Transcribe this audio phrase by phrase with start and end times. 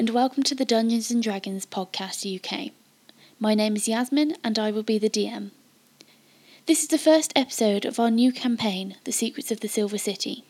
[0.00, 2.72] And welcome to the Dungeons and Dragons Podcast UK.
[3.38, 5.50] My name is Yasmin, and I will be the DM.
[6.64, 10.42] This is the first episode of our new campaign, The Secrets of the Silver City.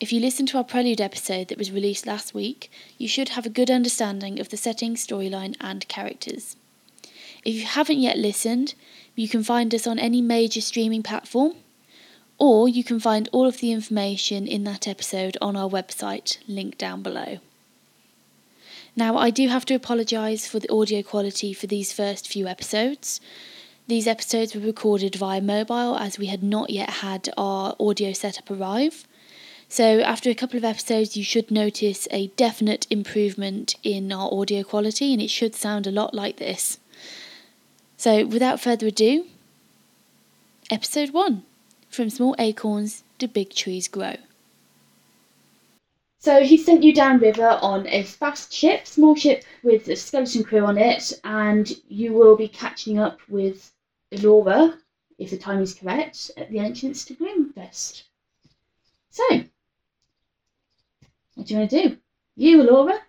[0.00, 3.46] If you listened to our prelude episode that was released last week, you should have
[3.46, 6.56] a good understanding of the setting, storyline, and characters.
[7.44, 8.74] If you haven't yet listened,
[9.14, 11.54] you can find us on any major streaming platform,
[12.36, 16.78] or you can find all of the information in that episode on our website, linked
[16.78, 17.38] down below.
[18.94, 23.20] Now, I do have to apologise for the audio quality for these first few episodes.
[23.86, 28.50] These episodes were recorded via mobile as we had not yet had our audio setup
[28.50, 29.06] arrive.
[29.68, 34.62] So, after a couple of episodes, you should notice a definite improvement in our audio
[34.62, 36.78] quality and it should sound a lot like this.
[37.96, 39.24] So, without further ado,
[40.70, 41.42] episode 1
[41.88, 44.16] From Small Acorns do Big Trees Grow.
[46.22, 50.64] So he sent you downriver on a fast ship, small ship with a skeleton crew
[50.64, 53.72] on it, and you will be catching up with
[54.12, 54.78] Laura,
[55.18, 58.04] if the time is correct, at the entrance to Gloomrest.
[59.10, 59.24] So,
[61.34, 61.98] what do you want to do?
[62.36, 63.00] You, Laura,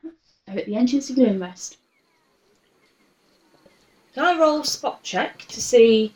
[0.47, 1.77] are at the entrance to Gloomrest.
[4.15, 6.15] Can I roll spot check to see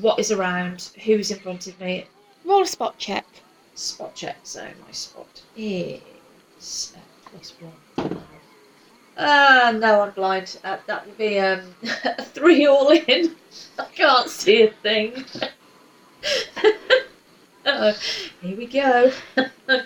[0.00, 2.06] what is around, who's in front of me?
[2.44, 3.26] Roll a spot check.
[3.74, 6.00] Spot check, so my spot is
[6.58, 7.00] uh,
[7.30, 7.72] plus one.
[9.18, 10.58] Ah, no, I'm blind.
[10.62, 11.74] Uh, that would be um,
[12.04, 13.34] a three all in.
[13.78, 15.24] I can't see a thing.
[17.66, 17.94] oh,
[18.42, 19.12] here we go.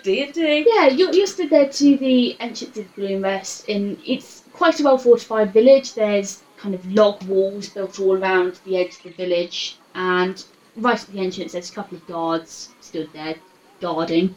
[0.03, 0.65] D and D.
[0.67, 4.97] Yeah, you're, you're stood there to the entrance of Gloomrest, and it's quite a well
[4.97, 5.93] fortified village.
[5.93, 10.43] There's kind of log walls built all around the edge of the village, and
[10.75, 13.35] right at the entrance, there's a couple of guards stood there
[13.79, 14.35] guarding.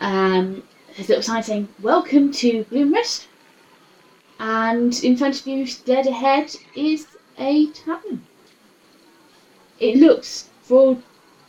[0.00, 0.62] Um,
[0.96, 3.26] there's a little sign saying "Welcome to Gloomrest,"
[4.38, 7.06] and in front of you, dead ahead, is
[7.38, 8.26] a tavern.
[9.80, 11.02] It looks, for all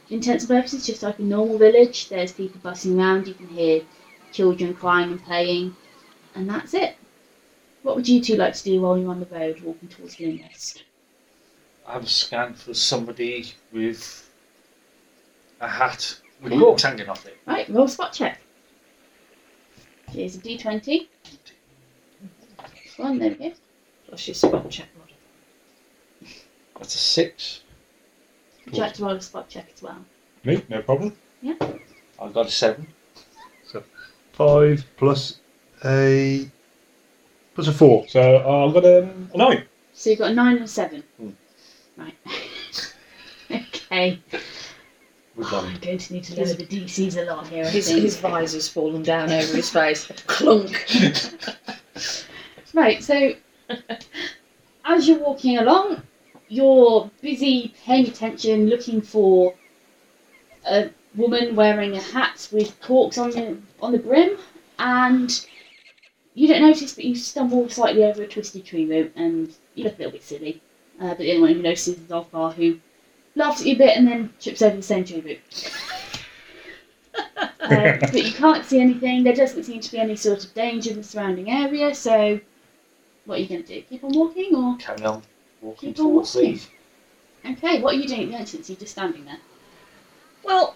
[0.10, 2.10] intents and purposes, just like a normal village.
[2.10, 3.28] There's people bustling around.
[3.28, 3.82] You can hear
[4.32, 5.76] children crying and playing,
[6.36, 6.96] and that's it.
[7.84, 10.84] What would you two like to do while you're on the road walking towards Gloomrest?
[11.86, 14.30] I have a scan for somebody with
[15.60, 17.38] a hat with corks hanging off it.
[17.46, 18.40] Right, roll spot check.
[20.14, 21.08] Here's a d20.
[22.98, 23.54] One, there we go.
[24.08, 26.44] Plus your spot check modifier.
[26.78, 27.62] That's a six.
[28.66, 29.98] Would you like to roll a spot check as well?
[30.44, 31.18] Me, no problem.
[31.42, 31.56] Yeah.
[32.22, 32.88] I've got a seven.
[33.66, 33.84] So
[34.34, 35.40] Five plus
[35.84, 36.48] a
[37.56, 38.08] plus a four.
[38.08, 39.66] So I've got um, a nine.
[39.94, 41.04] So you've got a nine and a seven.
[41.18, 41.30] Hmm.
[41.98, 42.16] Right.
[43.52, 44.20] okay.
[45.36, 45.66] We've Oh.
[45.66, 47.68] I'm going to need to lower the DCs a lot here.
[47.68, 50.06] His, his visor's fallen down over his face.
[50.28, 50.86] Clunk.
[52.74, 53.34] Right, so
[54.86, 56.02] as you're walking along,
[56.48, 59.54] you're busy paying attention, looking for
[60.68, 64.38] a woman wearing a hat with corks on the on the brim,
[64.80, 65.46] and
[66.34, 69.96] you don't notice, but you stumble slightly over a twisted tree root, and you look
[69.96, 70.62] a little bit silly.
[71.00, 72.80] Uh, but the only one who notices is Ogvar, who
[73.36, 75.72] laughs at you a bit and then trips over the same tree root.
[77.38, 77.48] uh,
[78.00, 79.24] but you can't see anything.
[79.24, 82.40] There doesn't seem to be any sort of danger in the surrounding area, so
[83.26, 83.82] what are you going to do?
[83.84, 85.22] Keep on walking, or Carry on
[85.62, 86.60] walking Keep on towards walking.
[87.44, 87.52] the.
[87.52, 87.82] okay?
[87.82, 88.70] What are you doing at the entrance?
[88.70, 89.40] You're just standing there.
[90.44, 90.76] Well,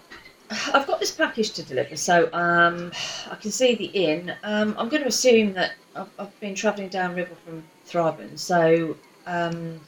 [0.50, 2.90] I've got this package to deliver, so um,
[3.30, 4.34] I can see the inn.
[4.42, 8.96] Um, I'm going to assume that I've, I've been travelling down river from Thraben, so
[9.26, 9.78] um,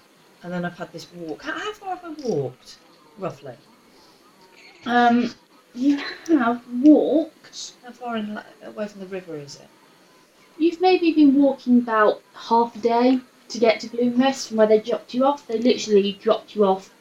[0.42, 1.42] and then I've had this walk.
[1.42, 2.78] How, how far have I walked,
[3.18, 3.54] roughly?
[4.86, 5.34] Um,
[5.74, 5.98] you
[6.28, 7.72] have walked.
[7.84, 9.68] How far in, away from the river is it?
[10.58, 14.80] You've maybe been walking about half a day to get to Gloomrest from where they
[14.80, 15.46] dropped you off.
[15.46, 16.92] They literally dropped you off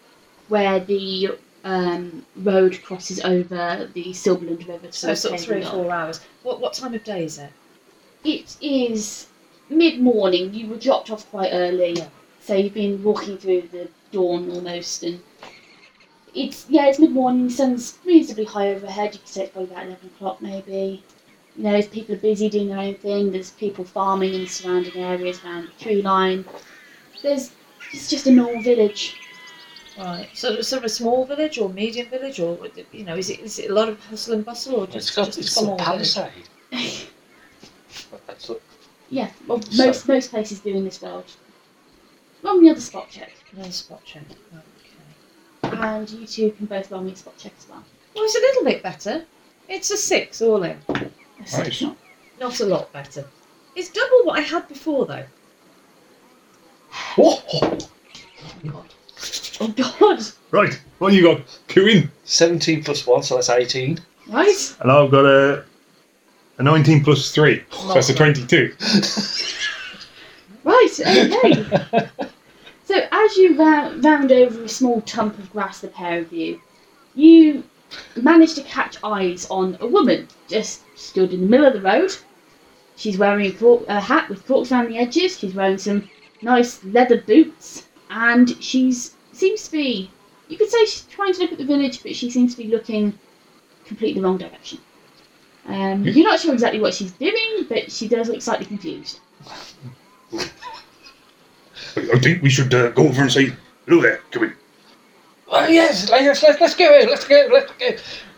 [0.48, 4.92] where the um, road crosses over the Silverland River.
[4.92, 6.22] So sort of three or four hours.
[6.44, 7.52] What what time of day is it?
[8.24, 9.28] It is
[9.70, 10.54] mid morning.
[10.54, 12.08] You were dropped off quite early, Yeah.
[12.50, 15.22] So you've been walking through the dawn almost, and
[16.34, 17.46] it's yeah, it's mid morning.
[17.48, 19.14] The sun's reasonably high overhead.
[19.14, 21.04] You can say it's probably about eleven o'clock, maybe.
[21.56, 23.32] You know, people are busy doing their own thing.
[23.32, 26.44] There's people farming in the surrounding areas around the tree line.
[27.22, 27.52] There's
[27.94, 29.16] it's just a normal village.
[29.96, 30.28] Right.
[30.34, 32.58] So sort of a small village or medium village, or
[32.92, 35.16] you know, is it is it a lot of hustle and bustle, or It's just
[35.16, 36.16] got just a it's small got a village?
[36.16, 36.50] palisade.
[38.10, 38.50] But that's
[39.12, 41.26] Yeah, well, So- most most places do in this world.
[42.44, 44.24] Roll me other spot check, No spot check.
[45.66, 45.78] Okay.
[45.78, 47.84] and you two can both roll me a spot check as well.
[48.16, 49.26] Well, it's a little bit better.
[49.68, 50.78] It's a six all in.
[50.88, 51.02] So
[51.40, 51.82] it's Nice.
[51.82, 51.98] not
[52.40, 53.26] Not a lot better.
[53.76, 55.26] It's double what I had before, though.
[57.18, 57.44] Oh,
[58.66, 58.86] god.
[59.62, 60.22] Oh God!
[60.52, 61.42] right, what you got?
[61.68, 62.10] Cuin.
[62.24, 64.00] 17 plus 1, so that's 18.
[64.30, 64.76] Right?
[64.80, 65.66] And I've got a,
[66.58, 67.64] a 19 plus 3.
[67.72, 68.74] So that's a 22.
[70.64, 72.10] Right, okay.
[73.20, 76.62] as you round over a small tump of grass, the pair of you,
[77.16, 77.64] you
[78.16, 82.16] manage to catch eyes on a woman just stood in the middle of the road.
[82.96, 85.38] She's wearing a, a hat with corks around the edges.
[85.40, 86.10] She's wearing some
[86.42, 90.12] nice leather boots, and she's seems to be.
[90.48, 92.70] You could say she's trying to look at the village, but she seems to be
[92.70, 93.18] looking
[93.86, 94.80] completely the wrong direction.
[95.68, 99.20] Um, you're not sure exactly what she's doing, but she does look slightly confused.
[102.14, 103.54] I think we should uh, go over and say,
[103.88, 104.54] hello there, come in.
[105.52, 107.90] Oh, yes, let's, let's, let's go, in, let's go, let's go.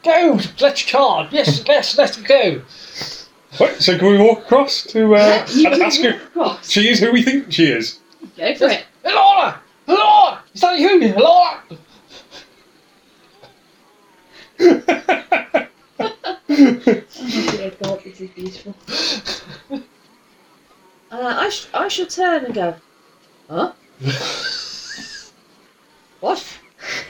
[0.03, 1.31] Go, let's charge.
[1.31, 2.61] Yes, let's, let's go.
[3.59, 6.23] Right, so can we walk across to uh, you and can ask walk her?
[6.27, 6.69] across.
[6.69, 7.99] She is who we think she is.
[8.37, 8.85] Go for it.
[9.05, 9.59] Laura!
[9.87, 10.41] Laura!
[10.53, 11.13] Is that you?
[11.15, 11.61] Laura!
[14.61, 15.67] Oh
[16.49, 18.75] dear God, this is beautiful.
[21.13, 22.73] Uh, I, sh- I shall turn and go,
[23.51, 23.73] huh?
[26.21, 26.57] what?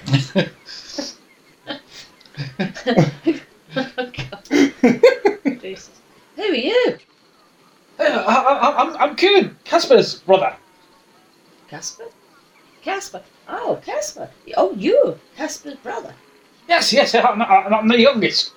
[0.10, 0.50] oh,
[5.62, 5.92] Jesus.
[6.36, 6.98] Who are you?
[8.00, 10.56] I, I, I'm, I'm Kieran, Casper's brother.
[11.70, 12.06] Casper?
[12.82, 13.22] Casper?
[13.48, 14.28] Oh, Casper.
[14.58, 16.16] Oh, you, Casper's brother.
[16.68, 18.54] Yes, yes, I'm, I'm, I'm the youngest.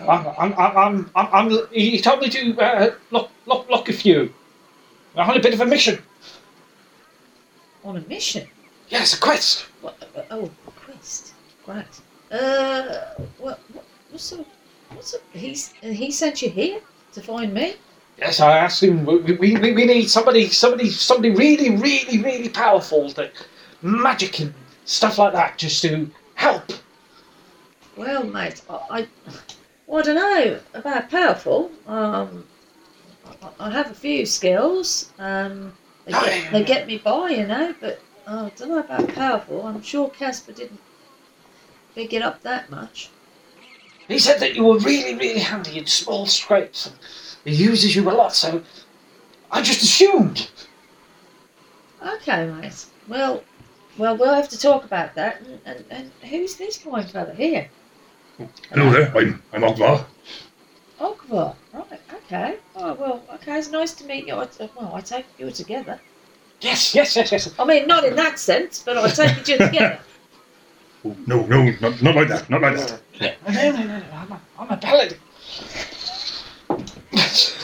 [0.00, 3.88] I'm, I'm, I'm, I'm, I'm, I'm he he told me to uh, look, look, look
[3.88, 4.32] a few.
[5.16, 6.02] I'm on a bit of a mission.
[7.84, 8.46] On a mission.
[8.88, 9.66] Yes, a quest.
[9.80, 9.96] What?
[10.16, 11.32] uh, Oh, a quest.
[11.66, 12.00] Right.
[12.30, 13.60] Uh, what?
[13.72, 14.46] what what's up?
[14.90, 15.20] What's up?
[15.32, 16.80] He's uh, he sent you here
[17.12, 17.74] to find me.
[18.18, 19.06] Yes, I asked him.
[19.06, 23.32] We, we, we, we need somebody, somebody, somebody really, really, really powerful, that
[23.80, 24.52] magic and
[24.84, 26.70] stuff like that, just to help.
[27.96, 29.08] Well, mate, I, I,
[29.86, 31.70] well, I don't know about powerful.
[31.86, 32.44] Um,
[33.42, 35.10] I, I have a few skills.
[35.18, 35.72] Um,
[36.06, 37.74] they Oh, get, they get me by, you know.
[37.80, 39.66] But uh, I don't know about powerful.
[39.66, 40.80] I'm sure Casper didn't
[41.94, 43.10] big it up that much.
[44.08, 46.96] He said that you were really, really handy in small scrapes, and
[47.54, 48.34] he uses you a lot.
[48.34, 48.62] So
[49.50, 50.50] I just assumed.
[52.04, 52.86] Okay, mate.
[53.06, 53.44] Well,
[53.98, 55.42] well, we'll have to talk about that.
[55.42, 57.68] And, and, and who's this fine fella here?
[58.70, 60.06] Hello there, I'm, I'm Ogvar.
[60.98, 61.54] Ogvar.
[61.72, 62.00] Right.
[62.32, 62.58] Okay.
[62.76, 63.24] Oh well.
[63.34, 63.58] Okay.
[63.58, 64.34] It's nice to meet you.
[64.34, 66.00] I, uh, well, I take you together.
[66.60, 67.52] Yes, yes, yes, yes.
[67.58, 69.98] I mean, not in that sense, but I take you together.
[71.02, 73.00] Oh, no, no, not, not like that, not like that.
[73.18, 74.02] No, no, no, no.
[74.12, 75.16] I'm a, I'm a paladin.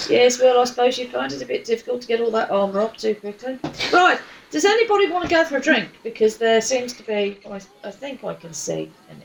[0.09, 2.81] Yes, well, I suppose you find it a bit difficult to get all that armour
[2.81, 3.59] up too quickly.
[3.93, 4.19] Right,
[4.51, 5.91] does anybody want to go for a drink?
[6.03, 9.23] Because there seems to be, I, I think I can see an,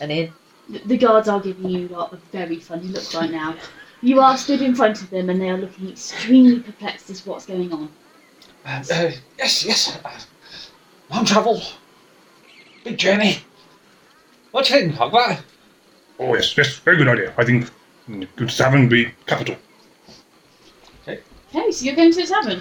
[0.00, 0.32] an inn.
[0.68, 3.56] The, the guards are giving you lot a very funny look right now.
[4.02, 7.28] You are stood in front of them and they are looking extremely perplexed as to
[7.28, 7.90] what's going on.
[8.64, 9.98] Uh, uh, yes, yes.
[10.04, 10.18] Uh,
[11.10, 11.60] long travel.
[12.84, 13.38] Big journey.
[14.52, 15.42] What do you think, Hogwarts?
[16.18, 17.32] Oh, yes, yes, very good idea.
[17.36, 17.70] I think
[18.36, 19.56] good tavern would be capital.
[21.02, 21.20] Okay,
[21.54, 22.60] Okay, so you're going to the tavern.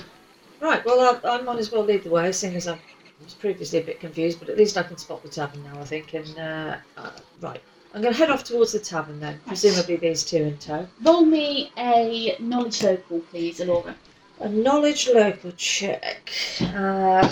[0.61, 2.79] Right, well, I, I might as well lead the way, seeing as I
[3.23, 5.85] was previously a bit confused, but at least I can spot the tavern now, I
[5.85, 6.13] think.
[6.13, 7.61] And, uh, uh, right,
[7.93, 10.87] I'm going to head off towards the tavern then, presumably these two in tow.
[11.01, 13.95] Roll me a knowledge local, please, Elora.
[14.39, 16.31] A knowledge local check.
[16.61, 17.27] Uh,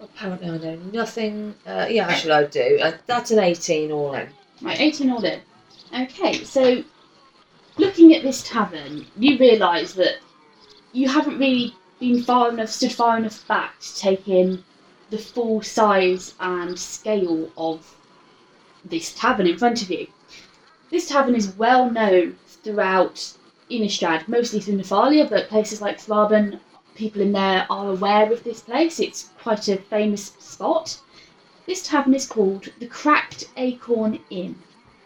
[0.00, 1.54] apparently, I know nothing.
[1.66, 2.78] Uh, yeah, actually, I do.
[2.82, 4.28] Uh, that's an 18 all in.
[4.62, 5.40] Right, 18 all in.
[5.94, 6.82] Okay, so
[7.76, 10.18] looking at this tavern, you realise that
[10.92, 14.64] you haven't really been far enough, stood far enough back to take in
[15.10, 17.94] the full size and scale of
[18.90, 20.06] this tavern in front of you.
[20.90, 23.34] This tavern is well known throughout
[23.70, 26.60] Innistrad, mostly through Nephalia, but places like Thraben,
[26.94, 28.98] people in there are aware of this place.
[28.98, 30.98] It's quite a famous spot.
[31.66, 34.56] This tavern is called the Cracked Acorn Inn.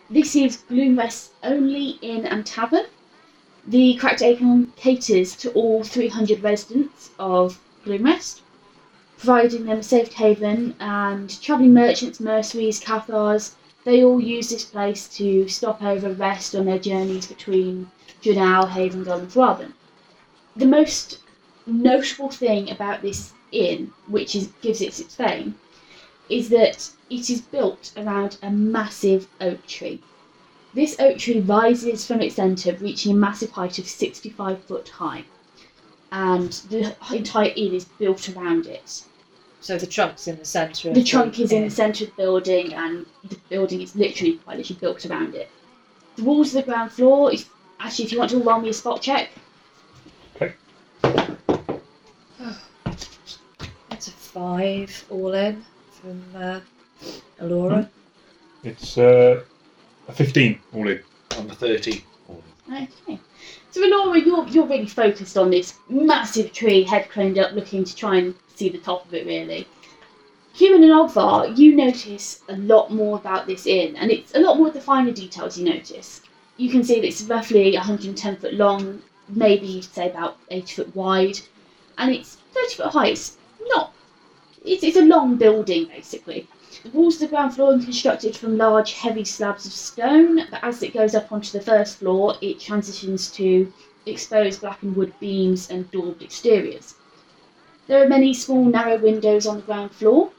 [0.08, 2.86] This is Gloomrest's only inn and tavern.
[3.66, 8.42] The Cracked Acorn caters to all 300 residents of Gloomrest,
[9.18, 15.08] providing them a safe haven, and travelling merchants, mercenaries, cathars, they all use this place
[15.16, 17.90] to stop over, rest on their journeys between
[18.22, 19.72] Drunau, Havengul, and Thraben.
[20.54, 21.18] The most
[21.66, 25.56] notable thing about this inn, which is, gives it its fame,
[26.28, 30.00] is that it is built around a massive oak tree.
[30.74, 35.24] This oak tree rises from its centre, reaching a massive height of 65 foot high.
[36.12, 39.02] and the entire inn is built around it.
[39.62, 40.88] So the trunk's in the centre.
[40.88, 44.34] of The trunk is in the centre of the building, and the building is literally
[44.38, 45.48] quite literally built around it.
[46.16, 47.46] The walls of the ground floor is
[47.78, 49.30] actually, if you want to roll me a spot check,
[50.34, 50.52] Okay.
[53.88, 56.60] That's a five all in from uh,
[57.40, 57.88] Elora.
[58.64, 59.44] It's uh,
[60.08, 61.00] a 15 all in.
[61.36, 62.04] Number 30.
[62.68, 63.20] Okay.
[63.70, 67.94] So, Laura, you're, you're really focused on this massive tree, head craned up, looking to
[67.94, 69.66] try and see the top of it, really.
[70.56, 74.58] Cuin and Ogvar, you notice a lot more about this inn, and it's a lot
[74.58, 76.20] more of the finer details you notice.
[76.58, 80.94] You can see that it's roughly 110 foot long, maybe, you'd say, about 80 foot
[80.94, 81.38] wide,
[81.96, 83.06] and it's 30 foot high.
[83.08, 83.94] It's not.
[84.64, 86.46] It's, it's a long building, basically.
[86.82, 90.62] The walls of the ground floor are constructed from large, heavy slabs of stone, but
[90.62, 93.72] as it goes up onto the first floor, it transitions to
[94.04, 96.94] exposed blackened wood beams and daubed exteriors.
[97.88, 100.30] There are many small, narrow windows on the ground floor,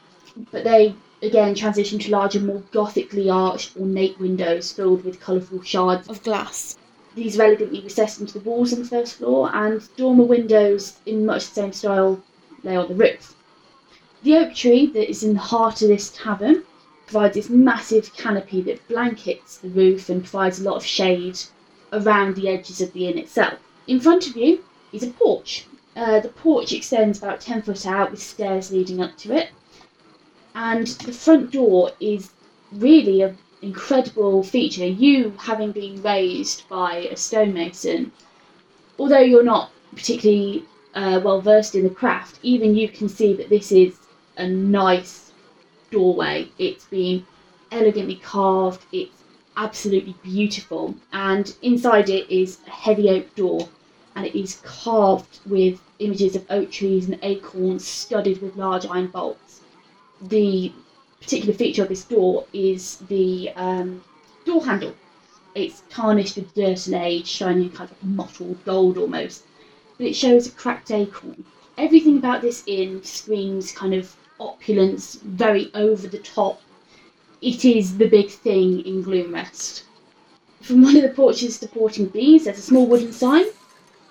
[0.51, 6.07] but they again transition to larger, more gothically arched, ornate windows filled with colourful shards
[6.07, 6.77] of glass.
[7.15, 11.25] these are elegantly recessed into the walls on the first floor, and dormer windows in
[11.25, 12.23] much the same style
[12.63, 13.35] lay on the roof.
[14.23, 16.63] The oak tree that is in the heart of this tavern
[17.07, 21.39] provides this massive canopy that blankets the roof and provides a lot of shade
[21.91, 23.59] around the edges of the inn itself.
[23.85, 25.65] In front of you is a porch.
[25.95, 29.49] Uh, the porch extends about 10 foot out with stairs leading up to it,
[30.55, 32.31] and the front door is
[32.71, 34.85] really an incredible feature.
[34.85, 38.11] You, having been raised by a stonemason,
[38.97, 43.49] although you're not particularly uh, well versed in the craft, even you can see that
[43.49, 43.97] this is
[44.37, 45.31] a nice
[45.91, 46.49] doorway.
[46.57, 47.25] It's been
[47.71, 48.83] elegantly carved.
[48.91, 49.23] It's
[49.55, 53.69] absolutely beautiful, and inside it is a heavy oak door,
[54.15, 59.07] and it is carved with images of oak trees and acorns studded with large iron
[59.07, 59.61] bolts.
[60.21, 60.71] The
[61.19, 64.03] particular feature of this door is the um,
[64.45, 64.93] door handle.
[65.55, 69.43] It's tarnished with dirt and age, shining kind of like mottled gold almost,
[69.97, 71.45] but it shows a cracked acorn.
[71.77, 76.61] Everything about this inn screams kind of opulence, very over the top.
[77.41, 79.83] It is the big thing in Gloomrest.
[80.61, 83.45] From one of the porches supporting beams, there's a small wooden sign.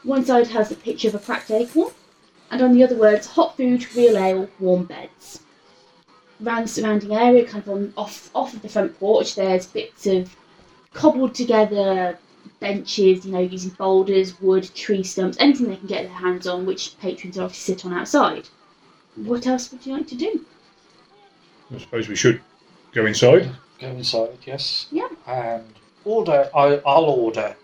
[0.03, 1.93] One side has a picture of a cracked acorn,
[2.51, 5.43] and on the other words, hot food, real ale, warm beds
[6.45, 10.07] around the surrounding area, kind of on off off of the front porch, there's bits
[10.07, 10.35] of
[10.93, 12.19] cobbled together
[12.59, 16.67] benches, you know, using boulders, wood, tree stumps, anything they can get their hands on,
[16.67, 18.49] which patrons obviously sit on outside.
[19.17, 20.45] What else would you like to do?
[21.75, 22.41] I suppose we should
[22.93, 23.51] go inside.
[23.81, 24.87] Go inside, yes.
[24.91, 25.09] Yeah.
[25.27, 25.65] And
[26.05, 27.57] order, I, I'll order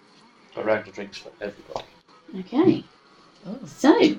[0.57, 1.85] a round of drinks for everybody.
[2.37, 2.85] Okay.
[3.47, 3.59] Oh.
[3.67, 4.19] So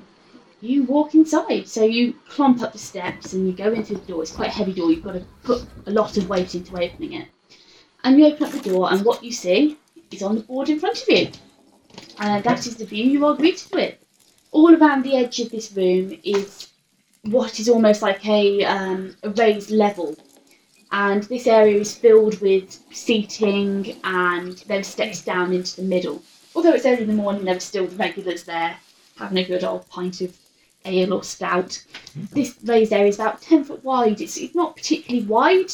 [0.61, 1.67] you walk inside.
[1.67, 4.23] So you clomp up the steps and you go into the door.
[4.23, 4.91] It's quite a heavy door.
[4.91, 7.27] You've got to put a lot of weight into opening it.
[8.03, 9.77] And you open up the door, and what you see
[10.09, 11.29] is on the board in front of you.
[12.17, 13.95] And that is the view you are greeted with.
[14.51, 16.69] All around the edge of this room is
[17.23, 20.15] what is almost like a, um, a raised level.
[20.91, 26.21] And this area is filled with seating, and there are steps down into the middle.
[26.59, 28.75] Although it's early in the morning, there are still the regulars there
[29.15, 30.37] having a good old pint of
[30.83, 31.81] ale or stout.
[32.33, 34.19] This raised area is about 10 foot wide.
[34.19, 35.71] It's, it's not particularly wide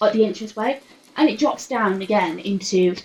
[0.00, 0.80] at the entranceway,
[1.18, 2.96] and it drops down again into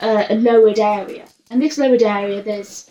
[0.00, 1.26] uh, a lowered area.
[1.50, 2.90] And this lowered area, there's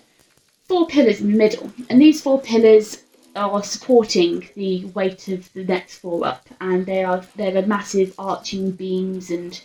[0.67, 3.03] four pillars in the middle, and these four pillars
[3.35, 8.15] are supporting the weight of the next floor up, and they are there are massive
[8.17, 9.61] arching beams and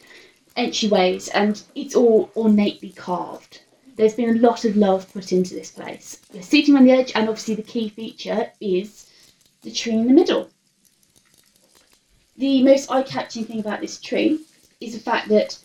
[0.54, 3.61] entryways, and it's all ornately carved
[3.96, 6.16] there's been a lot of love put into this place.
[6.32, 9.10] The seating on the edge, and obviously the key feature is
[9.62, 10.50] the tree in the middle.
[12.36, 14.40] The most eye catching thing about this tree
[14.80, 15.58] is the fact that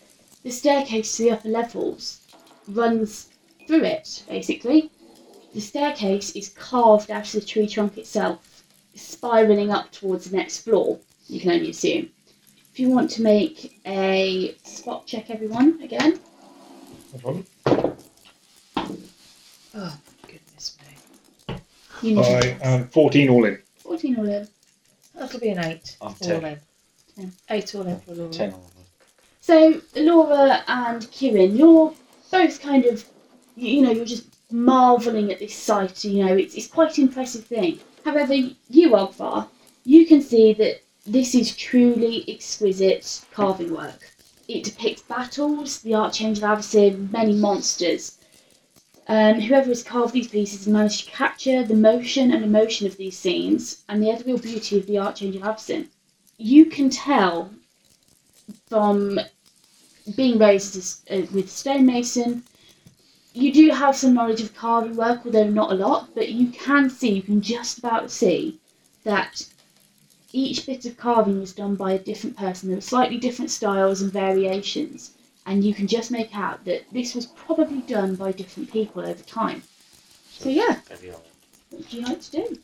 [0.44, 2.20] the staircase to the upper levels
[2.68, 3.28] runs
[3.66, 4.90] through it, basically.
[5.54, 10.58] The staircase is carved out of the tree trunk itself, spiralling up towards the next
[10.60, 12.10] floor, you can only assume.
[12.72, 16.20] If you want to make a spot check, everyone, again.
[17.24, 17.44] No.
[19.80, 20.76] Oh, goodness
[21.48, 21.56] me.
[22.02, 23.62] You need I am 14 all in.
[23.76, 24.48] 14 all in.
[25.14, 25.96] That'll be an eight.
[26.00, 26.44] I'm all ten.
[26.44, 26.58] in.
[27.14, 27.32] Ten.
[27.50, 28.32] Eight all in for Laura.
[28.32, 28.84] Ten of them.
[29.40, 31.94] So, Laura and Kieran, you're
[32.32, 33.04] both kind of,
[33.54, 36.04] you you know, you're just marvelling at this sight.
[36.04, 37.78] You know, it's, it's quite an impressive thing.
[38.04, 39.46] However, you, Ogvar,
[39.84, 44.10] you can see that this is truly exquisite carving work.
[44.48, 48.17] It depicts battles, the Archangel Avacyn, many monsters.
[49.10, 52.98] Um, whoever has carved these pieces has managed to capture the motion and emotion of
[52.98, 55.88] these scenes and the ethereal beauty of the Archangel Avacyn.
[56.36, 57.50] You can tell
[58.68, 59.18] from
[60.14, 62.42] being raised uh, with stonemason,
[63.32, 66.90] you do have some knowledge of carving work, although not a lot, but you can
[66.90, 68.58] see, you can just about see
[69.04, 69.46] that
[70.32, 72.68] each bit of carving was done by a different person.
[72.68, 75.12] There were slightly different styles and variations,
[75.48, 79.22] and you can just make out that this was probably done by different people over
[79.24, 79.62] time.
[80.30, 81.18] So yeah, what
[81.72, 82.58] would you like to do?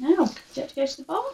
[0.00, 1.24] Now, do you have to go to the bar?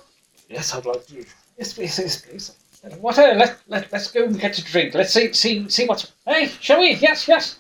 [0.49, 1.25] Yes, I'd like to.
[1.59, 2.53] Yes, please, yes, please.
[3.01, 3.19] What?
[3.19, 4.95] Uh, let, let, let's go and get a drink.
[4.95, 6.13] Let's see, see, see what's.
[6.27, 6.95] Hey, shall we?
[6.97, 7.59] Yes, yes.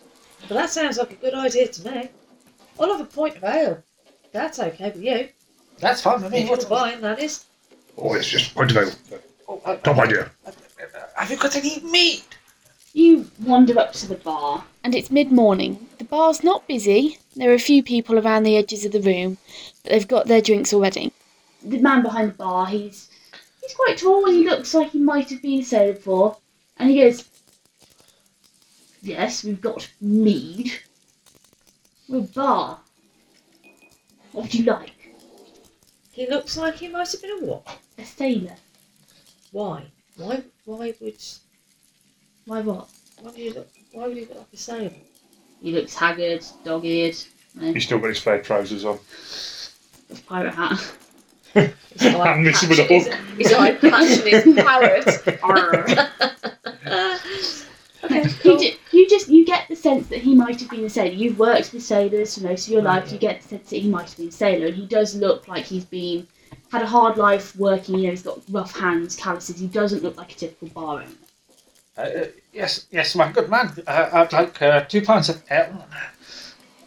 [0.49, 2.09] Well, that sounds like a good idea to me.
[2.79, 3.83] I'll have a pint of ale.
[4.33, 5.29] That's okay with you.
[5.79, 6.39] That's fine with me.
[6.41, 6.69] If you're What?
[6.69, 7.47] buying, that is.
[7.97, 8.93] Oh, it's just point of ale.
[9.49, 10.31] Oh, uh, Top idea.
[10.47, 12.25] uh, uh, have you got any meat?
[12.93, 15.89] You wander up to the bar, and it's mid morning.
[15.99, 17.19] The bar's not busy.
[17.37, 19.39] There are a few people around the edges of the room,
[19.83, 21.13] but they've got their drinks already.
[21.63, 23.09] The man behind the bar, he's
[23.63, 26.37] he's quite tall and he looks like he might have been a sailor before.
[26.79, 27.29] And he goes,
[29.03, 30.73] Yes, we've got mead.
[32.09, 32.81] We're a bar.
[34.33, 35.15] What would you like?
[36.11, 37.79] He looks like he might have been a what?
[37.99, 38.57] A sailor.
[39.53, 39.85] Why?
[40.17, 40.43] Why?
[40.65, 41.23] Why would?
[42.51, 42.89] Why what?
[43.21, 43.69] Why would you look?
[43.93, 44.91] Why would he look like a sailor?
[45.63, 47.15] He looks haggard, dog eared,
[47.61, 48.99] and He's still got his flared trousers on.
[50.11, 50.81] a pirate hat.
[51.55, 51.73] His
[52.07, 53.15] eye And missing with a patch- hook.
[53.39, 55.43] His, his eye patch and his parrot.
[55.45, 55.87] Arr.
[58.05, 60.91] okay, You, ju- you just you get the sense that he might have been a
[60.91, 61.13] sailor.
[61.15, 63.13] You've worked with sailors for most of your life.
[63.13, 65.47] You get the sense that he might have been a sailor, and he does look
[65.47, 66.27] like he's been
[66.73, 67.95] had a hard life working.
[67.99, 69.61] You know, he's got rough hands, calluses.
[69.61, 71.13] He doesn't look like a typical bar owner.
[71.99, 73.73] Uh, uh, yes, yes, my good man.
[73.87, 75.95] Uh, I'd like uh, two pints of ale and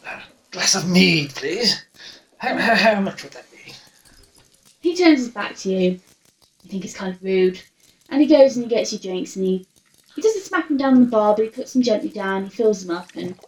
[0.06, 1.84] a glass of mead, please.
[2.38, 3.72] How, how, how much would that be?
[4.80, 6.00] He turns his back to you.
[6.62, 7.60] You think it's kind of rude,
[8.08, 9.66] and he goes and he gets you drinks, and he
[10.14, 12.44] he doesn't smack them down on the bar, but he puts them gently down.
[12.44, 13.38] He fills them up, and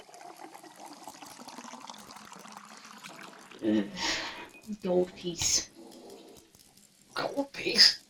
[4.83, 5.70] gold piece.
[7.14, 8.00] Gold piece?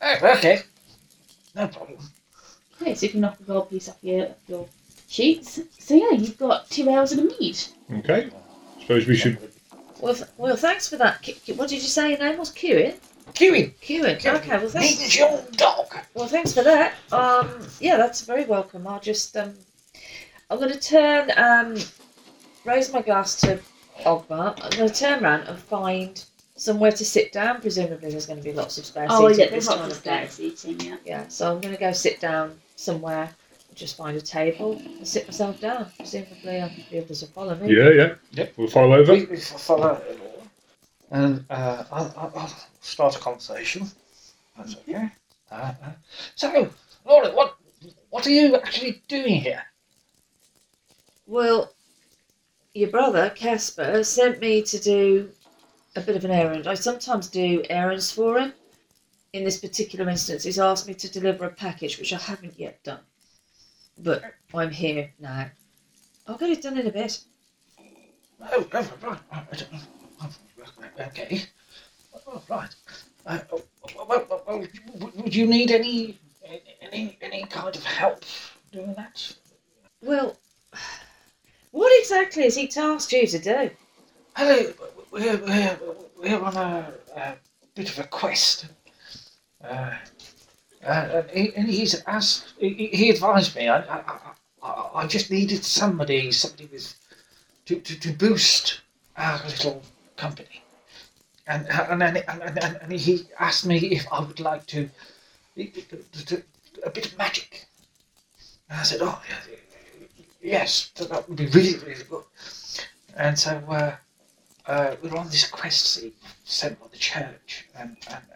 [0.00, 0.62] Oh, okay.
[1.54, 1.98] No problem.
[2.80, 4.66] Okay, so you can knock the gold piece off your, off your
[5.08, 5.60] sheets.
[5.78, 7.58] So yeah, you've got two ales and a mead.
[7.98, 8.30] Okay.
[8.80, 9.38] Suppose we should.
[10.00, 11.22] Well, th- well, thanks for that.
[11.22, 12.50] Ki- Ki- What did you say your name was?
[12.50, 12.94] Cuin?
[13.34, 13.74] Kiwi.
[13.80, 14.04] Cuin.
[14.16, 14.98] Okay, well, thanks.
[14.98, 15.86] Means your dog.
[16.14, 16.94] Well, thanks for that.
[17.12, 18.86] Um, yeah, that's very welcome.
[18.86, 19.54] I'll just um,
[20.50, 21.76] I'm going to turn um,
[22.64, 23.58] raise my glass to
[24.04, 24.54] Ogvar.
[24.62, 26.22] I'm going to turn around and find
[26.56, 27.60] somewhere to sit down.
[27.60, 29.88] Presumably, there's going to be lots of spare Oh seats yeah, at this there's time
[29.88, 30.26] lots of of day.
[30.28, 30.96] seating, yeah.
[31.04, 33.30] Yeah, so I'm going to go sit down somewhere.
[33.74, 35.90] Just find a table and sit myself down.
[35.98, 37.76] Presumably, um, the others will follow me.
[37.76, 38.14] Yeah, yeah.
[38.30, 38.52] Yep.
[38.56, 39.12] We'll follow over.
[39.12, 40.20] We, we follow it.
[41.10, 43.86] And uh, I'll, I'll, I'll start a conversation.
[44.56, 45.10] That's okay.
[45.50, 45.92] Uh, uh,
[46.34, 46.70] so,
[47.04, 47.56] Laura, what
[48.10, 49.62] what are you actually doing here?
[51.26, 51.72] Well,
[52.72, 55.30] your brother Casper sent me to do
[55.96, 56.66] a bit of an errand.
[56.66, 58.52] I sometimes do errands for him.
[59.36, 62.82] In this particular instance, he's asked me to deliver a package, which I haven't yet
[62.82, 63.00] done.
[63.98, 64.22] But
[64.54, 65.50] I'm here now.
[66.26, 67.20] I'll get it done in a bit.
[68.40, 69.18] Oh, oh
[70.98, 71.42] Okay.
[72.26, 72.74] Oh, right.
[73.26, 74.66] Uh, oh,
[75.16, 76.18] would you need any
[76.80, 78.24] any any kind of help
[78.72, 79.36] doing that?
[80.00, 80.34] Well,
[81.72, 83.70] what exactly has he tasked you to do?
[84.34, 84.72] Hello,
[85.10, 85.78] we're, we're,
[86.18, 87.34] we're on a, a
[87.74, 88.64] bit of a quest.
[89.68, 89.94] Uh,
[90.84, 93.80] uh, and, he, and he's asked, he, advised me, I,
[94.62, 96.94] I, I, just needed somebody, somebody with,
[97.66, 98.80] to, to, to boost
[99.16, 99.82] our little
[100.16, 100.62] company.
[101.48, 104.88] And, and, then and, and, and he asked me if I would like to,
[105.56, 106.42] to,
[106.84, 107.66] a bit of magic.
[108.70, 109.20] And I said, oh,
[110.42, 112.24] yes, that would be really, really good.
[113.16, 113.96] And so, uh,
[114.66, 116.00] uh, we were on this quest
[116.44, 118.22] sent by the church, and, and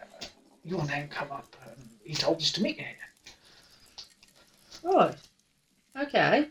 [0.63, 2.97] your name come up, and he told us to meet you here.
[4.83, 5.15] Right.
[5.99, 6.47] Okay.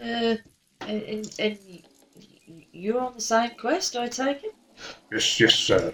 [0.00, 0.36] Uh,
[0.86, 1.82] and, and, and y-
[2.48, 4.54] y- you're on the same quest, I take it?
[5.10, 5.70] Yes, yes.
[5.70, 5.92] Uh,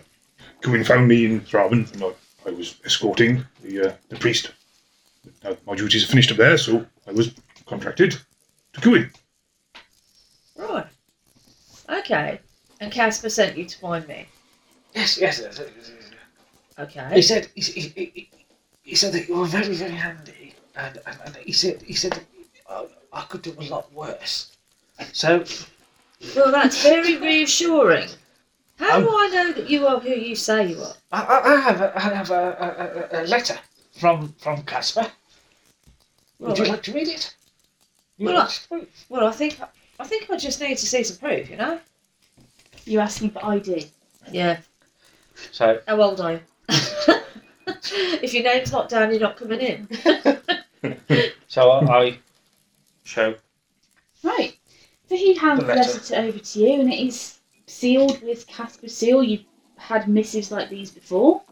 [0.62, 2.12] Cuin found me in Thraben, and I,
[2.46, 4.50] I was escorting the uh, the priest.
[5.42, 7.34] Now, my duties are finished up there, so I was
[7.66, 8.16] contracted
[8.74, 9.10] to Cuin.
[10.56, 10.86] Right.
[11.88, 12.40] Okay.
[12.80, 14.26] And Casper sent you to find me.
[14.94, 15.40] Yes, yes.
[15.40, 16.03] yes, yes, yes.
[16.76, 17.22] He Okay.
[17.22, 17.80] said, he, he,
[18.14, 18.30] he,
[18.82, 22.20] he said that you were very, very handy, and, and, and he said, he said
[22.68, 24.56] uh, I could do a lot worse.
[25.12, 25.44] So
[26.34, 28.08] Well, that's very reassuring.
[28.78, 29.18] How do Oh.
[29.24, 30.94] I know that you are who you say you are?
[31.12, 32.44] I, I, I have, a, I have a,
[33.12, 33.56] a, a, a letter
[34.00, 35.06] from from Casper.
[36.40, 37.34] Would you like to read it?
[38.18, 39.60] You Well, I- Well, I think
[40.00, 41.48] I think I just need to see some proof.
[41.48, 41.78] You know?
[42.84, 43.90] You're asking for ID.
[44.32, 44.58] Yeah.
[45.52, 46.40] So How old are you?
[46.68, 49.88] If your name's not down, you're not coming in.
[51.48, 52.18] so I, I
[53.04, 53.34] show
[54.22, 54.56] Right.
[55.08, 55.98] So he hands The letter.
[56.00, 59.22] to, over to you, and it is sealed with Casper's seal.
[59.22, 59.44] You've
[59.76, 61.42] had missives like these before.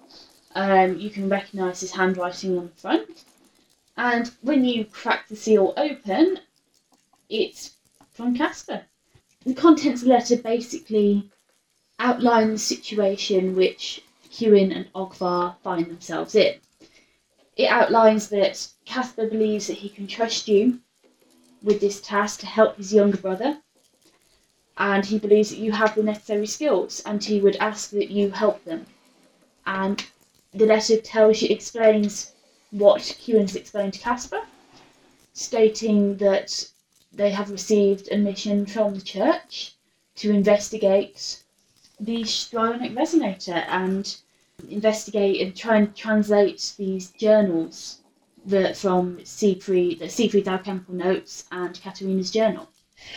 [0.54, 3.24] Um, you can recognise his handwriting on the front.
[3.96, 6.38] And when you crack the seal open,
[7.28, 7.74] it's
[8.12, 8.82] from Casper.
[9.44, 11.30] The contents of the letter basically
[11.98, 14.02] outline the situation which
[14.36, 16.58] Cuin and Ogvar find themselves in.
[17.56, 20.80] It outlines that Casper believes that he can trust you
[21.62, 23.58] with this task to help his younger brother,
[24.78, 28.30] and he believes that you have the necessary skills, and he would ask that you
[28.30, 28.86] help them.
[29.66, 30.04] And
[30.54, 32.32] the letter tells you, explains
[32.70, 34.42] what Cuin's explained to Casper,
[35.34, 36.68] stating that
[37.12, 39.74] they have received a mission from the church
[40.16, 41.42] to investigate
[42.00, 44.16] the Stryonic resonator and
[44.68, 47.98] investigate and try and translate these journals
[48.46, 52.68] that from Siegfried, the Siegfried's alchemical notes and Katerina's journal.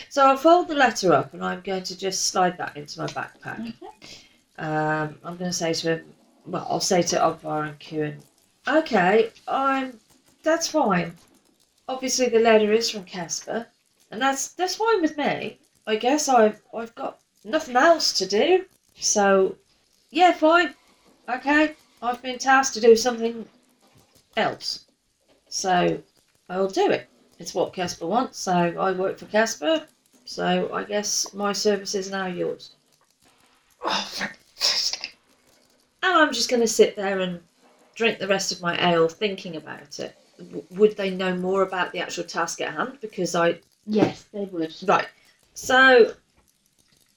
[0.08, 3.06] So I'll fold the letter up, and I'm going to just slide that into my
[3.06, 3.60] backpack.
[3.60, 4.18] Okay.
[4.58, 8.22] Um, I'm going to say to him, well, I'll say to Ogvar and Kieran,
[8.66, 9.98] okay, I'm,
[10.42, 11.16] that's fine.
[11.88, 13.66] Obviously, the letter is from Casper,
[14.10, 15.58] and that's that's fine with me.
[15.86, 18.64] I guess I've I've got nothing else to do,
[18.98, 19.56] so
[20.10, 20.74] yeah, fine.
[21.28, 23.48] Okay, I've been tasked to do something
[24.36, 24.84] else,
[25.48, 26.00] so
[26.48, 27.08] I'll do it.
[27.38, 29.86] It's what Casper wants, so I work for Casper,
[30.24, 32.70] so I guess my service is now yours.
[33.84, 35.16] oh fantastic.
[36.02, 37.40] And I'm just going to sit there and
[37.94, 40.16] drink the rest of my ale thinking about it.
[40.38, 42.98] W- would they know more about the actual task at hand?
[43.00, 43.58] Because I.
[43.86, 44.74] Yes, they would.
[44.86, 45.08] Right.
[45.54, 46.14] So.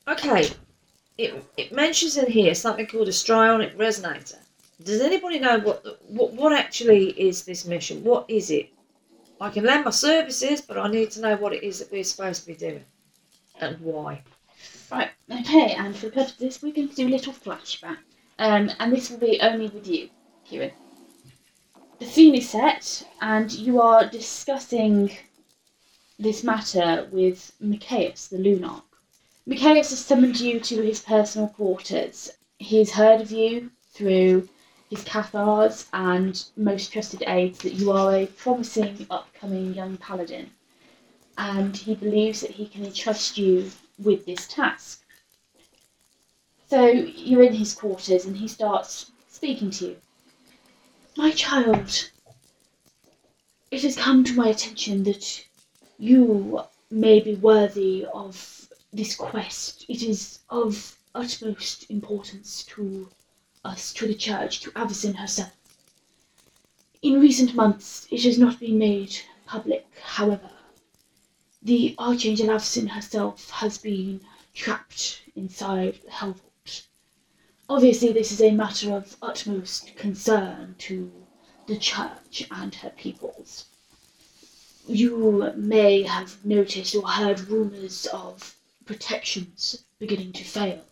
[0.08, 0.50] Okay.
[1.20, 4.38] It, it mentions in here something called a strionic resonator.
[4.82, 8.06] Does anybody know what, what what actually is this mission?
[8.06, 8.70] What is it?
[9.42, 12.06] I can lend my services, but I need to know what it is that we're
[12.06, 12.86] supposed to be doing
[13.60, 14.24] and why.
[14.90, 17.98] Right, okay, and for the purpose of this, we're going to do a little flashback.
[18.38, 20.10] Um, and this will be only with you,
[20.46, 20.72] Kieran.
[22.00, 25.12] The scene is set, and you are discussing
[26.18, 28.89] this matter with Mikaeus, the Lunarch.
[29.48, 32.30] Mikaeus has summoned you to his personal quarters.
[32.58, 34.50] He's heard of you through
[34.90, 40.52] his Cathars and most trusted aides that you are a promising upcoming young paladin,
[41.38, 45.04] and he believes that he can entrust you with this task.
[46.70, 49.98] So you're in his quarters and he starts speaking to you.
[51.18, 52.12] My child,
[53.72, 55.46] it has come to my attention that
[55.98, 58.59] you may be worthy of
[58.92, 59.86] this quest.
[59.88, 63.10] It is of utmost importance to
[63.64, 65.56] us, to the church, to Avacyn herself.
[67.02, 70.50] In recent months, it has not been made public, however.
[71.62, 74.22] The Archangel Avacyn herself has been
[74.54, 76.88] trapped inside the Helvault.
[77.70, 81.12] Obviously, this is a matter of utmost concern to
[81.68, 83.66] the church and her peoples.
[84.88, 88.56] You may have noticed or heard rumours of
[88.90, 90.84] protections beginning to fail.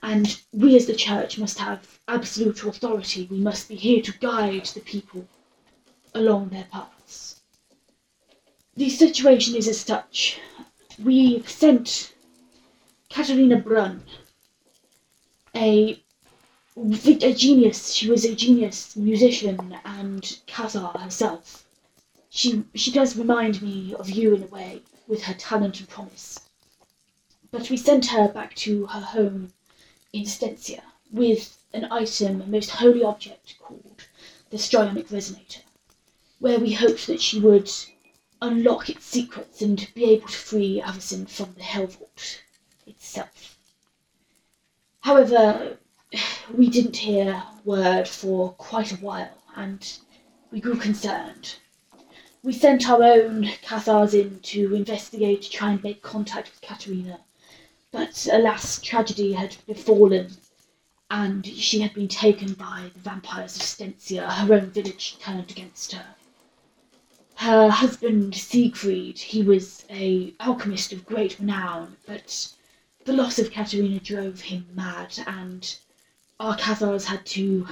[0.00, 3.26] And we as the church must have absolute authority.
[3.28, 5.26] We must be here to guide the people
[6.14, 7.40] along their paths.
[8.76, 10.38] The situation is as such.
[11.02, 12.14] We've sent
[13.10, 14.04] Katerina Brunn,
[15.52, 16.00] a,
[16.76, 17.92] a genius.
[17.92, 21.66] She was a genius musician and Cathar herself.
[22.30, 26.38] She she does remind me of you in a way, with her talent and promise.
[27.56, 29.52] But we sent her back to her home
[30.12, 34.08] in Stensia with an item, a most holy object called
[34.50, 35.62] the Stryonic Resonator,
[36.40, 37.70] where we hoped that she would
[38.42, 42.40] unlock its secrets and be able to free Avacyn from the Helvault
[42.88, 43.56] itself.
[45.02, 45.78] However,
[46.52, 49.96] we didn't hear word for quite a while, and
[50.50, 51.54] we grew concerned.
[52.42, 57.20] We sent our own Cathars in to investigate, to try and make contact with Katerina,
[57.94, 60.36] but alas, tragedy had befallen,
[61.12, 64.28] and she had been taken by the vampires of Stensia.
[64.28, 66.16] Her own village turned against her.
[67.36, 72.48] her husband Siegfried, he was a alchemist of great renown, but
[73.04, 75.78] the loss of Katerina drove him mad, and
[76.40, 77.68] our Cathars had to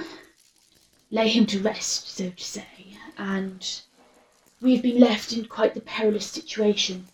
[1.11, 3.81] lay him to rest, so to say, and
[4.61, 7.09] we've been left in quite the perilous situation.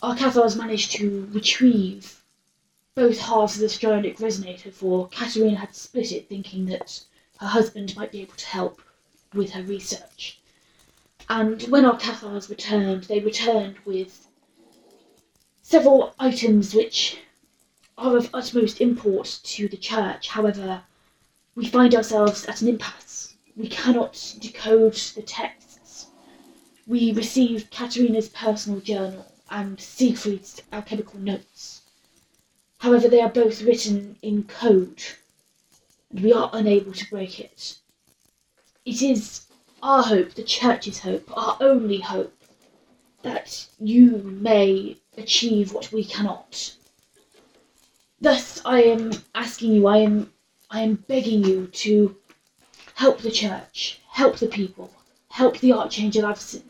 [0.00, 2.22] Our Cathars managed to retrieve
[2.94, 7.00] both halves of the Strionic resonator, for Katerina had split it, thinking that
[7.40, 8.80] her husband might be able to help
[9.34, 10.38] with her research.
[11.28, 14.28] And when our Cathars returned, they returned with
[15.62, 17.18] several items which
[17.96, 20.28] are of utmost import to the church.
[20.28, 20.84] However,
[21.56, 23.34] we find ourselves at an impasse.
[23.56, 26.06] We cannot decode the texts.
[26.86, 31.82] We received Katerina's personal journal and Siegfried's alchemical notes.
[32.78, 35.02] However, they are both written in code,
[36.10, 37.78] and we are unable to break it.
[38.84, 39.46] It is
[39.82, 42.34] our hope, the church's hope, our only hope,
[43.22, 46.74] that you may achieve what we cannot.
[48.20, 50.32] Thus, I am asking you, I am,
[50.70, 52.16] I am begging you to
[52.94, 54.90] help the church, help the people,
[55.30, 56.67] help the Archangel Avacyn.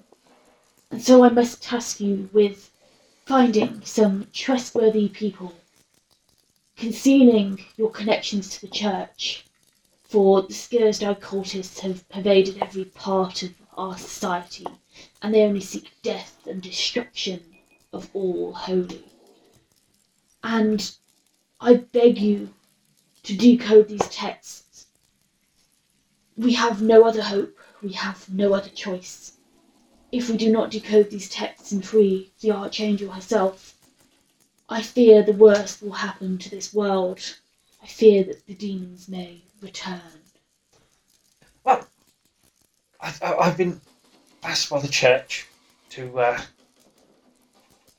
[0.90, 2.70] And so I must task you with
[3.27, 5.55] finding some trustworthy people,
[6.77, 9.44] concealing your connections to the church,
[10.03, 14.66] for the Skirsdag cultists have pervaded every part of our society,
[15.20, 17.42] and they only seek death and destruction
[17.92, 19.05] of all holy.
[20.42, 20.90] And
[21.61, 22.55] I beg you
[23.24, 24.87] to decode these texts.
[26.37, 29.38] We have no other hope, we have no other choice.
[30.11, 33.75] If we do not decode these texts and free the Archangel herself,
[34.68, 37.37] I fear the worst will happen to this world.
[37.83, 40.23] I fear that the demons may return.
[41.64, 41.87] Well,
[43.01, 43.81] I- I've been
[44.42, 45.47] asked by the church
[45.90, 46.40] to uh,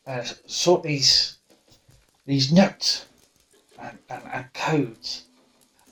[0.07, 1.37] uh, sort these
[2.25, 3.05] these notes
[3.79, 5.23] and, and, and codes.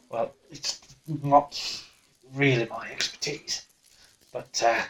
[0.10, 1.60] Well, it's not
[2.34, 3.66] really my expertise,
[4.32, 4.84] but uh,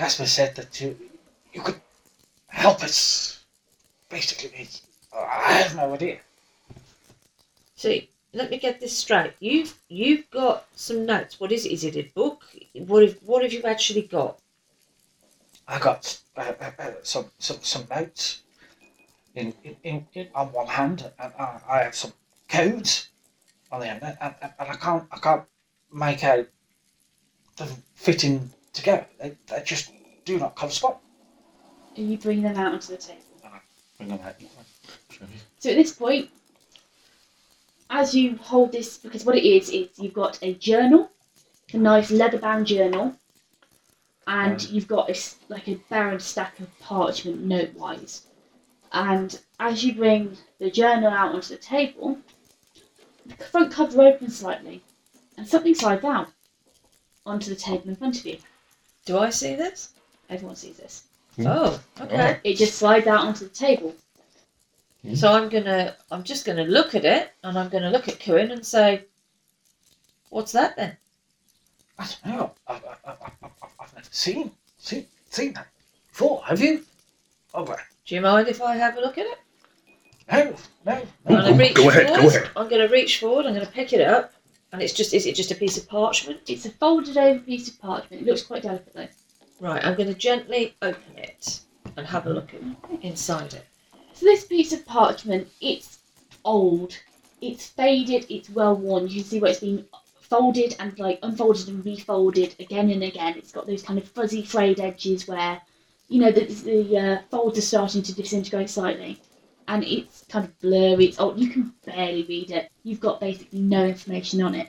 [0.00, 0.98] Casper said that you
[1.52, 1.78] you could
[2.46, 3.44] help us.
[4.08, 4.80] Basically, it's-
[5.12, 6.20] I have no idea.
[7.76, 9.34] See, let me get this straight.
[9.40, 11.38] You've you've got some notes.
[11.38, 11.72] What is it?
[11.72, 12.46] Is it a book?
[12.72, 14.38] What have what have you actually got?
[15.68, 18.40] I got uh, uh, uh, some, some some notes
[19.34, 19.52] in,
[19.84, 22.14] in, in, on one hand, and I, I have some
[22.48, 23.10] codes
[23.70, 25.44] on the other, and, and, and I can't I can't
[25.92, 26.48] make out
[27.58, 29.06] them fitting together.
[29.20, 29.92] They, they just
[30.24, 30.96] do not correspond.
[31.96, 33.20] And you bring them out onto the table.
[33.98, 34.34] Bring them out.
[35.58, 36.30] So at this point,
[37.90, 41.10] as you hold this, because what it is is you've got a journal,
[41.72, 43.14] a nice leather-bound journal,
[44.26, 48.26] and you've got a, s- like a barren stack of parchment note-wise.
[48.92, 52.18] And as you bring the journal out onto the table,
[53.26, 54.82] the front cover opens slightly,
[55.36, 56.28] and something slides out
[57.26, 58.38] onto the table in front of you.
[59.10, 59.88] Do I see this?
[60.28, 61.02] Everyone sees this.
[61.34, 61.46] Hmm.
[61.48, 62.38] Oh, okay.
[62.44, 63.92] It just slides out onto the table.
[65.16, 68.52] So I'm gonna I'm just gonna look at it and I'm gonna look at Cuin
[68.52, 69.06] and say,
[70.28, 70.96] What's that then?
[71.98, 72.52] I don't know.
[72.68, 75.66] I, I, I, I, I- I've never seen seen seen that
[76.12, 76.44] before.
[76.46, 76.84] Have you?
[77.52, 79.38] Oh, well, Do you mind if I have a look at it?
[80.30, 80.54] no,
[80.86, 81.02] no.
[81.26, 82.50] I'm gonna go- reach go ahead, go ahead.
[82.54, 84.32] I'm gonna reach forward, I'm gonna pick it up,
[84.72, 86.40] and it's just is it just a piece of parchment?
[86.48, 88.22] It's a folded over piece of parchment.
[88.22, 89.08] It looks quite delicate though.
[89.60, 91.60] Right, I'm gonna gently open it
[91.96, 92.60] and have a look at
[93.02, 93.66] inside it.
[94.12, 95.98] So this piece of parchment, it's
[96.44, 96.96] old,
[97.40, 99.08] it's faded, it's well worn.
[99.08, 99.86] You can see where it's been
[100.20, 103.34] folded and like unfolded and refolded again and again.
[103.36, 105.60] It's got those kind of fuzzy frayed edges where,
[106.08, 109.20] you know, the, the uh, folds are starting to disintegrate slightly.
[109.68, 112.69] And it's kind of blurry, it's old, you can barely read it.
[112.82, 114.68] You've got basically no information on it.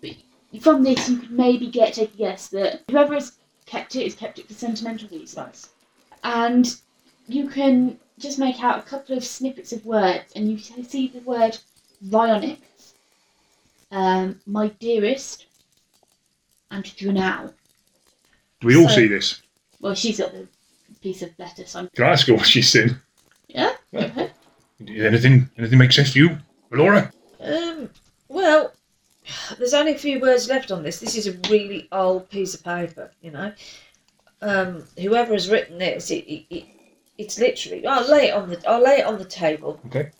[0.00, 0.16] But
[0.62, 3.32] from this, you could maybe get take a guess that whoever has
[3.66, 5.68] kept it has kept it for sentimental reasons.
[6.24, 6.74] And
[7.26, 11.08] you can just make out a couple of snippets of words, and you can see
[11.08, 11.58] the word
[12.06, 12.58] Vionic,
[13.90, 15.46] um, my dearest,
[16.70, 17.52] and Drunau.
[18.60, 19.42] Do we all So- see this?
[19.80, 20.46] Well, she's got the
[21.00, 23.00] piece of letter, so I'm, Can I ask her what she's seen?
[23.48, 23.74] yeah.
[23.90, 24.04] Yeah.
[24.06, 24.30] okay.
[24.88, 26.38] Anything anything make sense to you,
[26.70, 27.12] Laura?
[27.42, 27.90] Um,
[28.28, 28.72] well,
[29.58, 31.00] there's only a few words left on this.
[31.00, 33.52] This is a really old piece of paper, you know.
[34.40, 36.64] Um, whoever has written this, it, it, it,
[37.18, 37.86] it's literally.
[37.86, 38.62] I'll lay it on the.
[38.68, 39.80] I'll lay it on the table.
[39.86, 40.10] Okay.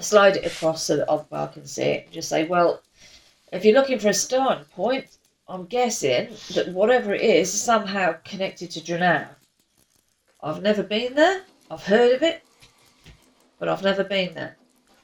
[0.00, 2.10] Slide it across so that Ogvar can see it.
[2.10, 2.82] Just say, well,
[3.52, 5.06] if you're looking for a starting point,
[5.48, 9.28] I'm guessing that whatever it is is somehow connected to Drunau.
[10.42, 11.42] I've never been there.
[11.70, 12.42] I've heard of it,
[13.58, 14.56] but I've never been there.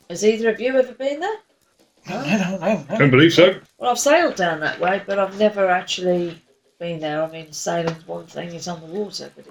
[0.08, 1.38] Has either of you ever been there?
[2.08, 2.84] No, no, no, no.
[2.88, 2.98] no.
[2.98, 3.60] Don't believe so.
[3.78, 6.40] Well, I've sailed down that way, but I've never actually
[6.78, 7.22] been there.
[7.22, 9.46] I mean, sailing's one thing; it's on the water, but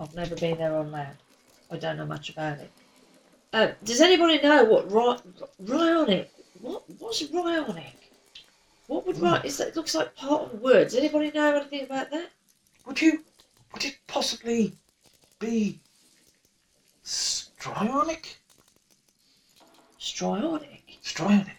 [0.00, 1.16] I've never been there on land.
[1.70, 2.70] I don't know much about it.
[3.52, 5.18] Uh, does anybody know what ry-
[5.64, 6.28] Ryonic?
[6.60, 7.92] What what's Ryonic?
[8.86, 9.68] What would Ry- is that?
[9.68, 10.84] It looks like part of a word.
[10.84, 12.30] Does anybody know anything about that?
[12.86, 13.24] Would you?
[13.74, 14.72] Would it possibly
[15.38, 15.78] be
[17.04, 18.36] strionic?
[20.00, 20.98] Strionic.
[21.02, 21.57] Strionic.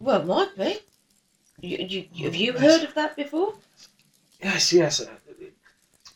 [0.00, 0.78] Well, it might be.
[1.60, 3.54] You, you, have you heard of that before?
[4.42, 5.00] Yes, yes.
[5.00, 5.08] Uh,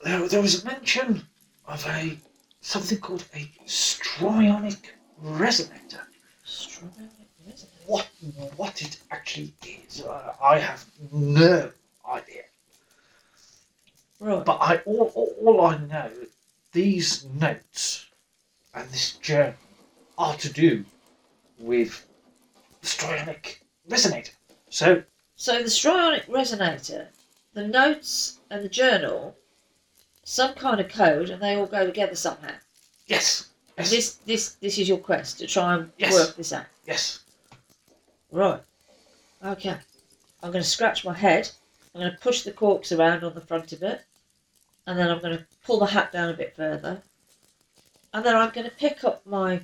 [0.03, 1.23] there, there was a mention
[1.67, 2.17] of a
[2.63, 4.79] something called a strionic
[5.23, 6.01] resonator.
[6.47, 7.11] Strionic.
[7.47, 7.71] isn't?
[7.87, 8.09] What
[8.57, 9.53] what it actually
[9.87, 11.71] is, uh, I have no
[12.09, 12.45] idea.
[14.19, 14.43] Right.
[14.43, 16.11] But I all, all, all I know,
[16.73, 18.07] these notes
[18.73, 19.55] and this journal
[20.17, 20.87] are to do
[21.59, 22.07] with
[22.81, 23.57] the strionic
[23.89, 24.31] resonator.
[24.71, 25.03] So
[25.37, 27.09] So the strionic resonator,
[27.53, 29.37] the notes and the journal,
[30.25, 32.55] some kind of code, and they all go together somehow.
[33.07, 36.13] yes, yes, this this this is your quest to try and Yes.
[36.15, 36.67] work this out.
[36.87, 37.21] yes.
[38.31, 38.61] Right.
[39.45, 39.77] Okay.
[40.43, 41.51] I'm going to scratch my head.
[41.95, 44.03] I'm going to push the corks around on the front of it,
[44.87, 47.03] and then I'm going to pull the hat down a bit further,
[48.13, 49.61] and then I'm going to pick up my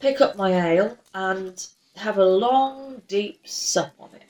[0.00, 1.66] pick up my ale and
[1.98, 4.22] have a long, deep sup on it.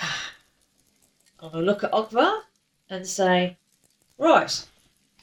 [1.40, 2.40] I'm going to look at Ogvar
[2.90, 3.56] and say,
[4.18, 4.66] right,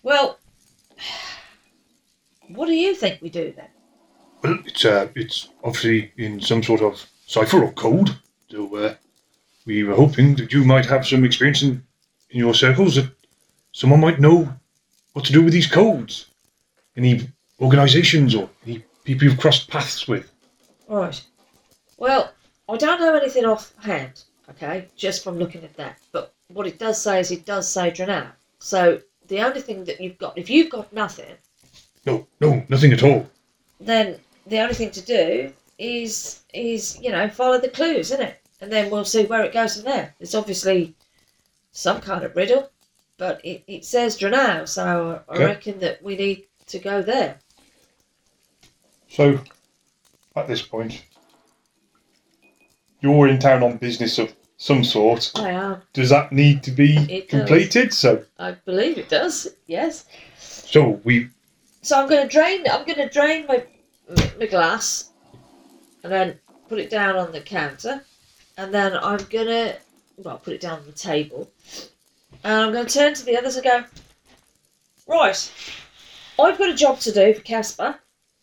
[0.03, 0.39] well,
[2.47, 3.67] what do you think we do then?
[4.43, 8.17] Well, it's uh, it's obviously in some sort of cipher or code.
[8.49, 8.95] So uh,
[9.65, 11.83] we were hoping that you might have some experience in,
[12.31, 13.11] in your circles that
[13.71, 14.51] someone might know
[15.13, 16.25] what to do with these codes.
[16.97, 20.31] Any organisations or any people you've crossed paths with.
[20.87, 21.21] Right.
[21.97, 22.31] Well,
[22.69, 25.97] I don't know anything offhand, okay, just from looking at that.
[26.11, 28.31] But what it does say is it does say Drunau.
[28.59, 31.35] So the only thing that you've got, if you've got nothing,
[32.05, 33.29] No, no, nothing at all.
[33.79, 38.37] then the only thing to do is is you know follow the clues, isn't it?
[38.61, 40.13] And then we'll see where it goes from there.
[40.19, 40.95] It's obviously
[41.71, 42.69] some kind of riddle,
[43.17, 45.45] but it, it says Drunau, so I Okay.
[45.45, 47.39] reckon that we need to go there.
[49.11, 49.41] So,
[50.37, 51.03] at this point,
[53.01, 55.33] you're in town on business of some sort.
[55.35, 55.81] I am.
[55.91, 57.39] Does that need to be It does.
[57.41, 57.93] completed?
[57.93, 59.49] So, I believe it does.
[59.67, 60.05] Yes.
[60.37, 61.27] so we
[61.81, 62.63] So I'm going to drain.
[62.71, 63.65] I'm going to drain my
[64.39, 65.09] my glass,
[66.03, 68.05] and then put it down on the counter,
[68.57, 69.77] and then I'm going to
[70.17, 71.51] well put it down on the table,
[72.45, 73.83] and I'm going to turn to the others and go.
[75.05, 75.51] Right,
[76.39, 77.99] I've got a job to do for Casper,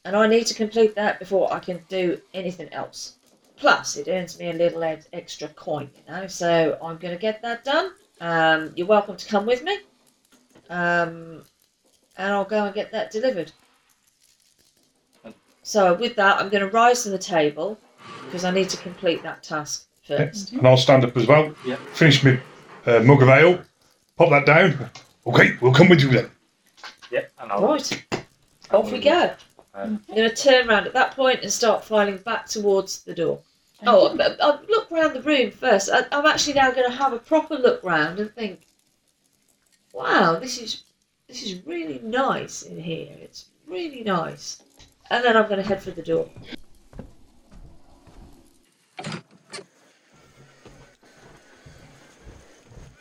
[0.08, 3.16] and I need to complete that before I can do anything else.
[3.58, 6.26] Plus, it earns me a little extra coin, you know.
[6.26, 7.92] So I'm going to get that done.
[8.18, 9.76] Um, you're welcome to come with me.
[10.70, 11.42] Um,
[12.16, 13.52] and I'll go and get that delivered.
[15.62, 17.78] So with that, I'm going to rise to the table
[18.24, 20.52] because I need to complete that task first.
[20.52, 21.54] and I'll stand up as well.
[21.66, 21.76] Yeah.
[21.92, 22.40] Finish my
[22.86, 23.62] uh, mug of ale.
[24.16, 24.88] Pop that down.
[25.26, 26.30] Okay, we'll come with you then.
[27.10, 28.04] Yep, and I'll Right,
[28.70, 29.34] off we go.
[29.78, 33.14] Um, I'm going to turn around at that point and start filing back towards the
[33.14, 33.38] door.
[33.86, 35.88] Oh, I- I'll look round the room first.
[35.92, 38.66] I, I'm actually now going to have a proper look round and think,
[39.92, 40.82] wow, this is
[41.28, 43.14] this is really nice in here.
[43.20, 44.62] It's really nice.
[45.10, 46.28] And then I'm going to head for the door.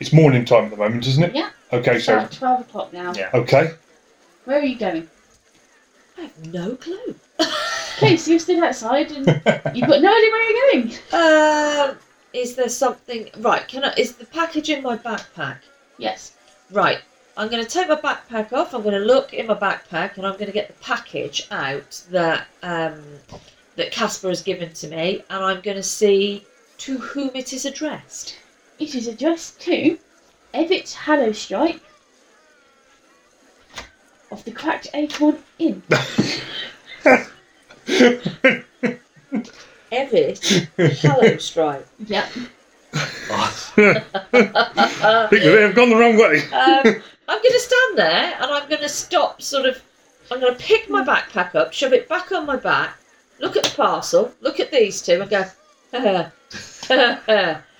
[0.00, 1.34] It's morning time at the moment, isn't it?
[1.34, 1.50] Yeah.
[1.72, 3.12] Okay, It's so about 12 o'clock now.
[3.14, 3.30] Yeah.
[3.34, 3.72] okay.
[4.44, 5.08] Where are you going?
[6.18, 7.14] I have no clue.
[7.98, 9.26] Okay, so you're still outside and
[9.74, 10.98] you've got no idea where you're going.
[11.12, 11.98] Um,
[12.32, 13.66] is there something right?
[13.66, 13.92] Can I?
[13.96, 15.58] Is the package in my backpack?
[15.96, 16.34] Yes.
[16.70, 17.00] Right.
[17.36, 18.72] I'm going to take my backpack off.
[18.72, 22.04] I'm going to look in my backpack, and I'm going to get the package out
[22.10, 23.02] that um,
[23.74, 26.46] that Casper has given to me, and I'm going to see
[26.78, 28.36] to whom it is addressed.
[28.78, 29.98] It is addressed to
[30.54, 31.80] Evett Hallowstrike
[34.30, 35.82] of the Cracked Acorn Inn.
[39.90, 41.86] Evitt Hallowstrike.
[42.06, 42.28] Yep.
[42.92, 43.46] I
[45.30, 46.38] think we may have gone the wrong way.
[46.52, 49.42] Um, I'm going to stand there, and I'm going to stop.
[49.42, 49.82] Sort of.
[50.30, 52.98] I'm going to pick my backpack up, shove it back on my back,
[53.40, 55.46] look at the parcel, look at these two, and go.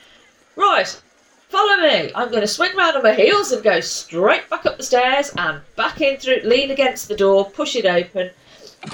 [0.58, 1.00] Right,
[1.48, 2.12] follow me.
[2.14, 5.30] I'm going to swing round on my heels and go straight back up the stairs
[5.36, 8.30] and back in through, lean against the door, push it open,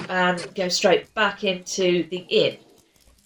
[0.09, 2.57] and go straight back into the inn.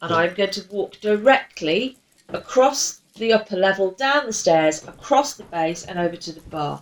[0.03, 1.97] And I'm going to walk directly
[2.29, 6.81] across the upper level, down the stairs, across the base, and over to the bar.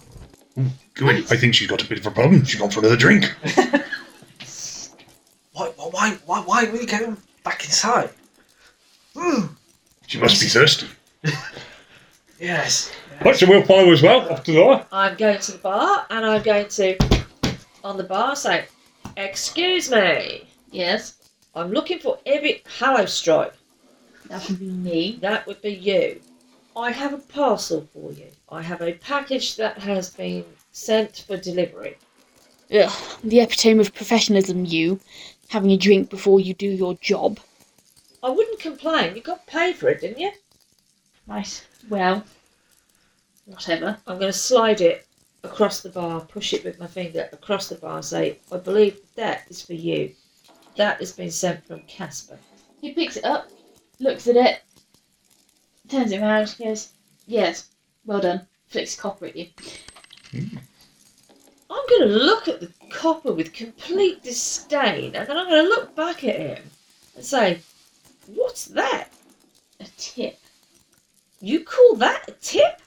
[0.95, 1.31] Good.
[1.31, 2.45] I think she's got a bit of a problem.
[2.45, 3.35] She's gone for another drink.
[5.53, 8.11] Why, why, why, why are we going back inside?
[9.17, 9.47] Hmm.
[10.07, 10.87] She must be thirsty.
[12.39, 12.93] Yes.
[13.25, 14.87] Right, so we'll follow as well after that.
[14.93, 16.97] I'm going to the bar and I'm going to,
[17.83, 18.67] on the bar, say,
[19.17, 20.47] Excuse me.
[20.71, 23.55] Yes, I'm looking for Evic Hallowstripe.
[24.29, 25.19] that would be me.
[25.23, 26.21] That would be you.
[26.77, 28.27] I have a parcel for you.
[28.51, 31.97] I have a package that has been sent for delivery.
[32.71, 32.93] Ugh,
[33.25, 35.01] the epitome of professionalism, you.
[35.49, 37.39] Having a drink before you do your job.
[38.23, 39.15] I wouldn't complain.
[39.15, 40.33] You got paid for it, didn't you?
[41.27, 41.65] Right.
[41.89, 42.25] Well,
[43.45, 43.99] whatever.
[44.07, 45.07] I'm going to slide it
[45.45, 49.45] across the bar, push it with my finger across the bar, say, I believe that
[49.49, 50.15] is for you.
[50.77, 52.39] That has been sent from Casper.
[52.81, 53.49] He picks it up,
[54.01, 54.63] looks at it,
[55.89, 56.93] turns it around, goes,
[57.27, 57.71] Yes,
[58.05, 58.47] well done.
[58.69, 59.49] Flicks copper at you.
[60.33, 60.59] Hmm.
[61.71, 65.69] I'm going to look at the copper with complete disdain, and then I'm going to
[65.69, 66.63] look back at him
[67.15, 67.61] and say,
[68.27, 69.09] What's that?
[69.81, 70.39] A tip.
[71.41, 72.81] You call that a tip?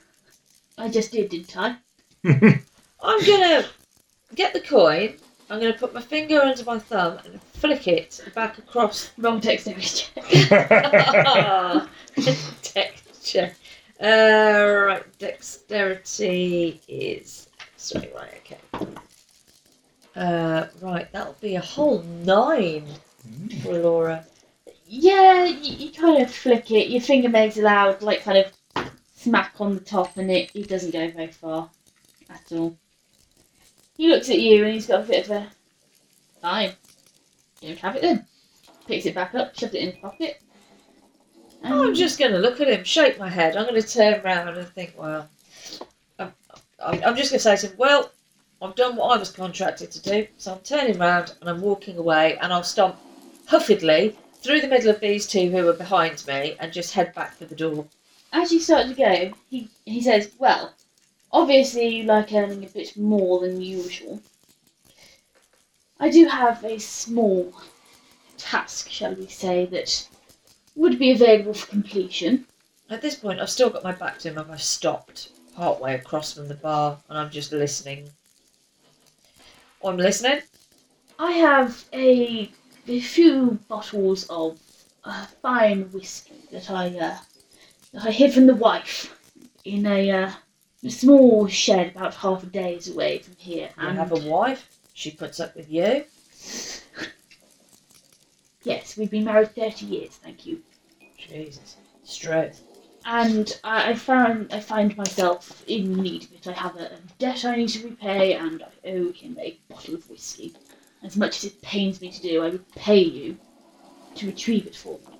[0.77, 1.77] I just did, didn't I?
[3.01, 3.23] I'm
[3.61, 3.65] to
[4.35, 5.15] get the coin,
[5.49, 10.05] I'm to put my finger under my thumb and flick it back across Wrong dexterity
[12.61, 12.61] check.
[12.61, 13.55] Texture.
[14.01, 17.49] Uh, right, dexterity is.
[17.77, 18.85] Sorry, right, okay.
[20.15, 22.85] Uh, right, that'll be a whole nine
[23.63, 24.25] for Laura.
[24.89, 26.89] Yeah, you, you kind of flick it.
[26.89, 30.67] Your finger makes a loud, like, kind of smack on the top, and it, it
[30.67, 31.69] doesn't go very far
[32.29, 32.75] at all.
[33.95, 35.47] He looks at you and he's got a bit of a.
[36.41, 36.71] Fine.
[37.61, 38.25] You don't have it then.
[38.87, 40.41] Picks it back up, shoves it in his pocket.
[41.63, 43.57] I'm just going to look at him, shake my head.
[43.57, 45.29] I'm going to turn around and think, well,
[46.17, 48.11] I'm, just going to say to him, well,
[48.61, 51.97] I've done what I was contracted to do, so I'm turning around and I'm walking
[51.97, 52.95] away, and I'll stomp
[53.47, 57.35] huffedly through the middle of these two who are behind me and just head back
[57.35, 57.85] for the door.
[58.31, 60.73] as you start to go, he, he says, Well,
[61.31, 64.21] obviously you like earning a bit more than usual.
[65.99, 67.53] I do have a small
[68.37, 70.07] task, shall we say, that
[70.75, 72.45] would be available for completion.
[72.89, 76.33] At this point, I've still got my back to him and I've stopped partway across
[76.33, 78.09] from the bar and I'm just listening.
[79.83, 80.39] I'm listening.
[81.19, 82.49] I have a,
[82.89, 84.59] a few bottles of
[85.03, 87.17] uh, fine whiskey that I uh,
[87.93, 89.15] that I hid from the wife
[89.63, 90.31] in a, uh,
[90.83, 93.69] a small shed about half a day's away from here.
[93.77, 94.67] I And have a wife.
[94.93, 96.03] She puts up with you.
[98.63, 100.11] yes, we've been married thirty years.
[100.23, 100.61] Thank you.
[101.17, 101.77] Jesus.
[102.03, 102.55] Straight.
[103.05, 106.47] and I, I found I find myself in need of it.
[106.47, 109.95] I have a, a debt I need to repay, and I owe him a bottle
[109.95, 110.53] of whiskey.
[111.03, 113.37] As much as it pains me to do, I would pay you
[114.15, 115.17] to retrieve it for me.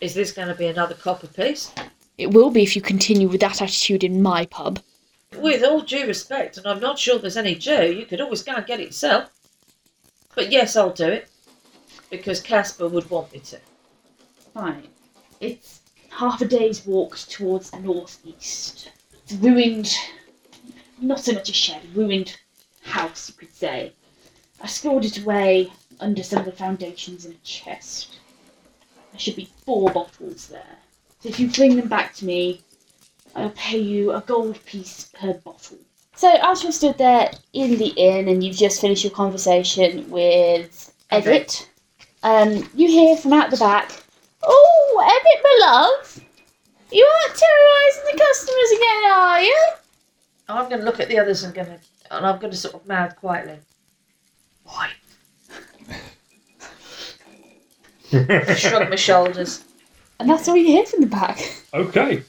[0.00, 1.70] Is this going to be another copper piece?
[2.18, 4.80] It will be if you continue with that attitude in my pub.
[5.36, 8.54] With all due respect, and I'm not sure there's any due, you could always go
[8.54, 9.30] and get it yourself.
[10.34, 11.28] But yes, I'll do it.
[12.10, 13.58] Because Casper would want me to.
[14.54, 14.88] Fine.
[15.40, 18.90] It's half a day's walk towards the northeast.
[19.24, 19.94] It's ruined,
[21.00, 22.36] not so much a shed, ruined
[22.82, 23.92] house, you could say.
[24.62, 28.18] I stored it away under some of the foundations in a chest.
[29.10, 30.78] There should be four bottles there.
[31.20, 32.62] So if you bring them back to me,
[33.34, 35.78] I'll pay you a gold piece per bottle.
[36.14, 40.92] So, as you're stood there in the inn and you've just finished your conversation with
[41.10, 41.68] Edit,
[42.22, 43.90] um, you hear from out the back,
[44.44, 46.20] Oh, Edit, my love!
[46.92, 49.66] You aren't terrorising the customers again, are you?
[50.48, 51.78] I'm going to look at the others and, gonna,
[52.10, 53.58] and I'm going to sort of mouth quietly.
[54.72, 54.90] Why?
[58.56, 59.64] Shrug my shoulders.
[60.18, 61.38] And that's all you hear from the back.
[61.74, 62.22] Okay.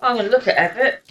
[0.00, 1.10] I'm going to look at Everett,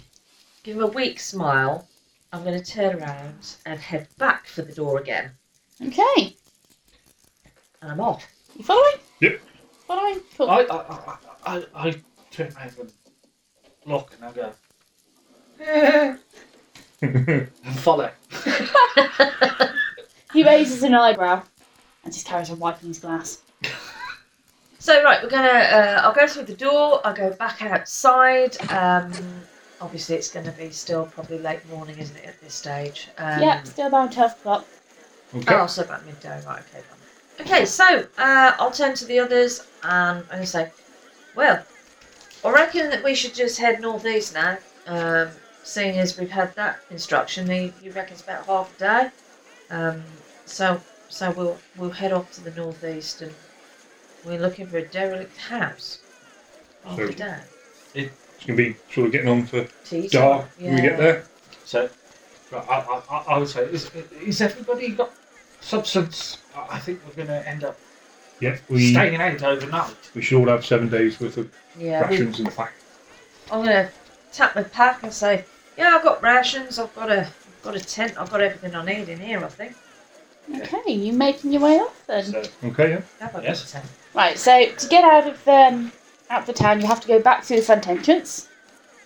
[0.62, 1.88] give him a weak smile.
[2.32, 5.30] I'm going to turn around and head back for the door again.
[5.86, 6.36] Okay.
[7.80, 8.26] And I'm off.
[8.56, 8.96] You following?
[9.20, 9.40] Yep.
[9.86, 10.20] Following?
[10.36, 10.50] Cool.
[10.50, 11.16] I, I, I,
[11.46, 11.94] I, I
[12.30, 12.92] turn around and
[13.86, 14.52] look and I go,
[17.02, 18.10] and follow.
[20.32, 21.42] He raises an eyebrow
[22.04, 23.42] and just carries on wiping his glass.
[24.80, 25.48] So right, we're gonna.
[25.48, 27.00] Uh, I'll go through the door.
[27.04, 28.56] I'll go back outside.
[28.70, 29.12] Um,
[29.80, 33.08] obviously, it's going to be still probably late morning, isn't it, at this stage?
[33.18, 34.66] Um, yeah, still about 12 o'clock.
[35.34, 35.54] Okay.
[35.54, 36.60] Oh, so about midday, right?
[36.60, 37.46] Okay, fine.
[37.46, 40.70] Okay, so uh, I'll turn to the others and I'm going to say,
[41.36, 41.62] well,
[42.44, 44.58] I reckon that we should just head northeast now.
[44.86, 45.28] Um,
[45.64, 49.10] seeing as we've had that instruction, you, you reckon it's about half a day.
[49.70, 50.02] Um,
[50.46, 53.34] so so we'll we'll head off to the northeast and
[54.24, 55.98] we're looking for a derelict house.
[56.84, 57.38] Half a So- day.
[57.94, 60.96] It's going to be sort of getting on for Tea dark time, when we get
[60.98, 61.24] there.
[61.64, 61.88] So,
[62.52, 63.90] right, I, I, I- I would say, is,
[64.24, 65.10] is everybody got
[65.60, 66.38] substance?
[66.54, 67.76] I I think we're going to end up
[68.40, 69.96] Yeah, we staying out overnight.
[70.14, 72.74] we should all have seven days worth of Yeah, we, rations and fact.
[73.50, 73.90] I'm gonna
[74.32, 75.44] tap my pack and say,
[75.76, 76.78] "Yeah, I've got rations.
[76.78, 78.14] I've got a, I've got a tent.
[78.18, 79.44] I've got everything I need in here.
[79.44, 79.74] I think."
[80.62, 82.24] Okay, you making your way off then?
[82.24, 83.00] So, Okay, yeah.
[83.20, 83.68] Have I got Yes.
[83.68, 83.84] a tent?
[84.14, 85.92] Right, so to get out of um,
[86.30, 88.48] out of the town, you have to go back through the front entrance,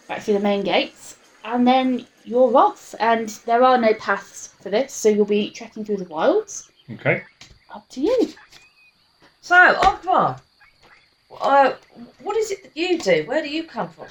[0.06, 2.94] back through the main gates, and then you're off.
[3.00, 6.70] And there are no paths for this, so you'll be trekking through the wilds.
[6.92, 7.24] Okay.
[7.74, 8.28] Up to you.
[9.40, 10.40] So, Ogvar,
[11.40, 11.72] uh,
[12.22, 13.24] what is it that you do?
[13.26, 14.06] Where do you come from?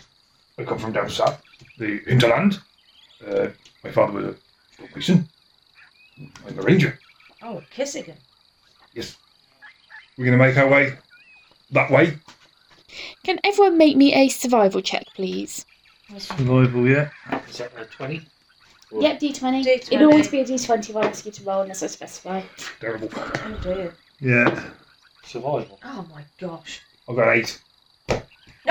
[0.58, 1.41] I come from down south,
[1.78, 2.60] the hinterland.
[3.28, 3.48] Uh,
[3.84, 4.36] my father was a
[4.74, 5.28] stonemason.
[6.48, 6.98] I'm a ranger.
[7.42, 8.16] Oh, Kissigan.
[8.94, 9.18] Yes.
[10.18, 10.98] We're going to make our way
[11.72, 12.18] that way.
[13.24, 15.66] Can everyone make me a survival check, please?
[16.18, 17.10] Survival, yeah.
[17.50, 18.22] is that a 20?
[18.92, 19.64] Or- Yep, D20.
[19.66, 19.94] D20.
[19.94, 22.42] It'll always be a D20 if I ask you to roll unless I specify.
[22.82, 23.10] Terrible.
[23.16, 23.94] Oh dear.
[24.20, 24.70] Yeah.
[25.24, 25.80] Survival.
[25.86, 26.82] Oh my gosh.
[27.08, 27.58] I've got eight.
[28.10, 28.22] No,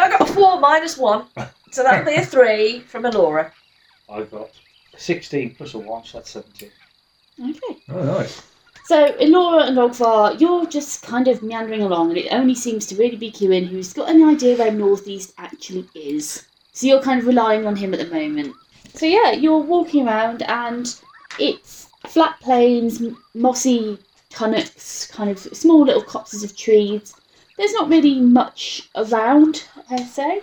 [0.03, 1.25] I got a four minus one,
[1.73, 3.51] so that'll be a three from Elora.
[4.11, 4.51] I've got
[4.97, 6.71] 16 plus a 1, so that's 17.
[7.43, 7.81] Okay.
[7.91, 8.43] Oh, nice.
[8.85, 12.87] So, in Elora and Ogvar, you're just kind of meandering along, and it only seems
[12.87, 16.47] to really be Cuin who's got an idea where Northeast actually is.
[16.73, 18.55] So, you're kind of relying on him at the moment.
[18.95, 20.93] So, yeah, you're walking around, and
[21.39, 23.97] it's flat plains, m- mossy
[24.31, 27.15] tunnocks, kind of small little copses of trees.
[27.57, 30.41] There's not really much around, per se,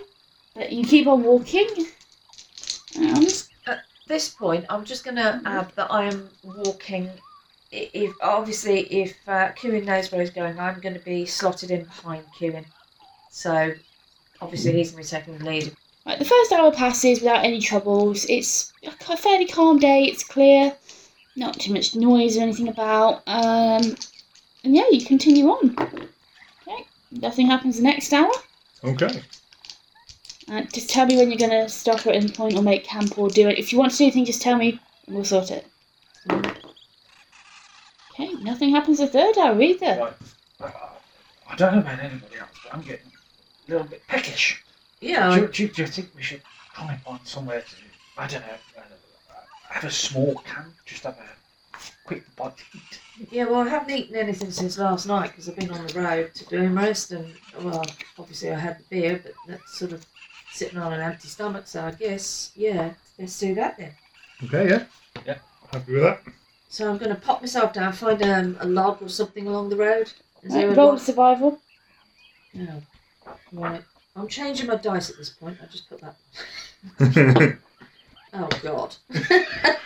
[0.54, 1.68] but you keep on walking.
[2.96, 3.47] And
[4.08, 7.10] this point, I'm just going to add that I am walking.
[7.70, 11.84] If obviously, if uh, Cuin knows where he's going, I'm going to be slotted in
[11.84, 12.64] behind Cuin.
[13.30, 13.72] So,
[14.40, 15.76] obviously, he's going to be taking the lead.
[16.06, 18.24] Right, the first hour passes without any troubles.
[18.30, 20.04] It's a fairly calm day.
[20.04, 20.74] It's clear,
[21.36, 23.22] not too much noise or anything about.
[23.26, 23.94] Um,
[24.64, 25.76] and yeah, you continue on.
[25.78, 28.32] Okay, nothing happens the next hour.
[28.82, 29.22] Okay.
[30.50, 33.28] Uh, just tell me when you're gonna stop at any point or make camp or
[33.28, 33.58] do it.
[33.58, 35.66] If you want to do anything, just tell me and we'll sort it.
[38.12, 39.86] Okay, nothing happens the third hour either.
[40.00, 40.12] Right.
[40.60, 40.70] Uh,
[41.48, 43.06] I don't know about anybody else, but I'm getting
[43.68, 44.62] a little bit peckish.
[45.00, 46.42] Yeah, Do, you- do, do you think we should
[46.74, 47.66] try and find somewhere to,
[48.16, 48.82] I don't know, uh,
[49.70, 53.28] have a small camp, just have a quick bite to eat?
[53.30, 56.34] Yeah, well, I haven't eaten anything since last night because I've been on the road
[56.34, 57.34] to Gloomrest, and
[57.64, 57.84] well,
[58.18, 60.04] obviously I had the beer, but that's sort of
[60.58, 61.66] sitting on an empty stomach.
[61.66, 63.92] So I guess, yeah, let's do that then.
[64.44, 64.84] Okay, yeah.
[65.26, 65.38] Yeah.
[65.72, 66.20] Happy with that?
[66.68, 69.76] So I'm going to pop myself down, find um, a log or something along the
[69.76, 70.12] road.
[70.42, 70.98] Is there Right, a roll log?
[71.00, 71.58] survival.
[72.54, 72.82] No.
[73.52, 73.82] Right.
[74.16, 75.58] I'm changing my dice at this point.
[75.62, 77.58] I just put that.
[78.34, 78.94] Oh God.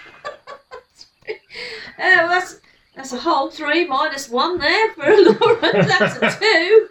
[2.05, 2.59] Oh, well, that's
[2.97, 5.61] that's a whole three minus one there for a Laura.
[5.87, 6.89] That's a two.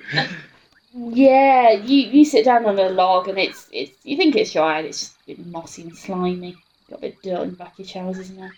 [0.94, 4.80] Yeah, you, you sit down on a log and it's it's you think it's dry
[4.80, 6.56] and it's just a bit mossy and slimy.
[6.90, 8.50] Got a bit of dirt on the back of your trousers now.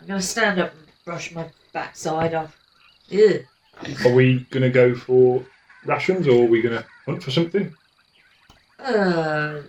[0.00, 2.58] I'm gonna stand up and brush my backside off.
[3.08, 3.44] Ew.
[4.04, 5.44] are we going to go for
[5.84, 7.72] rations or are we going to hunt for something?
[8.78, 9.60] Uh,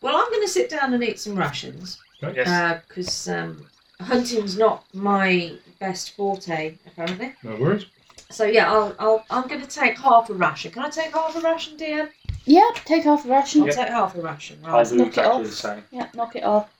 [0.00, 2.82] well, I'm gonna sit down and eat some rations Yes.
[2.88, 3.66] because um,
[4.00, 7.34] hunting's not my best forte apparently.
[7.42, 7.86] No worries.
[8.32, 10.72] So yeah, I'll, I'll I'm gonna take half a ration.
[10.72, 12.10] Can I take half a ration, dear?
[12.44, 13.60] Yeah, take half a ration.
[13.62, 13.74] I'll Yeah.
[13.74, 14.58] take half a ration.
[14.64, 14.88] I'll Right.
[14.88, 15.42] do knock it exactly off.
[15.44, 15.84] the same.
[15.90, 16.70] Yeah, knock it off.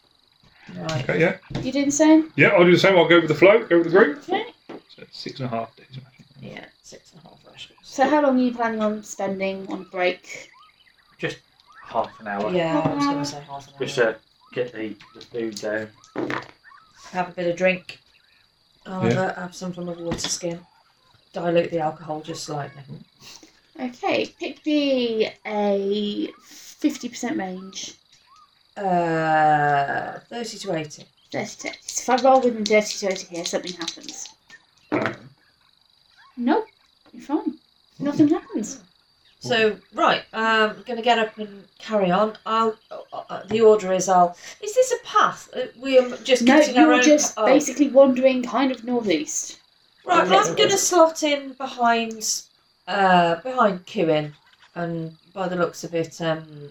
[0.74, 1.02] Right.
[1.08, 1.36] Okay, yeah.
[1.62, 2.32] You do the same?
[2.36, 2.96] Yeah, I'll do the same.
[2.96, 4.18] I'll go with the flow, go with the group.
[4.28, 4.46] Okay.
[4.68, 5.86] So it's six and a half days.
[5.90, 6.24] Ration.
[6.40, 7.78] Yeah, six and a half rations.
[7.82, 10.50] So how long are you planning on spending on break?
[11.18, 11.38] Just
[11.84, 12.50] half an hour.
[12.50, 13.78] Yeah, I was gonna say half an hour.
[13.80, 14.16] Just to
[14.54, 15.88] get the, the food down.
[17.12, 17.98] have a bit of drink.
[18.86, 20.58] I'll have, a, have some from a water skin.
[21.32, 22.82] Dilute the alcohol just slightly.
[23.80, 27.94] Okay, pick the a 50% range.
[28.76, 31.04] Uh, 30 to 80.
[31.32, 31.78] 30 to 80.
[31.82, 34.28] So if I roll within 30 to 80 here, something happens.
[36.36, 36.66] Nope,
[37.12, 37.58] you're fine.
[37.98, 38.80] Nothing happens.
[39.40, 42.38] So right, um, I'm going to get up and carry on.
[42.46, 42.76] I'll.
[43.12, 44.36] Uh, the order is I'll.
[44.62, 45.50] Is this a path?
[45.54, 47.02] Uh, We're just No, our you're own.
[47.02, 47.46] just oh.
[47.46, 49.58] basically wandering kind of northeast.
[50.04, 52.42] Right, well, I'm going to slot in behind,
[52.88, 54.34] uh, behind Cuin,
[54.74, 56.70] and by the looks of it, um,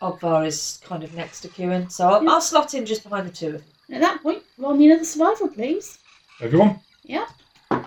[0.00, 2.30] Ogvar is kind of next to Cuin, so I'll, Yeah.
[2.30, 3.64] I'll slot in just behind the two of them.
[3.88, 5.98] And at that point, roll me another survival, please.
[6.40, 6.78] Everyone?
[7.02, 7.26] Yeah.
[7.72, 7.82] Ooh,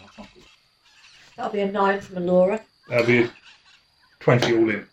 [0.00, 0.44] that's not good.
[1.36, 2.62] That'll be a nine from Elora.
[2.88, 3.30] That'll be
[4.20, 4.86] 20 all in.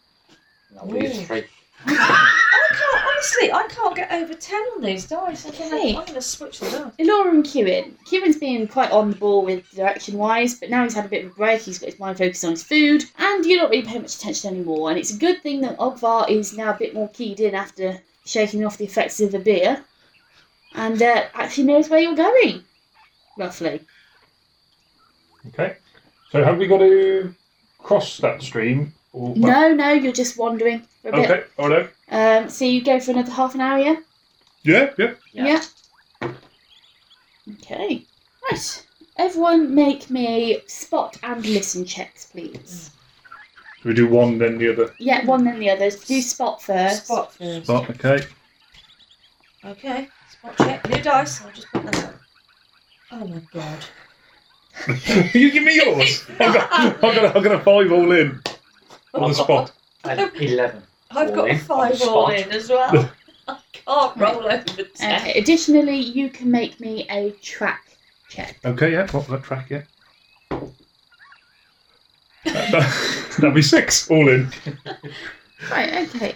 [0.72, 1.26] That'll be a Ooh.
[1.26, 1.46] three.
[3.20, 3.52] I can't honestly.
[3.52, 5.46] I can't get over ten on these dice.
[5.46, 5.96] I'm gonna, Okay.
[5.96, 6.98] I'm gonna switch them out.
[6.98, 7.98] Elora and Kieran.
[8.06, 11.26] Kieran's been quite on the ball with direction wise, but now he's had a bit
[11.26, 11.62] of a break.
[11.62, 14.54] He's got his mind focused on his food, and you're not really paying much attention
[14.54, 14.90] anymore.
[14.90, 18.02] And it's a good thing that Ogvar is now a bit more keyed in after
[18.26, 19.84] shaking off the effects of the beer,
[20.76, 22.64] and uh, actually knows where you're going,
[23.38, 23.82] roughly.
[25.48, 25.78] Okay.
[26.32, 27.34] So have we got to
[27.80, 28.94] cross that stream?
[29.12, 31.30] Or, No, no, you're just wandering for a bit.
[31.30, 31.90] Okay, alright.
[32.12, 33.96] Um, so you go for another half an hour, yeah?
[34.64, 35.14] Yeah, yeah.
[35.34, 35.64] Yeah.
[37.54, 38.06] Okay.
[38.52, 38.86] Right.
[39.18, 42.92] Everyone make me spot and listen checks, please.
[43.82, 44.94] Do we do one, then the other?
[45.00, 46.04] Yeah, one then the others.
[46.04, 47.06] Do spot first.
[47.06, 47.66] Spot first.
[47.66, 48.20] Spot, okay.
[49.66, 50.08] Okay.
[50.32, 50.90] Spot check.
[50.90, 51.42] New dice.
[51.42, 52.16] I'll just put that up.
[53.12, 53.86] Oh my god.
[55.34, 56.26] you give me yours.
[56.40, 58.42] I've got, I've, got a, I've got a five all in
[59.14, 59.72] on the spot.
[60.04, 60.84] And Eleven.
[61.12, 62.40] I've All got in, a five on all spot.
[62.40, 63.12] in as well.
[63.48, 65.22] I can't roll over ten.
[65.22, 65.40] Okay.
[65.40, 67.98] Additionally, you can make me a track
[68.30, 68.60] check.
[68.64, 69.08] Okay, yeah.
[69.12, 69.70] What that track?
[69.70, 69.82] Yeah.
[72.46, 74.52] That, that'd be six all in.
[75.70, 76.08] Right.
[76.08, 76.36] Okay.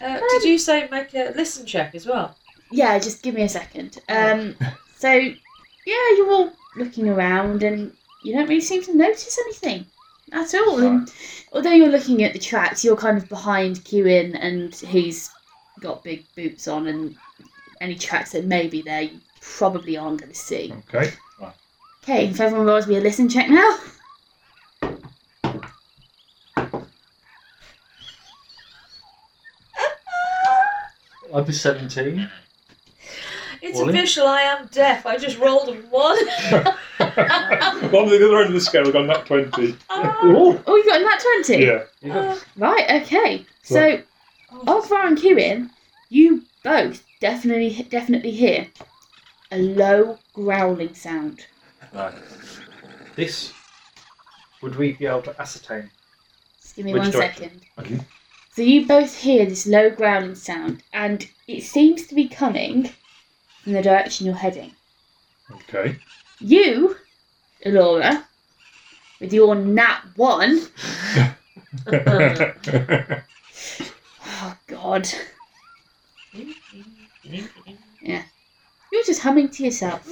[0.00, 2.34] Uh, did you say make a listen check as well?
[2.70, 2.98] Yeah.
[2.98, 3.98] Just give me a second.
[4.08, 4.56] Um.
[4.96, 5.34] So, yeah,
[6.16, 7.92] you're all looking around, and
[8.24, 9.84] you don't really seem to notice anything
[10.32, 10.82] at all.
[10.82, 11.12] And
[11.52, 15.30] although you're looking at the tracks, you're kind of behind Cuin, and he's
[15.80, 17.16] got big boots on, and
[17.80, 20.72] any tracks that may be there, you probably aren't going to see.
[20.88, 21.12] Okay.
[22.04, 23.78] Okay, if everyone rolls me a listen check now.
[31.32, 32.28] I'd be seventeen.
[33.62, 33.94] It's Ollie?
[33.94, 34.26] official.
[34.26, 35.06] I am deaf.
[35.06, 36.18] I just rolled a one.
[37.16, 39.62] on the other end of the scale, I've got that 20.
[39.68, 40.60] Ooh.
[40.66, 41.64] Oh, you got in that 20?
[41.64, 41.84] Yeah.
[42.00, 42.38] Yeah.
[42.56, 43.44] Right, okay.
[43.62, 44.02] So,
[44.52, 45.70] Ogvar and Kieran,
[46.08, 48.66] you both definitely definitely hear
[49.50, 51.46] a low growling sound.
[51.92, 52.14] Right.
[53.16, 53.52] This
[54.62, 55.90] would we be able to ascertain?
[56.60, 57.60] Just give me Which one direction?
[57.76, 57.94] second.
[57.94, 58.04] Okay.
[58.54, 62.90] So you both hear this low growling sound, and it seems to be coming
[63.62, 64.72] from the direction you're heading.
[65.50, 65.96] Okay.
[66.42, 66.96] You,
[67.64, 68.24] Elora,
[69.20, 70.60] with your nat one,
[71.86, 72.02] oh
[74.66, 75.08] god,
[78.02, 78.22] Yeah.
[78.90, 80.04] you're just humming to yourself.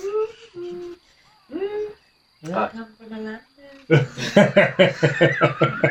[2.44, 3.42] Welcome from a land.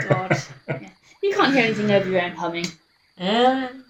[0.07, 0.37] God.
[0.69, 0.89] Yeah.
[1.21, 2.65] You can't hear anything over your own humming.
[3.19, 3.83] Um,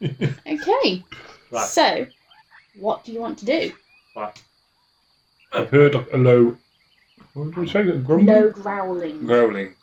[0.46, 1.02] Okay.
[1.50, 1.66] Right.
[1.66, 2.06] So,
[2.74, 3.72] what do you want to do?
[4.16, 6.56] I've heard a low.
[7.34, 7.82] What did we say?
[7.84, 8.26] Grumbling?
[8.26, 9.26] Low growling.
[9.26, 9.74] Growling.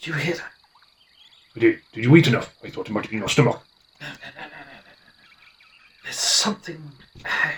[0.00, 0.50] Did you hear that?
[1.56, 1.80] I did.
[1.92, 2.54] Did you eat enough?
[2.62, 3.60] I thought it might have been your stomach.
[4.00, 4.92] No, no, no, no, no, no, no.
[6.04, 6.92] There's something
[7.24, 7.52] uh,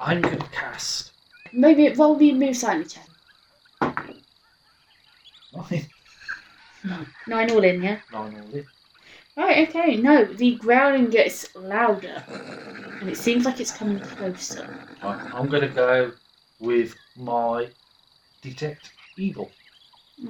[0.00, 1.12] I'm going to cast.
[1.52, 3.08] Maybe it will roll the move silently check.
[5.54, 5.86] Nine.
[7.26, 7.98] Nine all in, yeah?
[8.12, 8.66] Nine all in.
[9.36, 9.96] Right, okay.
[9.96, 12.22] No, the growling gets louder.
[13.00, 14.68] And it seems like it's coming closer.
[15.02, 16.12] Right, I'm going to go
[16.60, 17.68] with my
[18.42, 19.50] detect evil.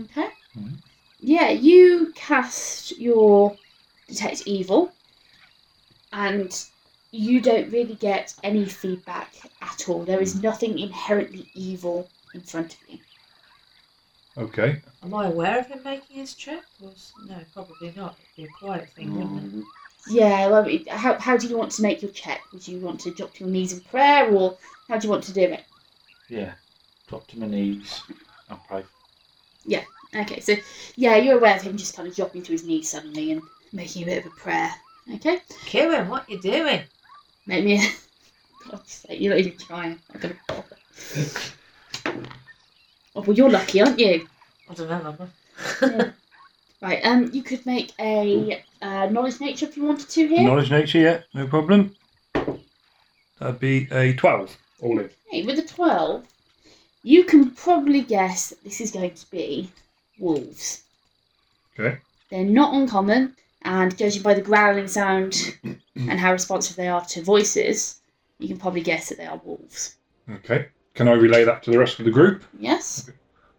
[0.05, 0.28] Okay?
[0.57, 0.78] Mhm.
[1.20, 3.57] Yeah, you cast your
[4.09, 4.92] Detect Evil,
[6.12, 6.64] and
[7.12, 10.05] you don't really get any feedback at all.
[10.05, 12.98] There is nothing inherently evil in front of you.
[14.39, 14.80] Okay.
[15.03, 16.62] am I aware of him making his check?
[16.83, 16.91] Or
[17.26, 18.16] no, probably not.
[18.37, 19.57] It'd be a quiet thing, wouldn't it?
[19.59, 19.66] Um,
[20.09, 22.41] yeah, well, it- how, how do you want to make your check?
[22.53, 24.57] Would you want to drop to your knees in prayer, or
[24.89, 25.64] how do you want to do it?
[26.28, 26.53] Yeah.
[27.09, 28.03] Drop to my knees
[28.49, 28.85] and pray.
[29.66, 29.85] Yeah,
[30.16, 30.55] okay, so
[30.97, 34.03] yeah, you're aware of him just kind of dropping to his knees suddenly and making
[34.03, 34.72] a bit of a prayer.
[35.14, 36.83] Okay, Kieran, what you doing?
[37.47, 37.87] make me.
[38.70, 39.99] God's sake, you're not even trying.
[40.14, 41.53] I'm gonna pop it.
[43.14, 44.26] Oh well, you're lucky, aren't you?
[44.70, 46.12] I don't know.
[46.82, 47.00] Right.
[47.04, 50.42] Um, you could make a uh, knowledge nature if you wanted to here.
[50.42, 51.94] Knowledge nature, yeah, no problem.
[53.38, 55.08] That'd be a 12 all in.
[55.30, 56.26] Hey, with a twelve,
[57.04, 59.70] You can probably guess that this is going to be
[60.18, 60.82] wolves.
[61.78, 61.98] Okay.
[62.30, 65.56] They're not uncommon, and judging by the growling sound
[65.94, 68.00] and how responsive they are to voices,
[68.40, 69.96] you can probably guess that they are wolves.
[70.28, 70.66] Okay.
[70.95, 72.45] Can I relay that to the rest of the group?
[72.59, 73.11] Yes?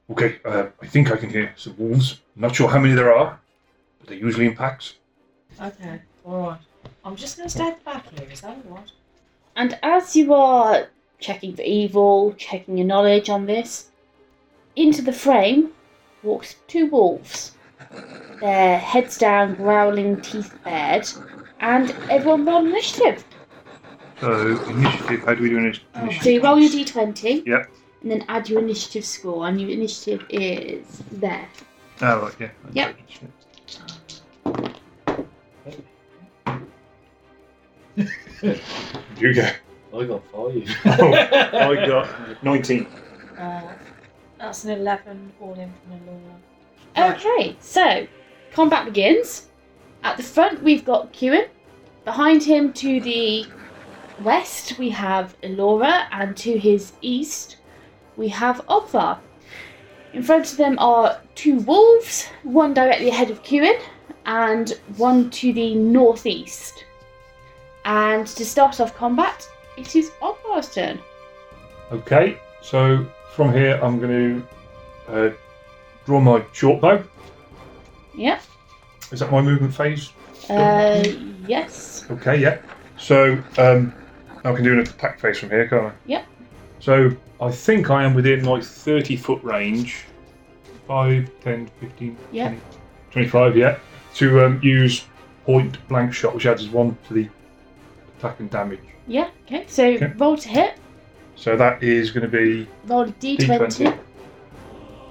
[0.09, 0.39] Okay.
[0.45, 2.21] Uh, I think I can hear some wolves.
[2.35, 3.39] not sure how many there are,
[3.99, 4.95] but they're usually in packs.
[5.61, 6.59] Okay, alright.
[7.05, 8.91] I'm just going to stay at the back here, is that alright?
[9.55, 10.87] And as you are
[11.19, 13.89] checking for evil, checking your knowledge on this,
[14.75, 15.69] into the frame
[16.23, 17.51] walks two wolves.
[18.39, 21.07] Their heads down, growling, teeth bared,
[21.59, 23.23] and everyone roll initiative.
[24.23, 25.23] So initiative.
[25.25, 26.23] How do we do initi- initiative?
[26.23, 27.69] So you roll your d20, Yep.
[28.03, 31.45] and then add your initiative score, and your initiative is there.
[32.01, 32.49] Oh, right, yeah.
[32.71, 32.95] Yep.
[39.19, 39.47] You go.
[39.97, 40.69] I got five.
[41.01, 41.13] Oh,
[41.71, 42.87] I got 19.
[43.37, 43.61] Uh,
[44.39, 47.13] that's an 11 all in from Laura.
[47.15, 48.07] Okay, so
[48.53, 49.47] combat begins.
[50.03, 51.45] At the front, we've got Kieran.
[52.05, 53.45] Behind him, to the
[54.23, 57.57] west, we have Elora, and to his east,
[58.15, 59.19] we have Ogvar.
[60.13, 63.79] In front of them are two wolves, one directly ahead of Kieran,
[64.25, 66.85] and one to the northeast.
[67.85, 69.47] And to start off combat,
[69.77, 70.99] it is Ogvar's turn.
[71.91, 73.05] Okay, so
[73.35, 74.43] from here I'm going
[75.07, 75.31] to uh,
[76.05, 77.03] draw my short bow.
[78.15, 78.41] Yep.
[79.11, 80.11] Is that my movement phase?
[80.49, 81.03] Uh,
[81.47, 82.05] yes.
[82.11, 82.61] Okay, yeah.
[82.97, 83.93] So um,
[84.43, 85.91] I can do an attack phase from here, can't I?
[86.05, 86.25] Yep.
[86.79, 90.05] So I think I am within my 30 foot range
[90.87, 92.47] 5, 10, 15, Yeah.
[92.49, 92.61] 20,
[93.11, 93.77] 25, yeah.
[94.15, 95.05] To um, use
[95.45, 97.29] point blank shot, which adds one to the
[98.19, 98.79] attack and damage.
[99.07, 99.63] Yeah, okay.
[99.67, 100.11] So Okay.
[100.17, 100.75] roll to hit.
[101.35, 103.87] So that is going to be Roll a d20, D20.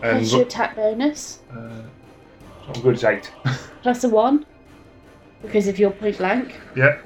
[0.02, 1.54] and plus your attack bonus, uh,
[2.66, 3.30] so I'm good as 8.
[3.82, 4.46] plus a 1,
[5.42, 6.60] because of your point blank.
[6.76, 6.98] yeah,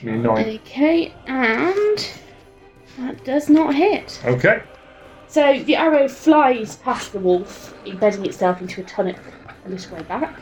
[0.00, 0.60] give 9.
[0.60, 2.10] Okay, and
[2.98, 4.20] that does not hit.
[4.24, 4.62] Okay,
[5.28, 9.16] So the arrow flies past the wolf, embedding itself into a tonic
[9.64, 10.38] a little way back.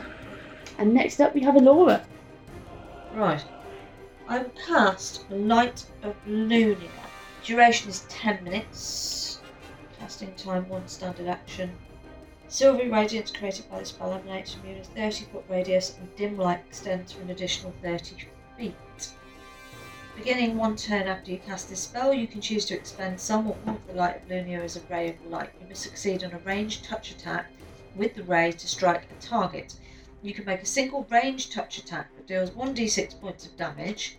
[0.77, 2.05] And next up we have Alora.
[3.13, 3.43] Right.
[4.27, 6.77] I will cast Light of Lunia.
[7.43, 9.41] Duration is 10 minutes.
[9.99, 11.71] Casting time 1 standard action.
[12.47, 16.15] Silvery radiance created by the spell emanates from you in a 30 foot radius and
[16.15, 18.15] dim light extends for an additional 30
[18.57, 18.75] feet.
[20.19, 23.55] Beginning one turn after you cast this spell, you can choose to expend some or
[23.65, 25.49] all of the Light of Lunia as a ray of light.
[25.61, 27.45] You must succeed on a ranged touch attack
[27.95, 29.75] with the ray to strike a target.
[30.21, 34.17] You can make a single ranged touch attack that deals 1d6 points of damage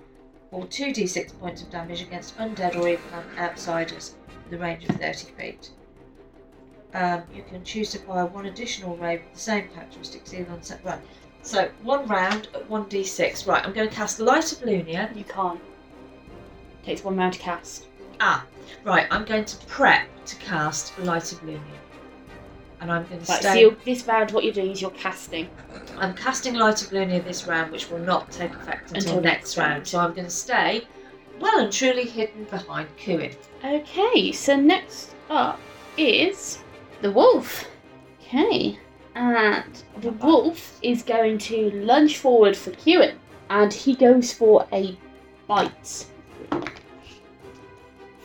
[0.50, 3.02] or 2d6 points of damage against undead or even
[3.36, 5.70] outsiders with a range of 30 feet.
[6.94, 10.62] Um, you can choose to fire one additional ray with the same characteristics either on
[10.62, 10.82] set.
[10.82, 11.00] Right.
[11.42, 13.46] So one round at 1d6.
[13.46, 15.14] Right, I'm going to cast the Light of Lunia.
[15.14, 15.60] You can't.
[16.84, 17.86] Takes one round to cast.
[18.20, 18.44] Ah,
[18.84, 21.58] right, I'm going to prep to cast Light of Lunia.
[22.80, 23.60] And I'm going to Right, so stay.
[23.60, 25.48] you're, this round what you're doing is you're casting.
[25.98, 29.40] I'm casting Light of Lunia this round, which will not take effect until, Until next
[29.42, 29.70] next round.
[29.72, 29.86] round.
[29.86, 30.86] So I'm going to stay
[31.38, 33.34] well and truly hidden behind Cuin.
[33.64, 35.60] Okay, so next up
[35.98, 36.58] is
[37.02, 37.66] the wolf.
[38.22, 38.78] Okay,
[39.14, 43.18] and the wolf is going to lunge forward for Kieran,
[43.50, 44.96] and he goes for a
[45.46, 46.06] bite.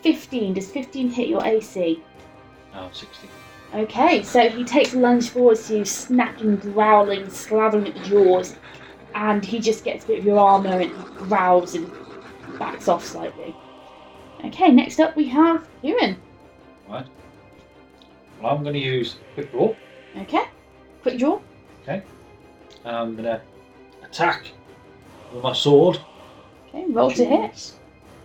[0.04, 0.54] 15.
[0.54, 2.02] Does 15 hit your AC?
[2.74, 3.28] Oh, 60.
[3.74, 8.56] Okay, so he takes a lunge forward to you, snapping, growling, slathering at the jaws,
[9.16, 11.92] and he just gets a bit of your armour and growls and
[12.60, 13.56] backs off slightly.
[14.46, 16.16] Okay, next up we have Kieran.
[16.88, 17.06] Right.
[18.42, 19.76] Well, I'm going to use quick draw.
[20.18, 20.46] Okay,
[21.02, 21.42] quick draw.
[21.82, 22.04] Okay.
[22.84, 23.42] And I'm going to
[24.04, 24.52] attack
[25.34, 26.00] with my sword.
[26.70, 27.74] Okay, roll to hit.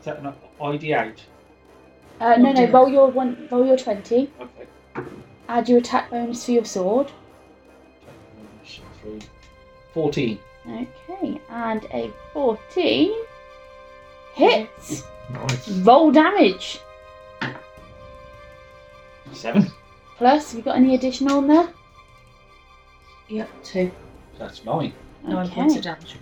[0.01, 1.19] Is that an ID8?
[2.21, 3.49] Uh, no, no, roll your one.
[3.51, 4.31] Roll your twenty.
[4.41, 4.67] Okay.
[5.49, 7.11] Add your attack bonus for your sword.
[9.03, 9.21] Three.
[9.95, 10.39] 14.
[10.69, 13.13] Okay, and a fourteen
[14.35, 15.05] hits.
[15.33, 15.69] nice.
[15.79, 16.81] Roll damage.
[19.33, 19.67] 7.
[20.19, 21.69] Plus, have you got any additional in there?
[23.29, 23.91] Yep, two.
[24.39, 24.93] That's 9.
[25.23, 25.55] Nine Okay.
[25.55, 26.17] points of damage.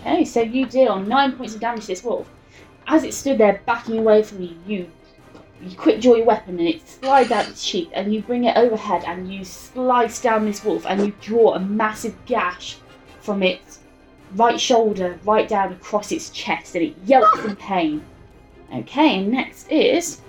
[0.00, 2.28] Okay, so you deal nine points of damage to this wolf.
[2.86, 4.90] As it stood there backing away from you, you
[5.62, 8.56] you quick draw your weapon and it slides out its sheath and you bring it
[8.56, 12.76] overhead and you slice down this wolf and you draw a massive gash
[13.20, 13.80] from its
[14.34, 18.04] right shoulder right down across its chest and it yelps in pain.
[18.74, 20.20] Okay, and next is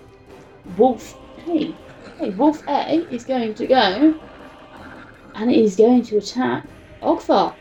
[0.78, 1.74] Wolf A.
[2.08, 4.20] Okay, Wolf A is going to go
[5.36, 6.66] and is going to attack
[7.02, 7.54] Ogvar.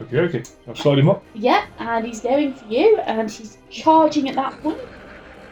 [0.00, 0.42] Okay, okay.
[0.66, 1.22] I'll slide him up.
[1.34, 4.80] Yep, and he's going for you, and he's charging at that point.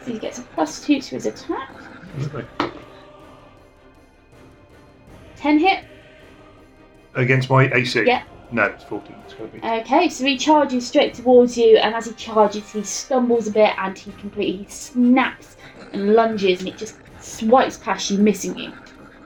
[0.04, 1.70] So he gets a plus two to his attack.
[5.36, 5.84] Ten hit.
[7.14, 8.04] Against my AC?
[8.06, 8.22] Yeah.
[8.52, 9.14] No, it's 14.
[9.24, 9.66] It's got to be.
[9.66, 13.72] Okay, so he charges straight towards you, and as he charges, he stumbles a bit,
[13.78, 15.56] and he completely snaps
[15.92, 18.72] and lunges, and it just swipes past you, missing you.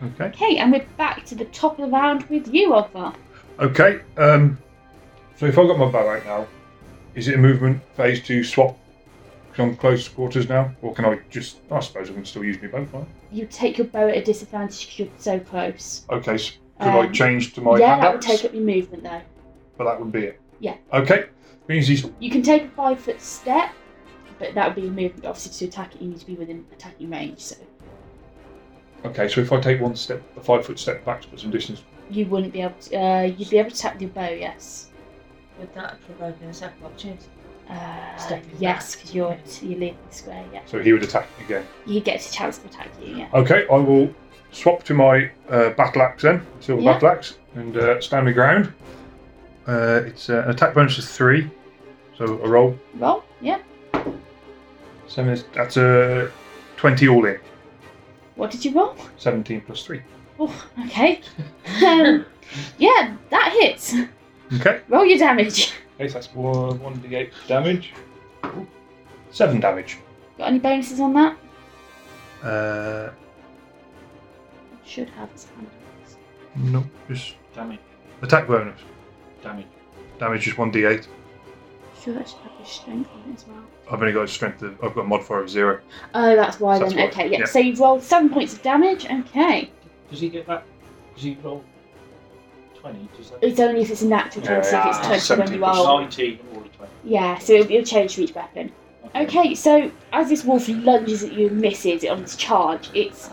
[0.02, 0.26] Okay.
[0.26, 3.14] Okay, and we're back to the top of the round with you, Ogvar.
[3.60, 4.00] Okay.
[4.18, 4.58] Um,
[5.36, 6.46] so if I've got my bow out now,
[7.14, 8.78] is it a movement phase to swap?
[9.50, 11.58] Because I'm close quarters now, or can I just?
[11.70, 12.84] I suppose I can still use my bow.
[12.86, 16.04] Can't You take your bow at a disadvantage because you're so close.
[16.10, 16.36] Okay.
[16.38, 18.26] So could I Um, change to my yeah, that would axe?
[18.26, 19.20] take up your movement though.
[19.78, 20.40] But that would be it.
[20.60, 20.74] Yeah.
[20.92, 21.26] Okay.
[21.68, 23.70] Means he's You can take a five foot step,
[24.40, 25.24] but that would be your movement.
[25.24, 27.56] Obviously, to attack it, you need to be within attacking range, so
[29.04, 29.28] okay.
[29.28, 31.82] So if I take one step, a five foot step back to put some distance.
[32.10, 32.96] you wouldn't be able to.
[33.00, 34.90] Uh, you'd be able to attack with your bow, yes.
[35.58, 37.24] Would that provoke an attack of opportunity?
[37.70, 40.44] Uh, Stepping yes, because you're you're leaving the square.
[40.52, 41.64] Yeah, So he would attack again.
[41.86, 43.16] he gets a chance to attack you.
[43.16, 43.28] Yeah.
[43.32, 43.66] Okay.
[43.70, 44.12] I will
[44.52, 46.92] swap to my uh, battle axe then, silver Yeah.
[46.94, 48.72] battle axe, and uh, stand my ground.
[49.66, 51.50] Uh, it's uh, an attack bonus of three,
[52.18, 52.78] so a roll.
[52.96, 53.24] Roll.
[53.40, 53.60] Yeah.
[55.06, 56.30] Seven is that's a
[56.76, 57.38] twenty all in.
[58.36, 58.94] What did you roll?
[59.16, 60.02] Seventeen plus three.
[60.38, 60.52] Oh,
[60.86, 61.20] okay.
[61.86, 62.26] um,
[62.78, 63.94] yeah, that hits.
[64.60, 64.80] Okay.
[64.88, 65.72] Roll your damage.
[65.96, 67.92] Okay, so that's one one d eight damage.
[68.46, 68.66] Ooh.
[69.30, 69.98] Seven damage.
[70.36, 71.36] Got any bonuses on that?
[72.42, 73.10] Uh,
[74.84, 75.68] Should have his hand.
[76.56, 77.78] no, just Damage.
[78.22, 78.80] attack bonus.
[79.40, 79.66] Damage.
[80.18, 81.06] Damage is one d eight.
[82.02, 83.62] Should actually have his strength on it as well.
[83.88, 85.80] I've only got a strength of I've got a modifier of zero.
[86.12, 87.04] Oh, that's why That's then.
[87.04, 87.38] why, Okay, yeah.
[87.38, 87.44] yeah.
[87.46, 89.06] So you've rolled seven points of damage.
[89.08, 89.70] Okay.
[90.10, 90.64] Does he get that?
[91.14, 91.64] Does he roll
[92.92, 93.08] 20?
[93.16, 93.42] Does that...
[93.42, 95.58] It's only if it's a natural Yeah, 20, so if it's yeah, 20 when you
[95.58, 96.00] plus roll.
[96.00, 96.92] 19 or 20.
[97.04, 98.72] Yeah, so it'll, it'll change for each weapon.
[99.14, 103.30] Okay, so as this wolf lunges at you and misses it on its charge, it's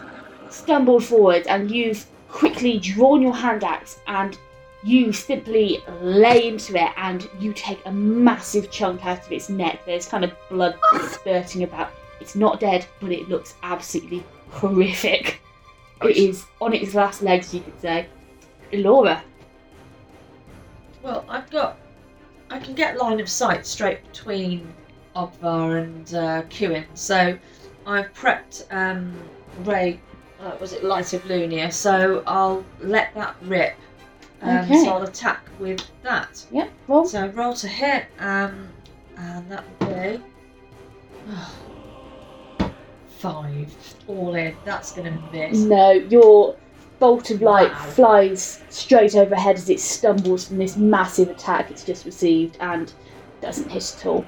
[0.50, 4.38] stumbled forward and you've quickly drawn your hand axe and
[4.84, 9.86] you simply lay into it and you take a massive chunk out of its neck.
[9.86, 10.78] There's kind of blood
[11.10, 11.92] spurting about.
[12.20, 15.42] It's not dead, but it looks absolutely horrific.
[16.04, 18.08] It is on its last legs, you could say.
[18.74, 19.24] Laura.
[21.04, 21.78] Well, I've got.
[22.50, 24.74] I can get line of sight straight between
[25.16, 27.38] Ogvar and uh, Cuin, so
[27.88, 29.14] I've prepped um,
[29.64, 30.00] Ray.
[30.40, 31.72] Uh, was it Light of Lunia?
[31.72, 33.76] So I'll let that rip.
[34.42, 34.84] Um, Okay.
[34.84, 36.46] So I'll attack with that.
[36.52, 37.06] Yep, roll.
[37.06, 38.68] So roll to hit, um,
[39.18, 40.22] and that will be
[43.20, 43.74] five
[44.08, 44.56] all in.
[44.66, 45.60] That's gonna miss.
[45.60, 46.56] No, your
[47.02, 47.78] bolt of light Wow.
[47.98, 52.94] flies straight overhead as it stumbles from this massive attack it's just received and
[53.42, 54.26] doesn't hit at all.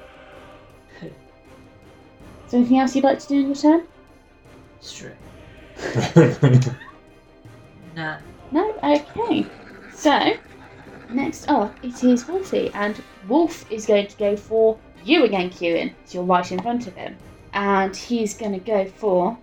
[1.00, 3.82] Is there anything else you'd like to do in your turn?
[4.80, 5.16] Strip.
[7.96, 8.16] No.
[8.50, 8.74] No?
[8.82, 9.46] Okay.
[9.94, 10.34] So,
[11.10, 15.94] next up it is Wolfie, and Wolf is going to go for you again, Kieran.
[16.04, 17.16] So you're right in front of him.
[17.52, 19.38] And he's going to go for,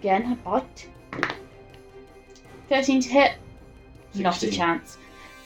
[0.00, 0.88] again, a bite.
[2.68, 3.32] 13 to hit.
[4.14, 4.96] Not a chance.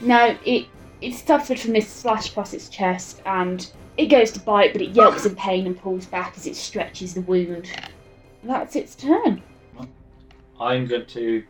[0.01, 0.67] No, it
[1.01, 4.91] it suffered from this slash across its chest, and it goes to bite, but it
[4.91, 7.69] yelps in pain and pulls back as it stretches the wound.
[8.45, 9.43] That's its turn.
[10.61, 11.45] I'm going to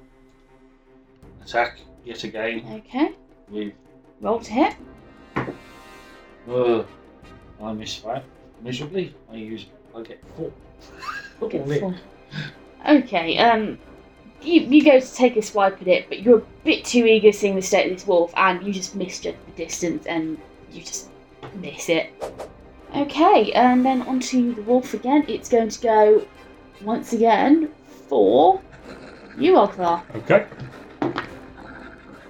[1.43, 3.13] attack yet again Okay,
[3.49, 3.73] with.
[4.21, 4.75] roll to hit.
[6.49, 6.85] Uh,
[7.63, 8.25] I miss that
[8.63, 9.15] miserably.
[9.31, 9.67] I use.
[9.97, 10.53] I get four.
[11.49, 11.95] Get four.
[12.89, 13.79] Okay, um,
[14.43, 17.33] you, you go to take a swipe at it, but you're a bit too eager
[17.33, 20.39] seeing the state of this wolf, and you just misjudge the distance, and
[20.73, 21.09] you just
[21.55, 22.13] miss it.
[22.95, 25.25] Okay, and then onto the wolf again.
[25.29, 26.27] It's going to go
[26.83, 27.71] once again
[28.09, 28.61] for
[29.37, 30.03] you, Ogvar.
[30.17, 30.47] okay.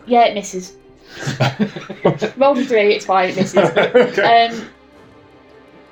[0.07, 0.77] Yeah, it misses.
[2.37, 3.57] Roll a three, it's fine, it misses.
[3.77, 4.47] okay.
[4.47, 4.69] Um,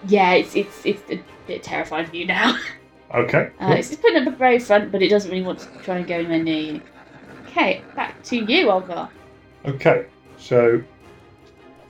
[0.09, 2.59] yeah, it's it's it's a bit terrifying for you now.
[3.15, 3.51] okay.
[3.61, 5.97] Uh, it's just putting up a brave front, but it doesn't really want to try
[5.99, 6.81] and go anywhere near you.
[7.49, 9.11] Okay, back to you, Olga.
[9.65, 10.07] Okay.
[10.39, 10.83] So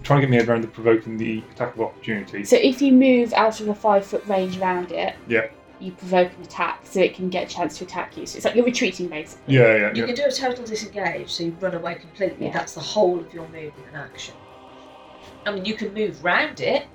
[0.03, 2.45] try and get me head around the provoking the attack of opportunity.
[2.45, 5.47] So if you move out of a five foot range around it, Yeah.
[5.81, 8.25] you provoke an attack, so it can get a chance to attack you.
[8.27, 9.57] So it's like you're retreating, basically.
[9.57, 10.07] Yeah, yeah, You yeah.
[10.07, 12.47] can do a total disengage, so you run away completely.
[12.47, 12.53] Yeah.
[12.53, 14.35] That's the whole of your movement and action.
[15.45, 16.87] I mean, you can move round it,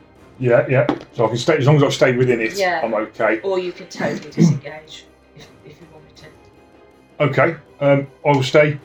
[0.42, 0.88] Yeah, yeah.
[1.14, 2.58] So I can stay as long as I stay within it.
[2.58, 2.82] Yeah.
[2.84, 3.40] I'm okay.
[3.42, 7.24] or you can totally disengage if, if you want me to.
[7.26, 8.80] Okay, um, I will stay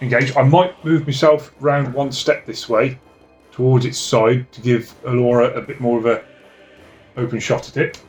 [0.00, 0.36] engaged.
[0.36, 2.98] I might move myself round one step this way
[3.52, 6.24] towards its side to give Elora a bit more of a
[7.16, 8.02] open shot at it.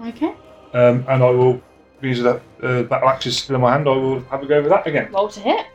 [0.00, 0.34] Okay.
[0.72, 1.60] Um, and I will,
[2.00, 4.62] because that uh, battle axe is still in my hand, I will have a go
[4.62, 5.12] with that again.
[5.12, 5.66] Roll to hit.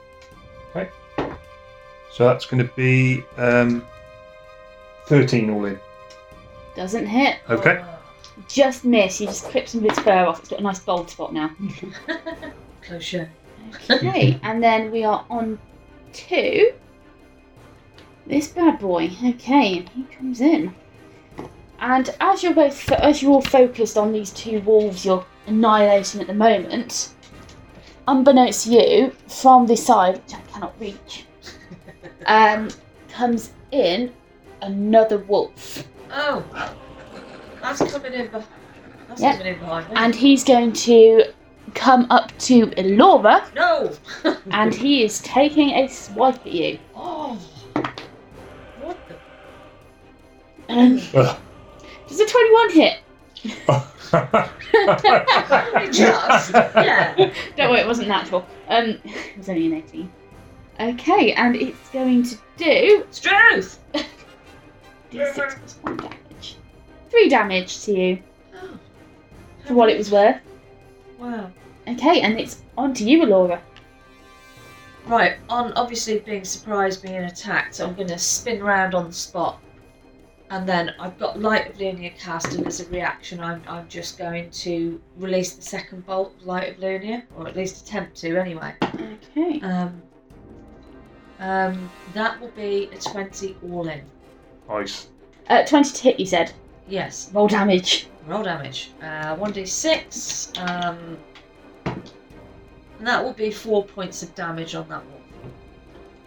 [0.75, 0.89] Okay.
[2.11, 3.85] So that's going to be um,
[5.05, 5.79] 13 all in.
[6.77, 7.39] Doesn't hit.
[7.49, 7.83] Okay.
[8.47, 9.19] Just miss.
[9.19, 10.39] You just clip some of its fur off.
[10.41, 11.49] It's got a nice bald spot now.
[12.83, 13.27] Close shut.
[13.89, 15.57] Okay, and then we are on
[16.13, 16.71] to
[18.27, 19.09] this bad boy.
[19.25, 20.75] Okay, and he comes in.
[21.79, 26.21] And as you're both, fo- as you're all focused on these two wolves you're annihilating
[26.21, 27.09] at the moment,
[28.07, 31.25] unbeknownst to you, from this side, which I cannot reach,
[32.27, 32.69] um,
[33.09, 34.13] comes in
[34.61, 36.43] another wolf, Oh,
[37.61, 38.27] that's coming in.
[38.27, 38.37] Be-
[39.07, 39.33] that's Yeah.
[39.37, 39.93] coming in behind me.
[39.97, 41.23] and he's going to
[41.75, 43.45] come up to Laura.
[43.55, 43.91] no.
[44.51, 46.79] and he is taking a swipe at you.
[46.95, 47.35] oh.
[48.81, 49.15] What the?
[50.73, 51.37] Um, Ugh.
[52.07, 52.99] does a 21 hit?
[53.43, 53.65] It
[55.93, 56.51] does.
[56.51, 57.31] Yeah.
[57.55, 58.45] Don't worry, it wasn't natural.
[58.69, 60.11] Um, it was only an 18.
[60.79, 63.79] Okay, and it's going to do Strength.
[65.11, 66.55] D6 plus 1 damage.
[67.09, 68.19] 3 damage to you
[68.55, 68.79] Oh.
[69.65, 70.39] for what it was worth.
[71.19, 71.51] Wow.
[71.87, 73.59] Okay, and it's on to you, Elora.
[75.05, 79.59] Right, on obviously being surprised being attacked, I'm going to spin round on the spot.
[80.49, 84.17] And then I've got Light of Lunia cast, and as a reaction, I'm, I'm just
[84.17, 88.37] going to release the second bolt of Light of Lunia, or at least attempt to
[88.37, 88.73] anyway.
[89.35, 89.59] Okay.
[89.61, 90.01] Um,
[91.39, 94.01] um, that will be a 20 all in.
[94.69, 95.07] Nice.
[95.49, 96.51] Uh, 20 to hit, you said.
[96.87, 98.07] Yes, Roll damage.
[98.25, 98.91] roll damage.
[99.01, 101.17] Uh, 1d6, um,
[101.85, 105.21] and that will be 4 points of damage on that one.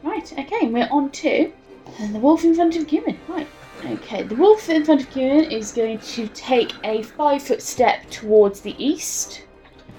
[0.03, 1.53] Right, okay, we're on to
[1.99, 3.19] and the wolf in front of Kieran.
[3.29, 3.47] Right.
[3.85, 8.09] Okay, the wolf in front of Kieran is going to take a five foot step
[8.11, 9.43] towards the east.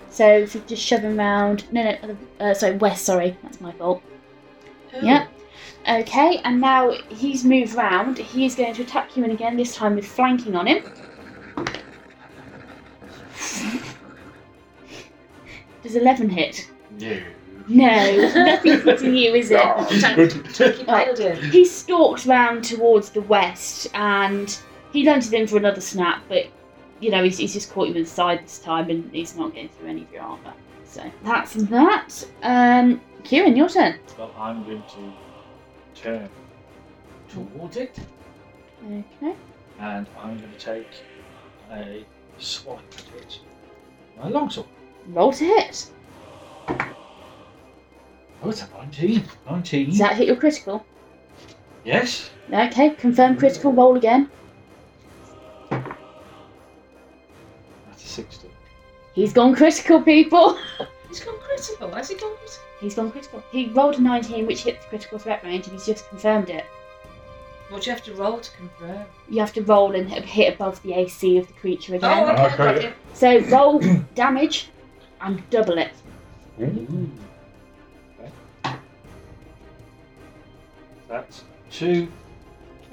[0.09, 1.71] So if you just shove him round.
[1.71, 4.03] No, no, uh, sorry, west, sorry, that's my fault.
[5.01, 5.27] Yeah.
[5.89, 8.17] Okay, and now he's moved round.
[8.17, 10.83] He is going to attack Kieran again, this time with flanking on him.
[15.83, 16.69] Does 11 hit?
[16.99, 17.19] No.
[17.67, 20.87] No, nothing hitting you, is it?
[20.87, 21.37] Right.
[21.51, 24.59] He stalked round towards the west and
[24.93, 26.47] he lunged in for another snap, but
[26.99, 29.53] you know, he's, he's just caught you with the side this time and he's not
[29.53, 30.53] getting through any of your armour.
[30.85, 32.09] So that's that.
[32.43, 33.99] Um, Kieran, your turn.
[34.17, 35.13] Well, I'm going to
[36.01, 36.29] turn
[37.29, 37.97] towards it,
[38.85, 39.35] Okay.
[39.79, 40.87] and I'm going to take
[41.71, 42.03] a
[42.39, 43.39] swipe at it.
[44.17, 44.67] My longsword.
[45.07, 45.89] Roll to hit.
[48.43, 49.23] Oh, it's a 19.
[49.49, 49.89] 19.
[49.89, 50.83] Does that hit your critical?
[51.83, 52.29] Yes.
[52.51, 54.29] Okay, confirm critical, roll again.
[55.69, 55.93] That's
[58.03, 58.49] a 16.
[59.13, 60.57] He's gone critical, people.
[61.11, 61.91] He's gone critical.
[61.91, 62.63] Has he gone critical?
[62.79, 63.43] He's gone critical.
[63.51, 66.63] He rolled a 19, which hit the critical threat range, and he's just confirmed it.
[67.67, 69.05] What do you have to roll to confirm?
[69.29, 72.23] You have to roll and hit- hit above the AC of the creature again.
[72.29, 72.57] Oh, okay, Okay.
[72.57, 72.93] got you.
[73.13, 73.79] So roll
[74.15, 74.69] damage
[75.19, 75.91] and double it.
[76.61, 77.09] Ooh.
[78.65, 78.75] Okay.
[81.09, 82.07] That's 2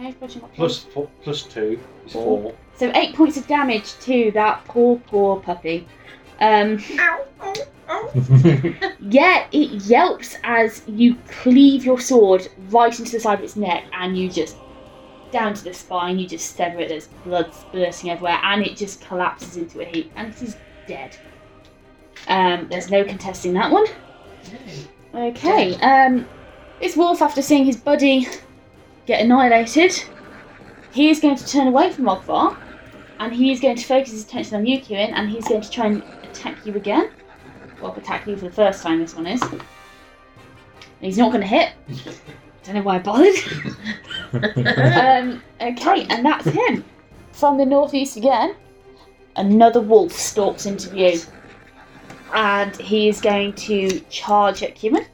[0.00, 0.54] Okay, question mark.
[0.54, 2.52] plus, four, plus 2 is 4.
[2.76, 5.86] So eight points of damage to that poor, poor puppy.
[6.40, 6.78] Um,
[9.00, 13.84] yeah, it yelps as you cleave your sword right into the side of its neck,
[13.92, 14.56] and you just
[15.30, 16.18] down to the spine.
[16.18, 16.88] You just sever it.
[16.88, 21.16] There's blood spurting everywhere, and it just collapses into a heap, and it is dead.
[22.28, 23.86] Um, there's no contesting that one.
[25.14, 25.74] Okay.
[25.76, 26.26] Um,
[26.80, 28.26] this wolf, after seeing his buddy
[29.06, 29.92] get annihilated,
[30.92, 32.56] he is going to turn away from Ogvar,
[33.18, 35.70] and he is going to focus his attention on you, Kieran, and he's going to
[35.70, 36.02] try and
[36.38, 37.10] attack you again.
[37.80, 39.00] Well, attack you for the first time.
[39.00, 39.42] This one is.
[39.42, 39.60] And
[41.00, 41.72] he's not going to hit.
[42.64, 43.34] Don't know why I bothered.
[44.32, 46.84] um, okay, and that's him.
[47.32, 48.54] From the northeast again,
[49.36, 51.20] another wolf stalks into view.
[52.34, 55.06] And he is going to charge at Kieran.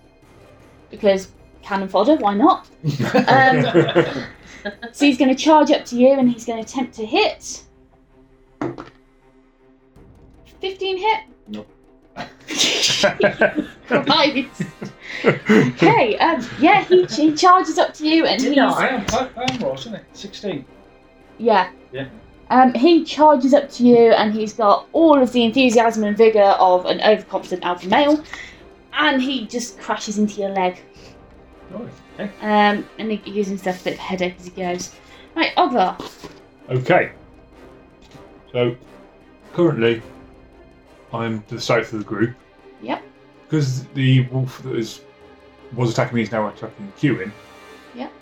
[0.90, 1.28] Because
[1.62, 2.68] cannon fodder, why not?
[3.28, 3.62] Um,
[4.92, 7.62] so he's going to charge up to you and he's going to attempt to hit.
[10.64, 11.20] 15 hit?
[11.48, 11.68] Nope.
[13.90, 14.48] right.
[15.26, 18.58] Okay, um, yeah, he, he charges up to you and Did he's.
[18.58, 20.04] I am, I, I am right, isn't it?
[20.14, 20.64] 16.
[21.36, 21.70] Yeah.
[21.92, 22.08] Yeah.
[22.48, 26.56] Um, he charges up to you and he's got all of the enthusiasm and vigour
[26.58, 28.24] of an overconfident alpha male.
[28.94, 30.80] and he just crashes into your leg.
[31.72, 31.88] Right.
[32.18, 32.32] Okay.
[32.40, 34.94] Um, and he gives himself a bit of a headache as he goes.
[35.34, 36.00] Right, Ogvar.
[36.70, 37.12] Okay.
[38.50, 38.74] So,
[39.52, 40.00] currently,
[41.14, 42.34] I'm to the south of the group.
[42.82, 43.02] Yep.
[43.44, 45.00] Because the wolf that is,
[45.74, 47.32] was attacking me is now attacking Cuin.
[47.94, 48.12] Yep.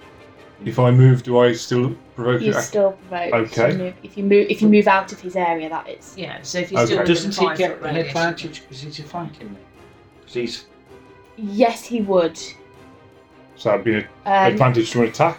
[0.65, 2.63] If I move, do I still provoke You it?
[2.63, 3.35] still provoke.
[3.53, 3.73] Okay.
[3.73, 6.15] to move- if you move, if you move out of his area, that is.
[6.17, 6.87] Yeah, so if you Okay.
[6.87, 9.59] still within Doesn't he get an advantage because he's flanking me?
[10.21, 10.65] Because he's
[11.39, 12.37] Yes, he would.
[13.57, 15.39] So that'd be an Um, advantage to an attack.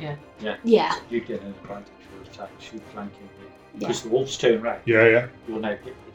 [0.00, 0.16] yeah.
[0.40, 0.56] Yeah.
[0.64, 0.92] Yeah.
[0.94, 1.86] So you get an advantage
[2.24, 2.50] for attack.
[2.58, 3.28] She's flanking me
[3.78, 3.78] Yeah.
[3.88, 4.80] because the wolf's turn right.
[4.84, 5.26] Yeah, yeah.
[5.48, 6.07] You're now hit- hitting him from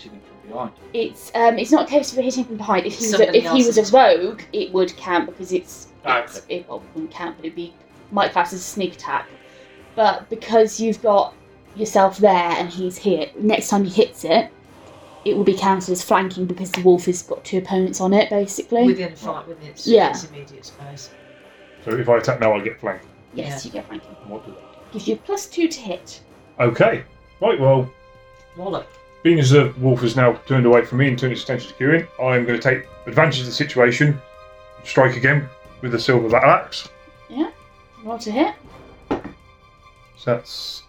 [0.47, 0.71] behind.
[0.93, 2.85] It's um, it's not a case of hitting from behind.
[2.85, 3.93] If he was Somebody a, if he was else's.
[3.93, 7.55] a rogue, it would count because it's, Ah, it's it well, wouldn't count, but it'd
[7.55, 7.73] be
[8.11, 9.27] might class as a sneak attack.
[9.95, 11.33] But because you've got
[11.75, 14.51] yourself there and he's here, next time he hits it,
[15.25, 18.29] it will be counted as flanking because the wolf has got two opponents on it,
[18.29, 18.85] basically.
[18.85, 20.09] within a fight within its, Yeah.
[20.11, 21.09] its immediate space.
[21.85, 23.05] So if I attack now, I get flanked.
[23.33, 24.15] yes, you get flanking.
[24.21, 24.91] And What do that?
[24.91, 26.21] Gives you plus two to hit.
[26.59, 27.03] Okay.
[27.41, 27.89] Right, well,
[28.57, 28.87] Wallop.
[29.23, 31.73] Being as the wolf has now turned away from me and turned its attention to
[31.75, 34.19] Cuin, I'm going to take advantage of the situation,
[34.83, 35.47] strike again
[35.81, 36.89] with the silver battle axe.
[37.29, 37.49] Yeah,
[38.03, 38.53] roll to hit.
[40.17, 40.83] So that's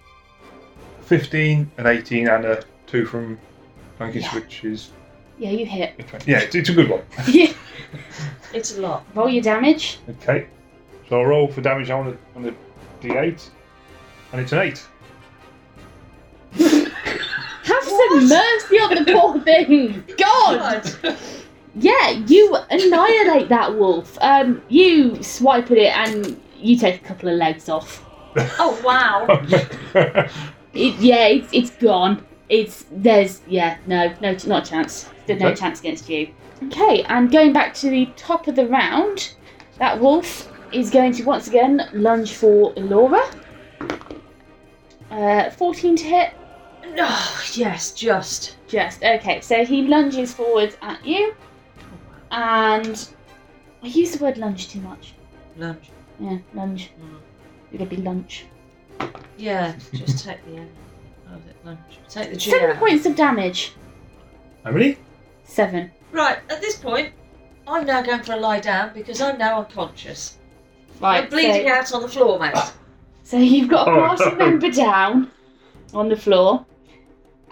[1.03, 3.39] 15, an 18, and a 2 from
[3.99, 4.35] flanking, Yeah.
[4.35, 4.91] which is.
[5.39, 5.95] Yeah, you hit.
[6.27, 7.03] Yeah, it's, it's a good one.
[7.29, 7.53] yeah,
[8.53, 9.05] It's a lot.
[9.15, 9.99] Roll your damage.
[10.09, 10.47] Okay.
[11.09, 12.55] So I'll roll for damage on the, on the
[13.03, 13.49] d8,
[14.33, 14.85] and it's an 8.
[18.21, 20.05] Mercy on the poor thing.
[20.19, 21.17] God.
[21.77, 24.17] Yeah, you annihilate that wolf.
[24.21, 28.05] Um, you swipe at it and you take a couple of legs off.
[28.59, 29.27] Oh wow!
[30.75, 32.27] It, yeah, it's, it's gone.
[32.49, 35.09] It's there's yeah no no not a chance.
[35.27, 36.35] There's no chance against you.
[36.65, 39.35] Okay, and going back to the top of the round,
[39.79, 43.23] that wolf is going to once again lunge for Laura.
[45.11, 46.35] Uh, 14 to hit.
[46.95, 47.19] No,
[47.53, 48.57] yes, just.
[48.69, 49.41] Just okay.
[49.41, 51.35] So he lunges forward at you,
[52.31, 53.09] and
[53.83, 55.15] I use the word lunge too much.
[55.57, 55.91] Lunge.
[56.19, 56.91] Yeah, lunge.
[57.01, 57.19] Mm.
[57.73, 58.47] It could be lunch.
[59.37, 60.71] Yeah, just take the end.
[61.31, 61.79] Oh, is it lunge?
[62.09, 62.77] Take the G Seven out.
[62.77, 63.73] points of damage.
[64.65, 64.97] How many?
[65.45, 65.91] Seven.
[66.13, 67.13] Right, at this point,
[67.67, 70.39] I'm now going for a lie down because I'm now unconscious.
[71.01, 71.25] Right.
[71.25, 72.55] I'm bleeding so, out on the floor, mate.
[73.25, 75.31] so you've got a Oh, party member down
[75.93, 76.65] on the floor,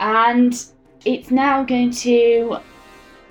[0.03, 0.67] and
[1.07, 2.59] it's now going to.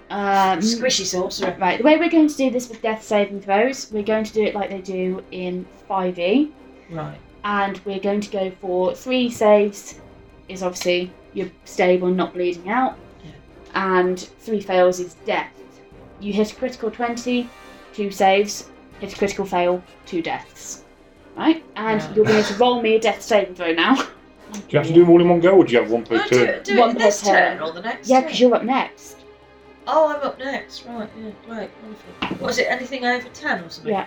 [0.10, 1.56] Um, Squishy sorcerer.
[1.58, 4.34] Right, the way we're going to do this with death saving throws, we're going to
[4.34, 6.52] do it like they do in 5e.
[6.89, 7.18] Right.
[7.46, 10.02] and we're going to go for three saves
[10.50, 13.32] is obviously you're stable and not bleeding out Yeah.
[13.96, 15.50] and three fails is death
[16.20, 17.50] you hit a critical 20
[17.93, 18.70] two saves
[19.00, 20.84] hit a critical fail two deaths
[21.38, 22.14] right and Yeah.
[22.14, 23.96] you're going to roll me a death saving throw now
[24.52, 26.04] Do you have to do them all in one go, or do you have one
[26.04, 26.48] per No, do turn?
[26.50, 27.58] it, do One it per this turn.
[27.58, 28.26] turn or the next yeah turn.
[28.26, 29.18] because you're up next
[29.88, 30.86] Oh, I'm up next.
[30.86, 32.38] Right, yeah, great, wonderful.
[32.38, 33.92] What is it, anything over 10 or something?
[33.92, 34.06] Yeah.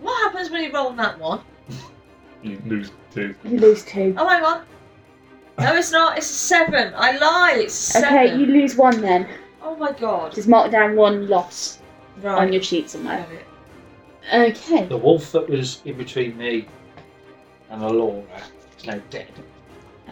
[0.00, 1.40] What happens when you roll that one?
[2.42, 3.34] You lose two.
[3.44, 4.62] you lose two Oh, hang on.
[5.58, 6.16] No, it's not.
[6.16, 6.92] It's a 7.
[6.96, 7.56] I lie.
[7.58, 8.08] It's a 7.
[8.18, 9.28] okay you lose one then
[9.62, 10.34] Oh my god.
[10.34, 11.78] just mark down one loss
[12.22, 12.38] Right.
[12.38, 13.26] on your sheet somewhere
[14.30, 14.52] Got it.
[14.58, 16.66] okay The wolf that was in between me
[17.70, 18.55] and Elora is
[18.86, 19.28] now dead.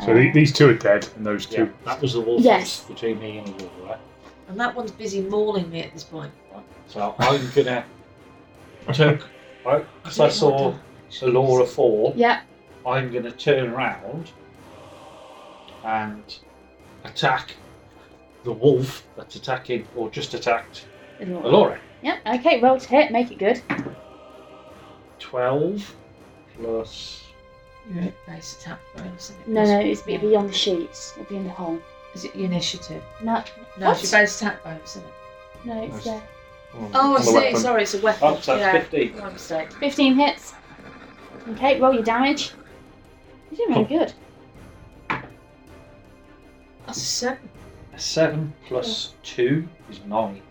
[0.04, 1.72] So the, these two are dead, and those Yeah, two.
[1.84, 2.80] that was the wolf Yes.
[2.84, 3.98] between me and Elora.
[4.48, 6.32] And that one's busy mauling me at this point.
[6.52, 6.64] Right.
[6.88, 7.84] So I'm gonna
[8.92, 9.22] turn
[9.62, 10.74] because I saw
[11.10, 12.12] Elora fall.
[12.16, 12.40] yeah
[12.84, 14.32] I'm gonna turn around
[15.84, 16.22] and
[17.04, 17.54] attack
[18.42, 20.86] the wolf that's attacking or just attacked
[21.20, 21.78] Elora.
[22.02, 22.18] Yep.
[22.26, 22.60] Okay.
[22.60, 23.12] Roll to hit.
[23.12, 23.62] Make it good.
[25.18, 25.94] Twelve
[26.58, 27.23] plus
[27.92, 28.10] Yeah.
[28.26, 29.30] Base attack bonus.
[29.30, 29.48] it?
[29.48, 29.80] No, no.
[29.80, 31.12] It's it'll be on the sheets.
[31.16, 31.78] It'll be in the hole.
[32.14, 33.02] Is it your initiative?
[33.22, 33.42] No,
[33.78, 34.00] No, What?
[34.00, 35.66] it's your base attack bonus, isn't it?
[35.66, 35.82] no.
[35.84, 36.04] It's Nice.
[36.04, 36.22] there.
[36.94, 37.56] Oh, I see.
[37.56, 38.20] Sorry, it's a weapon.
[38.22, 39.00] Oh, so that's yeah.
[39.02, 39.18] 15.
[39.18, 39.72] My mistake.
[39.74, 40.54] Fifteen hits.
[41.50, 41.78] Okay.
[41.80, 42.52] Roll your damage.
[43.52, 44.12] You're doing really good.
[46.86, 47.48] That's a 7.
[47.94, 50.42] a seven plus two is nine.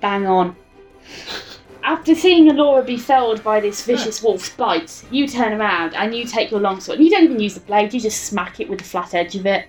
[0.00, 0.56] Bang on.
[1.82, 6.24] After seeing Elora be felled by this vicious wolf's bite, you turn around and you
[6.24, 7.00] take your longsword.
[7.00, 9.46] You don't even use the blade, you just smack it with the flat edge of
[9.46, 9.66] it.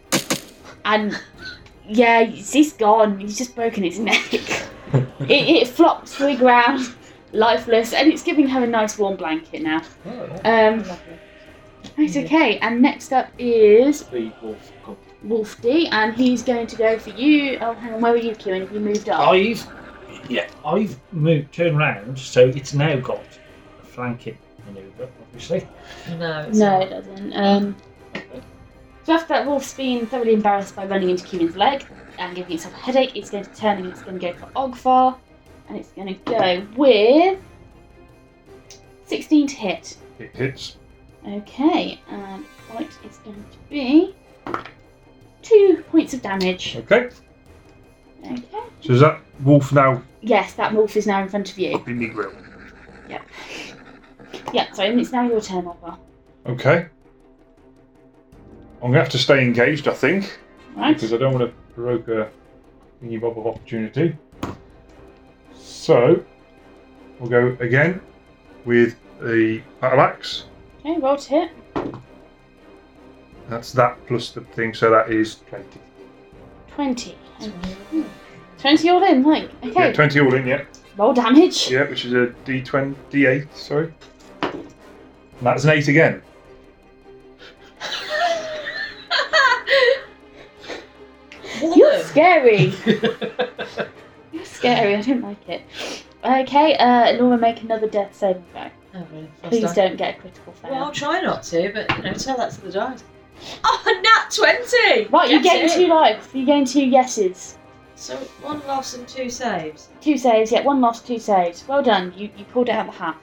[0.86, 1.20] And
[1.88, 3.20] yeah, it's, it's gone.
[3.20, 4.34] He's just broken his neck.
[4.34, 4.70] it,
[5.30, 6.94] it flops to the ground,
[7.32, 9.82] lifeless, and it's giving her a nice warm blanket now.
[10.44, 10.86] Um,
[11.98, 12.60] it's okay.
[12.60, 14.72] And next up is The wolf.
[14.86, 17.58] got Wolf D, and he's going to go for you.
[17.62, 18.72] Oh, hang on, where were you queuing?
[18.72, 19.26] You moved up.
[19.26, 19.68] Five.
[20.30, 23.22] Yeah, I've moved, turned round, so it's now got
[23.82, 25.68] a flanking manoeuvre, obviously.
[26.18, 26.40] No.
[26.48, 26.82] It's No, not.
[26.84, 27.34] it doesn't.
[27.34, 27.76] Um,
[29.04, 31.86] so after that wolf's been thoroughly embarrassed by running into Kieran's leg
[32.20, 34.46] and giving itself a headache, it's going to turn and it's going to go for
[34.56, 35.18] Ogvar,
[35.68, 37.40] and it's going to go with
[39.06, 39.98] 16 to hit.
[40.20, 40.78] It hits.
[41.28, 44.16] Okay, and fight is going to be
[45.42, 46.76] two points of damage.
[46.78, 47.10] Okay.
[48.26, 48.44] Okay.
[48.82, 51.76] So is that wolf now Yes, that wolf is now in front of you.
[51.76, 52.32] up in the grill?
[54.54, 55.98] Yeah, so it's now your turn, Ogvar.
[56.46, 56.88] Okay.
[58.82, 60.40] I'm gonna have to stay engaged, I think,
[60.76, 60.94] Right?
[60.94, 62.30] because I don't want to provoke a
[63.04, 64.16] thingy bob of opportunity.
[65.56, 66.24] So
[67.20, 68.02] we'll go again
[68.66, 70.46] with the battle axe.
[70.80, 71.52] Okay, roll to hit.
[73.50, 75.82] That's that plus the thing, so that is twenty.
[76.76, 77.18] 20.
[78.64, 79.92] 20 all in, like, Yeah, okay.
[79.92, 80.48] twenty all in.
[80.48, 80.64] Yeah,
[80.96, 81.70] Roll damage.
[81.70, 83.54] yeah, which is a D twenty, D eight.
[83.54, 83.94] Sorry.
[84.42, 84.64] And
[85.42, 86.22] that's an eight again.
[91.62, 92.74] You're scary.
[94.32, 94.96] You're scary.
[94.96, 95.64] I don't like it.
[96.24, 98.70] Okay, uh, Laura, make another death saving throw.
[98.96, 99.30] Oh, really?
[99.44, 100.72] Please Must don't get a critical fail.
[100.72, 103.04] Well, I'll try not to, but you know, tell that to the dice.
[103.66, 105.08] Oh, nat twenty.
[105.10, 106.30] right, you Get gain two lives.
[106.34, 107.58] You gain two yeses.
[108.04, 109.88] So one loss and two saves.
[110.02, 111.66] Two saves, yeah, one loss, two saves.
[111.66, 112.14] Well done.
[112.18, 113.16] You you pulled it out of the hat.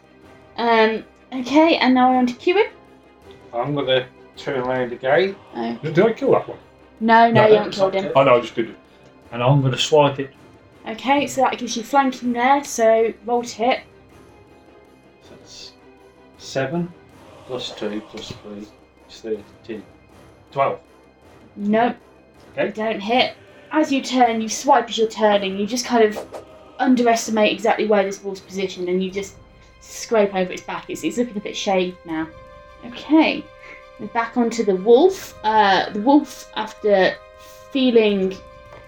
[0.57, 1.05] Um,
[1.39, 2.73] okay, and now we're on to Kieran.
[3.53, 4.07] I'm going to
[4.39, 5.79] turn around again, Oh.
[5.83, 6.57] Did I kill that one?
[6.99, 8.11] No, no, No, you haven't killed him.
[8.17, 8.71] Oh no, I just did.
[8.71, 8.77] it.
[9.33, 10.31] and I'm going to swipe it.
[10.89, 13.81] Okay, so that gives you flanking there, so roll to hit.
[15.25, 15.73] So that's
[16.39, 16.91] 7
[17.45, 18.67] plus 2 plus 3
[19.11, 19.83] is 13.
[20.53, 20.81] 12.
[21.57, 21.97] Nope.
[22.57, 22.67] Okay.
[22.69, 23.35] You don't hit.
[23.73, 26.45] As you turn, you swipe as you're turning, you just kind of
[26.79, 29.37] underestimate exactly where this ball's positioned and you just
[29.81, 30.89] scrape over its back.
[30.89, 32.27] It's, it's looking a bit shaved now.
[32.87, 33.45] Okay.
[33.99, 35.39] We're back onto the wolf.
[35.45, 37.15] Uh, the wolf, after
[37.71, 38.35] feeling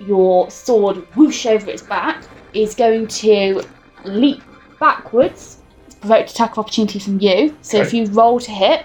[0.01, 3.63] your sword whoosh over its back, is going to
[4.05, 4.43] leap
[4.81, 5.59] backwards.
[6.01, 7.57] Provoked attack of opportunity from you.
[7.63, 8.85] So if you roll to hit,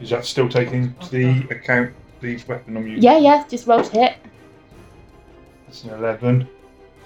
[0.00, 3.02] Is that still taking to the account the weapon I'm using?
[3.02, 4.16] yeah, yeah, just roll to hit.
[5.72, 6.46] That's an eleven.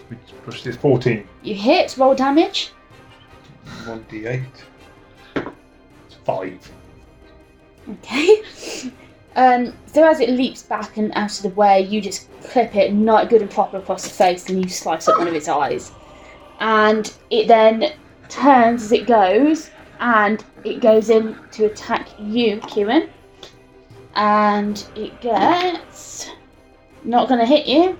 [0.08, 1.28] Which plus this fourteen.
[1.44, 2.72] You hit, roll damage.
[3.84, 4.42] One D eight.
[5.36, 6.72] It's five.
[7.88, 8.42] Okay.
[9.38, 12.94] Um, so as it leaps back and out of the way, you just clip it
[12.94, 15.92] not good and proper across the face, and you slice up one of its eyes.
[16.58, 17.92] And it then
[18.30, 19.68] turns as it goes,
[20.00, 23.10] and it goes in to attack you, Kieran.
[24.14, 26.30] And it gets
[27.04, 27.98] not going to hit you.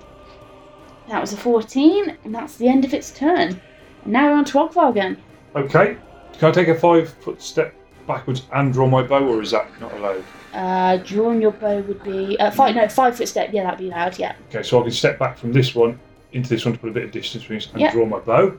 [1.09, 3.59] That was a 14, and that's the end of its turn.
[4.03, 5.17] And now we're on to Ogvar again.
[5.55, 5.97] Okay.
[6.37, 7.73] Can I take a five foot step
[8.07, 10.23] backwards and draw my bow, or is that not allowed?
[10.53, 12.75] Uh, drawing your bow would be uh, five.
[12.75, 13.49] No, five foot step.
[13.53, 14.19] Yeah, that'd be allowed.
[14.19, 14.35] Yeah.
[14.49, 15.99] Okay, so I can step back from this one
[16.33, 17.91] into this one to put a bit of distance between us and Yeah.
[17.91, 18.57] draw my bow.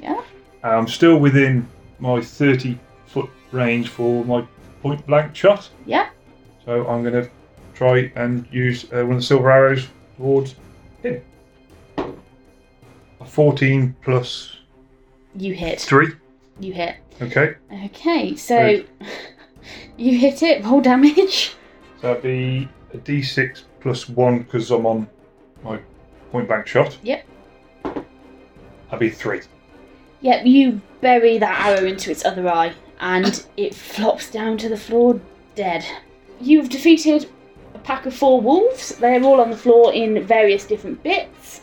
[0.00, 0.20] Yeah.
[0.62, 1.66] I'm still within
[1.98, 4.44] my 30 foot range for my
[4.82, 5.68] point blank shot.
[5.86, 6.08] Yeah.
[6.64, 7.30] So I'm going to
[7.74, 10.54] try and use uh, one of the silver arrows towards
[13.28, 14.56] 14 plus
[15.36, 15.80] You hit.
[15.80, 16.08] 3.
[16.60, 16.96] You hit.
[17.20, 18.82] Okay, Okay, so
[19.96, 20.64] you hit it.
[20.64, 21.54] Roll damage.
[22.00, 25.08] so that'd be a d6 plus 1 because I'm on
[25.62, 25.78] my
[26.32, 26.96] point blank shot.
[27.02, 27.24] Yep.
[27.84, 29.40] That'd be 3.
[30.20, 34.76] Yep, you bury that arrow into its other eye, and it flops down to the
[34.76, 35.20] floor
[35.54, 35.84] dead.
[36.40, 37.28] You've defeated
[37.74, 38.96] a pack of four wolves.
[38.96, 41.62] They're all on the floor in various different bits,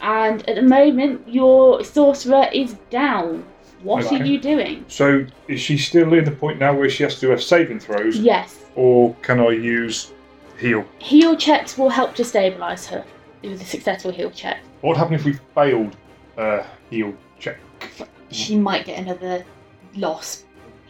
[0.00, 3.44] and at the moment, your sorcerer is down.
[3.82, 4.84] What are you doing?
[4.88, 7.80] So is she still in the point now where she has to do her saving
[7.80, 10.12] throws, Yes, or can I use
[10.58, 10.84] heal?
[10.98, 13.04] heal checks will help to stabilise her
[13.42, 14.58] with a successful heal check.
[14.80, 15.96] What would happen if we failed
[16.38, 17.58] uh, heal check?
[18.30, 19.44] she might get another
[19.96, 20.44] loss.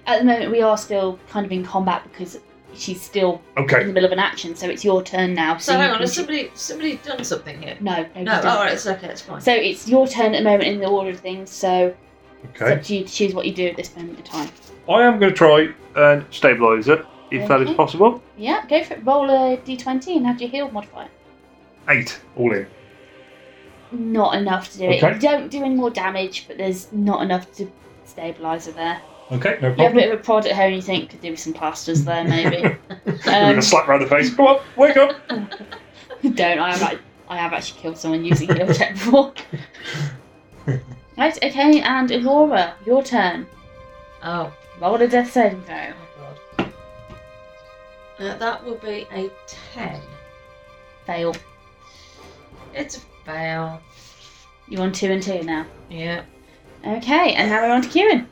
[0.07, 2.39] At the moment, we are still kind of in combat because
[2.77, 3.81] she's still okay.
[3.81, 5.57] in the middle of an action, so it's your turn now.
[5.59, 7.77] So you hang on, has somebody somebody done something here?
[7.81, 8.47] No, no, No, you don't.
[8.47, 9.41] all right, it's okay, it's fine.
[9.41, 11.51] So it's your turn at the moment in the order of things.
[11.51, 11.95] So
[12.43, 12.75] it's okay.
[12.75, 14.51] up to you to choose what you do at this moment in time.
[14.89, 18.23] I am going to try and stabilise it, if that is possible.
[18.37, 19.05] Yeah, go for it.
[19.05, 21.09] Roll a d20 and add your heal modifier.
[21.89, 22.67] Eight, all in.
[23.93, 25.03] Not enough to do it.
[25.03, 27.71] You don't do any more damage, but there's not enough to
[28.07, 29.01] stabilise her there.
[29.35, 31.21] Okay, no You have a bit of a prod at her and you think could
[31.21, 32.77] do with some plasters there maybe.
[33.05, 34.35] With um, a slap round the face.
[34.35, 35.17] Come on, wake up.
[35.29, 36.41] Don't.
[36.59, 39.33] I have, act- I have actually killed someone using heal check before.
[41.17, 43.47] Right, okay, and Aurora, your turn.
[44.25, 45.93] Oh, Roll a death saving throw.
[45.93, 46.73] oh God.
[48.19, 49.31] Uh, that will be a
[49.75, 50.01] 10.
[51.07, 51.37] Fail.
[52.73, 53.81] It's a fail.
[54.69, 55.67] You're on two and two now.
[55.89, 56.25] Yeah.
[56.85, 58.27] Okay, and now we're on to Kieran.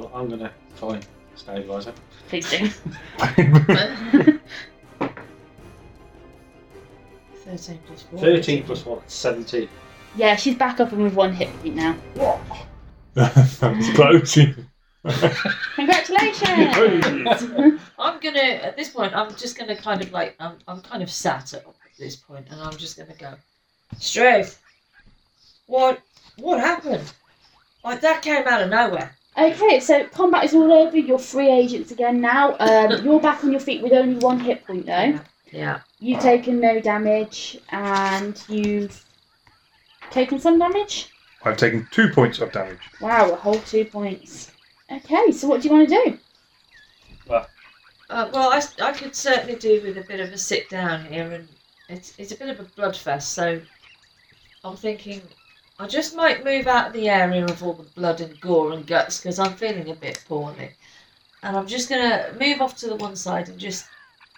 [0.00, 1.06] Well, I'm gonna try and
[1.36, 1.92] stabilise her.
[2.30, 2.70] Please do.
[7.44, 8.18] 13 plus 4.
[8.18, 9.68] 13 plus 1, 17.
[10.16, 11.94] yeah, she's back up and with one hit point now.
[13.12, 13.58] That's
[13.94, 14.38] close.
[15.74, 17.82] Congratulations!
[17.98, 21.10] I'm gonna, at this point, I'm just gonna kind of like, I'm, I'm kind of
[21.10, 21.62] sat at
[21.98, 23.34] this point, and I'm just gonna go,
[23.98, 24.58] Strafe,
[25.66, 26.00] what,
[26.38, 27.12] what happened?
[27.84, 29.14] Like, that came out of nowhere.
[29.40, 30.96] Okay, so combat is all over.
[30.96, 32.56] You're free agents again now.
[32.58, 34.92] Um, you're back on your feet with only one hit point though.
[34.92, 35.20] Yeah.
[35.52, 35.80] Yeah.
[35.98, 39.04] You've taken no damage, and you've
[40.10, 41.10] taken some damage.
[41.44, 42.78] I've taken two points of damage.
[43.00, 44.52] Wow, a whole two points.
[44.90, 46.18] Okay, so what do you want to do?
[48.10, 51.30] Uh, well, I, I could certainly do with a bit of a sit down here,
[51.30, 51.48] and
[51.88, 53.60] it's, it's a bit of a bloodfest, so
[54.64, 55.22] I'm thinking
[55.80, 58.86] I just might move out of the area of all the blood and gore and
[58.86, 60.70] guts because I'm feeling a bit poorly.
[61.42, 63.86] And I'm just going to move off to the one side and just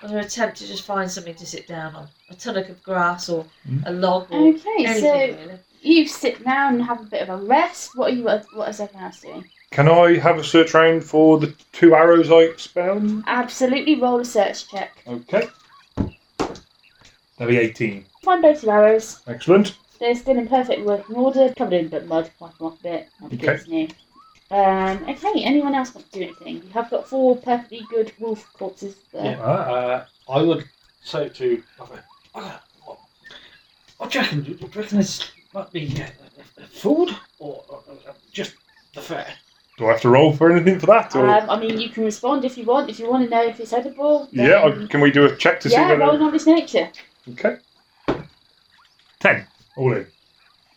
[0.01, 2.81] I'm going to attempt to just find something to sit down on a tonic of
[2.85, 3.83] grass or Mm.
[3.87, 5.59] a log or Okay, anything so really.
[5.81, 7.97] you sit down and have a bit of a rest.
[7.97, 8.23] What are you?
[8.25, 9.45] What is everyone else doing?
[9.73, 13.25] Can I have a search round for the two arrows I expelled?
[13.27, 15.03] Absolutely, roll a search check.
[15.09, 15.49] Okay.
[15.97, 18.05] That'll be 18.
[18.23, 19.21] Find both your arrows.
[19.27, 19.77] Excellent.
[20.03, 22.29] They're still in perfect working order, covered in a bit of mud.
[22.41, 23.09] Wipe them off a bit.
[23.21, 23.51] Not Okay.
[23.51, 23.63] okay.
[23.69, 23.89] new.
[24.51, 26.57] Um, okay, anyone else want to do anything?
[26.57, 29.37] You have got four perfectly good wolf corpses there.
[29.37, 29.41] Yeah.
[29.41, 30.65] Uh, I would
[31.05, 31.63] say to.
[32.35, 32.99] Uh, what,
[33.99, 34.43] what do you reckon?
[34.43, 36.07] Do you reckon this might be uh,
[36.61, 38.55] uh, food or uh, uh, just
[38.97, 39.33] the fare?
[39.79, 41.15] Do I have to roll for anything for that?
[41.15, 41.29] Or?
[41.29, 42.91] Um, I mean, you can respond if you want.
[42.91, 45.37] If you want to know if it's edible, yeah, then- I, can we do a
[45.37, 45.77] check to see?
[45.77, 46.25] yeah, see roll whether.
[46.25, 46.91] knowledge nature.
[47.29, 47.59] Okay.
[49.21, 49.47] 10.
[49.77, 50.07] All in.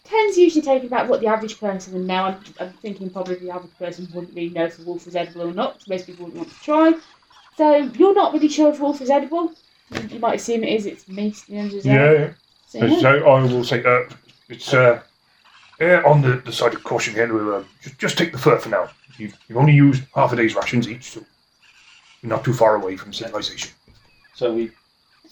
[0.03, 2.25] Tens usually take about what the average person would know.
[2.25, 5.43] I'm, I'm thinking probably the average person wouldn't really know if a wolf was edible
[5.49, 5.73] or not.
[5.79, 6.93] 'cause Most people wouldn't want to try.
[7.57, 9.53] So you're not really sure if wolf is edible.
[9.91, 10.85] You, you might assume it is.
[10.85, 11.37] It's meat.
[11.41, 11.93] at the end of the day.
[11.95, 12.33] Yeah, yeah.
[12.67, 12.99] So, So, yeah.
[12.99, 14.03] so I will say, uh,
[14.49, 15.01] it's uh,
[15.79, 17.33] err on the, the side of caution here.
[17.33, 18.89] We'll, uh, just, just take the fur for now.
[19.17, 21.23] You've, you've only used half a day's rations each, so
[22.21, 23.71] you're not too far away from civilization.
[24.35, 24.71] So we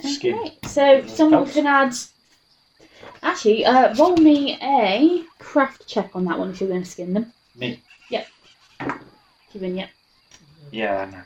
[0.03, 0.35] skin.
[0.39, 1.93] Okay, so someone can add.
[3.23, 7.13] Actually, uh, roll me a craft check on that one if you're going to skin
[7.13, 7.31] them.
[7.55, 7.81] Me.
[8.09, 8.27] Yep.
[9.53, 9.89] Given yep,
[10.71, 11.23] Yeah, I know.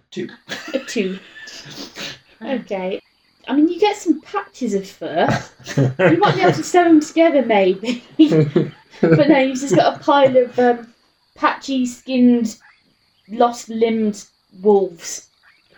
[0.10, 0.30] Two.
[0.72, 1.18] a two.
[2.40, 3.00] Okay.
[3.46, 5.28] I mean, you get some patches of fur.
[5.76, 8.02] You might be able to sew them together, maybe.
[9.00, 10.94] but no, you've just got a pile of um,
[11.34, 12.58] patchy, skinned,
[13.28, 14.24] lost limbed
[14.62, 15.28] wolves.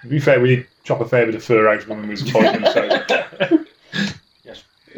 [0.02, 2.30] to be fair, we did chop a fair bit of fur out when we was
[2.30, 3.64] fighting, so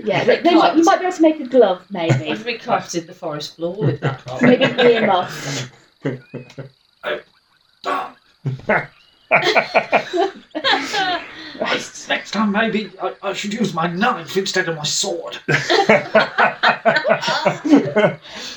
[0.05, 2.29] Yeah, they, they might, you might be able to make a glove, maybe.
[2.29, 4.27] If we carpeted the forest floor with that.
[4.27, 4.43] lot.
[4.43, 5.71] maybe an earmuff.
[11.61, 15.39] Next, next time, maybe I, I should use my knife instead of my sword.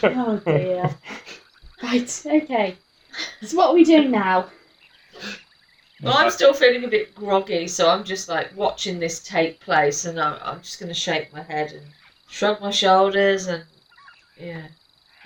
[0.03, 0.89] Oh dear.
[1.81, 2.77] Right, okay.
[3.43, 4.49] So what are we doing now?
[6.01, 10.05] Well, I'm still feeling a bit groggy, so I'm just like watching this take place,
[10.05, 11.85] and I'm, I'm just going to shake my head and
[12.29, 13.63] shrug my shoulders, and
[14.37, 14.67] yeah,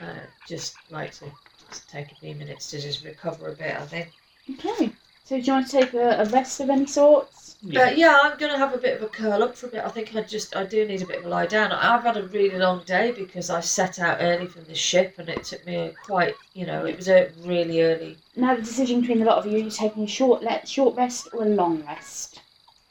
[0.01, 1.25] uh, just like to
[1.69, 3.75] just take a few minutes to just recover a bit.
[3.75, 4.11] I think.
[4.51, 4.91] Okay.
[5.23, 7.48] So do you want to take a, a rest of any sorts?
[7.61, 9.83] But yeah, I'm going to have a bit of a curl up for a bit.
[9.83, 11.73] I think I just I do need a bit of a lie down.
[11.73, 15.27] I've had a really long day because I set out early from the ship, and
[15.27, 18.17] it took me quite you know it was a really early.
[18.37, 20.95] Now the decision between the lot of you, are you taking a short let short
[20.95, 22.39] rest or a long rest?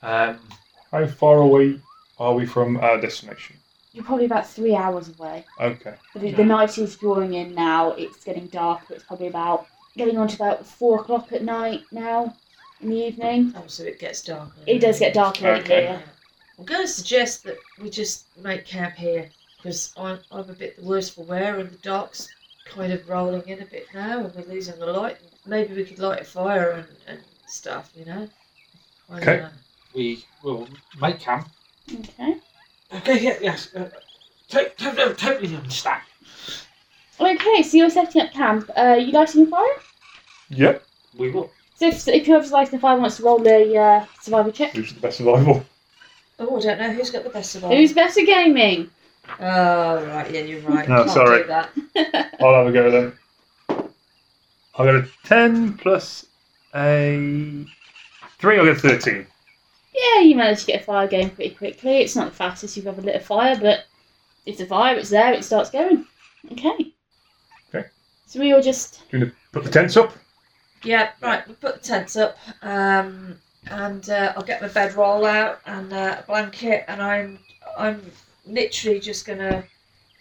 [0.03, 0.39] Um,
[0.93, 1.81] How far away
[2.19, 3.57] are we from our destination?
[3.93, 5.47] You're probably about three hours away.
[5.59, 5.95] Okay.
[6.13, 7.93] But the, the night is drawing in now.
[7.93, 8.83] It's getting dark.
[8.91, 9.67] It's probably about
[9.97, 12.37] getting on to about four o'clock at night now
[12.81, 13.53] in the evening.
[13.57, 14.53] Oh, so it gets darker.
[14.67, 15.87] It does get darker Okay.
[15.87, 16.03] here.
[16.59, 20.77] I'm going to suggest that we just make camp here because I'm, I'm a bit
[20.77, 22.29] the worse for wear and the dark's
[22.67, 25.17] kind of rolling in a bit now and we're losing the light.
[25.47, 28.29] Maybe we could light a fire and, and stuff, you know?
[29.11, 29.41] I don't Okay.
[29.43, 29.49] know.
[29.95, 30.69] we will
[31.01, 31.49] make camp.
[31.93, 32.37] Okay.
[32.93, 33.75] Okay, yeah, yes.
[33.75, 33.89] Uh,
[34.49, 36.03] to- to- to- totally understand.
[37.21, 38.71] Okay, so you're setting up camp.
[38.77, 39.67] Uh, you lighting a fire?
[40.51, 40.85] Yep.
[41.17, 41.51] We will.
[41.79, 44.73] So if, if whoever's lighting the fire wants to roll a uh, survival check.
[44.73, 45.65] Who's the best survival?
[46.41, 47.77] Oh, I don't know who's got the best survival.
[47.77, 48.91] Who's better gaming?
[49.39, 50.89] Oh right, yeah, you're right.
[50.89, 51.43] No, Can't sorry.
[51.43, 51.71] Do that.
[52.41, 53.13] I'll have a go then.
[54.77, 56.27] I got a 10 plus
[56.75, 57.65] a
[58.39, 59.27] 3, I get a 13.
[59.95, 61.99] Yeah, you managed to get a fire going pretty quickly.
[61.99, 63.85] It's not the fastest you've ever lit a fire, but
[64.47, 66.07] it's a fire, it's there, it starts going.
[66.53, 66.93] Okay.
[67.69, 67.89] Okay.
[68.27, 69.09] So we all just.
[69.11, 70.13] Do you want to put the tents up?
[70.83, 71.47] Yeah, right.
[71.47, 73.39] We put the tents up, um,
[73.71, 77.39] and uh, I'll get my bedroll out and uh, a blanket, and I'm
[77.77, 78.03] I'm
[78.47, 79.65] literally just gonna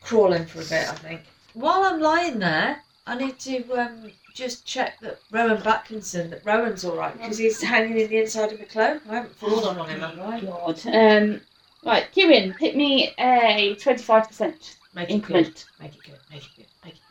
[0.01, 0.89] crawl in for a bit.
[0.89, 1.21] I think.
[1.53, 6.85] While I'm lying there, I need to um, just check that Rowan Batkinson, that Rowan's
[6.85, 9.01] all right, because he's hanging in the inside of my cloak.
[9.09, 10.39] I haven't fallen on him, have I?
[10.41, 10.81] God.
[10.85, 11.41] Um,
[11.83, 15.63] right, Kieran, hit me a 25% Make it good.
[15.79, 16.19] Make it good.
[16.31, 16.65] Make it good.
[16.83, 17.01] Make it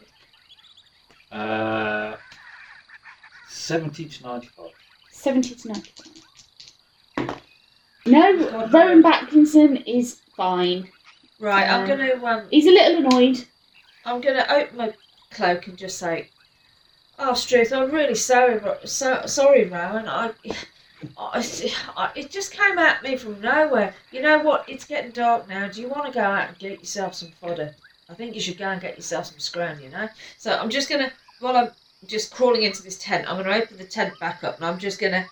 [1.31, 1.39] good.
[1.39, 2.17] Uh,
[3.67, 4.71] 70 to 95.
[5.11, 5.69] 70 to
[7.19, 7.41] 95.
[8.07, 10.89] No, Rowan Batkinson is fine.
[11.41, 13.45] Right, I'm Um, gonna um, He's a little annoyed.
[14.05, 14.95] I'm gonna open my
[15.33, 16.29] cloak and just say,
[17.19, 20.07] "Oh, Struth, I'm really sorry, so, sorry, Rowan.
[20.09, 20.31] I,
[21.19, 23.95] I, I, it just came at me from nowhere.
[24.13, 24.69] You know what?
[24.69, 25.67] It's getting dark now.
[25.67, 27.75] Do you want to go out and get yourself some fodder?
[28.09, 29.83] I think you should go and get yourself some scran.
[29.83, 30.09] You know.
[30.39, 31.11] So I'm just gonna,
[31.41, 31.71] while I'm
[32.07, 34.99] just crawling into this tent, I'm gonna open the tent back up, and I'm just
[35.01, 35.27] gonna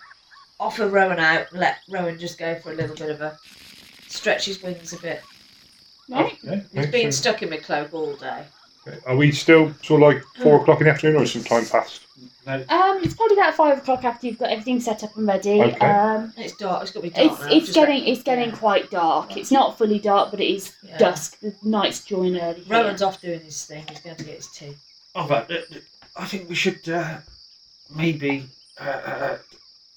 [0.59, 3.37] offer Rowan out and let Rowan just go for a little bit of a
[4.07, 5.21] stretch his wings a bit.
[6.09, 6.37] Right?
[6.45, 6.63] Okay.
[6.73, 8.43] He's been so- stuck in my cloak all day.
[8.87, 8.97] okay.
[9.05, 11.65] Are we still sort of like 4 o'clock in the afternoon or is some time
[11.65, 12.01] past?
[12.45, 15.61] No, Um, it's probably about five o'clock after you've got everything set up and ready.
[15.63, 15.77] Okay.
[15.85, 16.83] Um, It's dark.
[16.83, 17.47] It's got to be dark it's now.
[17.51, 18.55] it's getting let- it's getting yeah.
[18.55, 19.35] quite dark.
[19.35, 20.97] It's not fully dark, but it is Yeah.
[20.99, 21.39] dusk.
[21.39, 22.63] The night's drawing early.
[22.67, 23.83] Rowan's off doing his thing.
[23.89, 24.75] He's going to get his tea.
[25.15, 25.55] Oh, but uh,
[26.17, 27.17] I think we should uh,
[27.93, 28.47] maybe
[28.79, 29.37] uh, uh,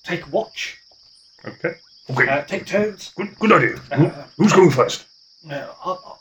[0.05, 0.78] take a watch.
[1.45, 1.74] Okay.
[2.11, 2.28] Okay.
[2.28, 3.12] Uh, take turns.
[3.16, 3.77] Good, good idea.
[3.97, 5.07] Who, Uh, who's going first?
[5.51, 5.55] uh,
[5.85, 6.19] I'll, I'll-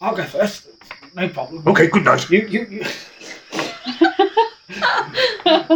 [0.00, 0.68] I'll go first.
[1.16, 1.64] No problem.
[1.66, 2.30] Okay, good night.
[2.30, 2.84] You, you, you.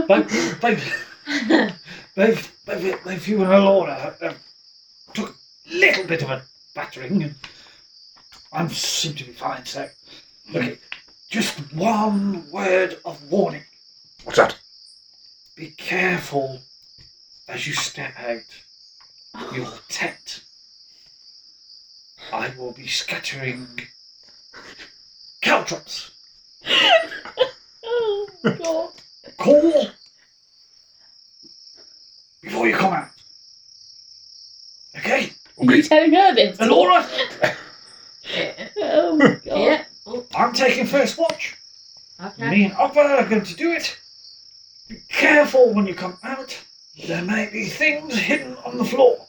[0.06, 0.80] both, both,
[2.14, 4.34] both, both, both you and Elora uh,
[5.12, 6.42] took a little bit of a
[6.76, 7.34] battering, and
[8.52, 9.66] I seem to be fine.
[9.66, 9.88] So,
[10.54, 10.78] okay,
[11.32, 13.64] just one word of warning:
[14.22, 14.54] What's that?
[15.56, 16.60] be careful
[17.48, 20.42] as you step out your tent.
[22.32, 23.66] I will be scattering
[25.40, 26.10] caltrops.
[27.84, 28.90] oh God!
[29.38, 29.86] Call
[32.42, 33.08] before you come out.
[34.98, 36.58] Okay, Are you telling her this?
[36.58, 37.08] Elora,
[38.36, 38.68] Yeah.
[38.76, 39.44] Oh my God!
[39.46, 39.84] Yeah.
[40.06, 41.56] Oh, I'm taking first watch.
[42.22, 42.50] okay.
[42.50, 43.96] Me and Oppa are going to do it.
[44.88, 46.58] Be careful when you come out.
[47.06, 49.26] There may be things hidden on the floor.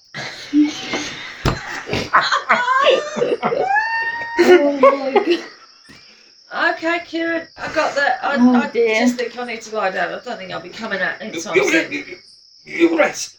[4.45, 6.75] Oh my God!
[6.75, 7.47] Okay, Kieran.
[7.57, 8.19] I got that.
[8.23, 10.09] I, Oh, I just think I need to lie down.
[10.13, 11.91] I don't think I'll be coming out anytime You, soon.
[11.91, 12.19] you-
[12.65, 13.37] you rest.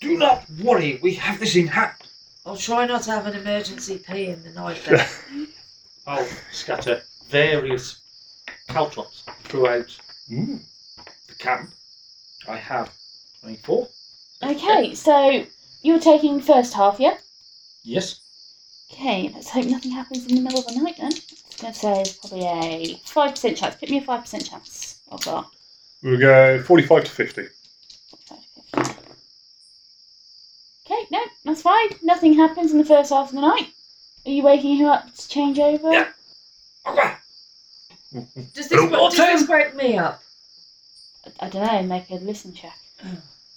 [0.00, 0.98] Do not worry.
[1.02, 1.92] We have this in hand.
[2.44, 5.06] I'll try not to have an emergency pee in the night then.
[6.08, 8.00] I'll scatter various
[8.66, 9.94] caltrops throughout
[10.30, 10.60] Mm.
[11.28, 11.70] the camp.
[12.48, 12.90] I have
[13.42, 13.86] 24.
[14.42, 15.44] Okay, so
[15.82, 17.18] you're taking first half, yeah?
[17.84, 18.20] Yes.
[18.90, 21.12] Okay, let's hope nothing happens in the middle of the night then.
[21.12, 23.74] I was going to say it's probably a 5% chance.
[23.76, 25.44] Put me a 5% chance of that.
[26.02, 27.42] We'll go 45 to 50.
[30.86, 31.90] Okay, no, that's fine.
[32.02, 33.72] Nothing happens in the first half of the night.
[34.28, 35.90] Are you waking her up to change over?
[35.90, 36.08] Yeah.
[36.86, 37.14] Okay.
[38.52, 40.20] Does this, Hello, does this wake me up?
[41.24, 42.76] I, I don't know, make a listen check.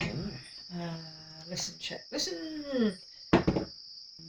[0.01, 0.87] Uh,
[1.49, 2.05] listen, check.
[2.09, 2.93] Listen.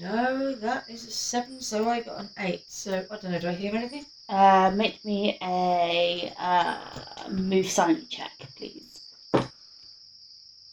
[0.01, 2.65] No, that is a seven, so I got an eight.
[2.67, 3.39] So I don't know.
[3.39, 4.05] Do I hear anything?
[4.29, 9.01] Uh, make me a uh, move silent check, please.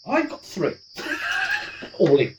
[0.08, 0.74] I got three.
[2.00, 2.36] All in.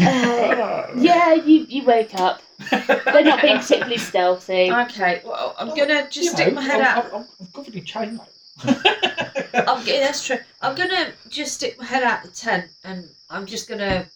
[0.00, 2.42] Uh, yeah, you, you wake up.
[2.70, 4.70] They're not being particularly stealthy.
[4.72, 5.22] Okay.
[5.24, 7.06] Well, I'm gonna just You stick know, my head I'm, out.
[7.06, 8.26] I'm, I'm, I'm covered in chainmail.
[9.68, 10.38] I'm getting that's true.
[10.60, 14.06] I'm gonna just stick my head out the tent and I'm just gonna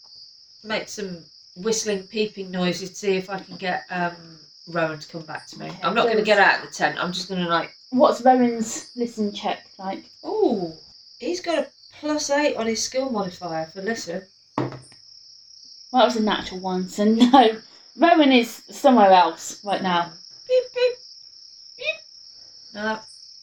[0.64, 1.24] make some
[1.56, 4.12] whistling, peeping noises to see if I can get um
[4.68, 5.70] Rowan to come back to me.
[5.82, 7.02] I'm not gonna get out of the tent.
[7.02, 10.04] I'm just gonna like, What's Rowan's listen check like?
[10.24, 10.74] oh,
[11.18, 11.68] he's got a
[12.00, 14.22] plus eight on his skill modifier for listen.
[15.92, 17.60] Well, that was a natural one, so no.
[17.96, 20.10] Rowan is somewhere else right now.
[20.48, 20.94] Beep beep
[21.76, 21.96] beep.
[22.74, 22.98] No,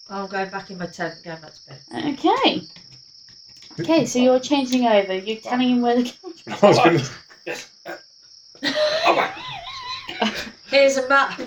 [0.09, 2.13] I'm going back in my tent, and going back to bed.
[2.13, 2.61] Okay.
[3.79, 5.13] Okay, so you're changing over.
[5.15, 6.43] You're telling him where the couch.
[6.63, 7.03] I was gonna,
[7.45, 7.69] Yes.
[7.85, 7.95] Uh,
[9.05, 9.33] all right.
[10.69, 11.39] Here's a map.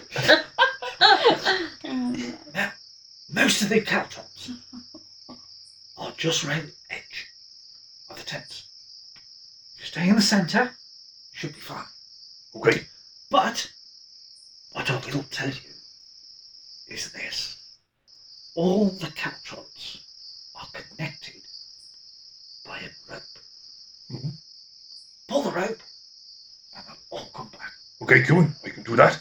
[3.32, 4.50] Most of the caltrops
[5.98, 7.26] are just round the edge
[8.08, 8.64] of the tents.
[9.74, 10.81] If you stay in the centre, you
[11.32, 11.84] should be fine.
[12.54, 12.86] Okay.
[13.30, 13.70] But
[14.72, 15.70] what I will tell you
[16.88, 17.56] is this.
[18.54, 19.98] All the caltrops
[20.54, 21.42] are connected
[22.66, 23.22] by a rope.
[24.10, 24.32] Mhm.
[25.28, 25.80] Pull the rope
[26.76, 27.72] and they'll all come back.
[28.02, 29.18] Okay, Cuin, I can do that.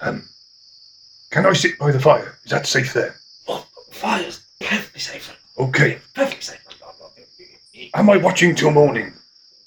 [0.00, 0.28] Um,
[1.30, 2.38] can I sit by the fire?
[2.44, 3.20] Is that safe there?
[3.46, 5.36] Oh, fire's perfectly safe.
[5.58, 6.00] Okay.
[6.14, 6.58] Perfectly safe.
[7.94, 9.12] Am I watching till morning?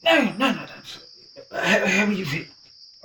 [0.03, 1.59] No, no, no, no.
[1.61, 2.47] How, how are you feeling?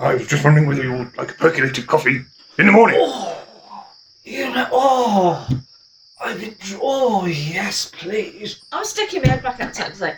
[0.00, 2.22] I was just wondering whether you would like a percolated coffee
[2.58, 2.96] in the morning.
[2.98, 3.86] Oh,
[4.24, 5.48] you know, oh,
[6.18, 8.62] I've been, oh, yes, please.
[8.72, 10.16] I'm sticking my head back at the tent and say,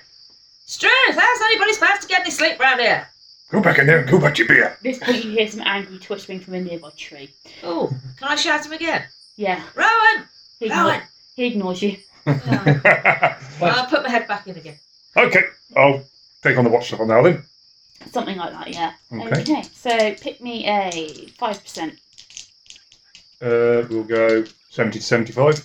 [0.67, 3.09] Struth, how's anybody supposed to get any sleep round here?
[3.51, 4.65] Go back in there and go back to your beer.
[4.67, 7.31] At this point, you hear some angry twittering from a nearby tree.
[7.65, 7.89] Oh,
[8.19, 9.03] can I shout him again?
[9.37, 10.29] Yeah, Rowan!
[10.61, 11.01] he, Rowan!
[11.01, 11.97] igno- he ignores you.
[12.25, 12.81] Oh.
[13.63, 14.79] I'll put my head back in again.
[15.17, 15.43] okay,
[15.77, 16.05] I'll
[16.41, 17.43] take on the watch stuff now then.
[18.11, 18.93] Something like that, yeah.
[19.13, 19.63] Okay.
[19.63, 20.91] so pick me a
[21.39, 21.93] 5%.
[23.41, 25.65] Uh, we'll go 70 to 75.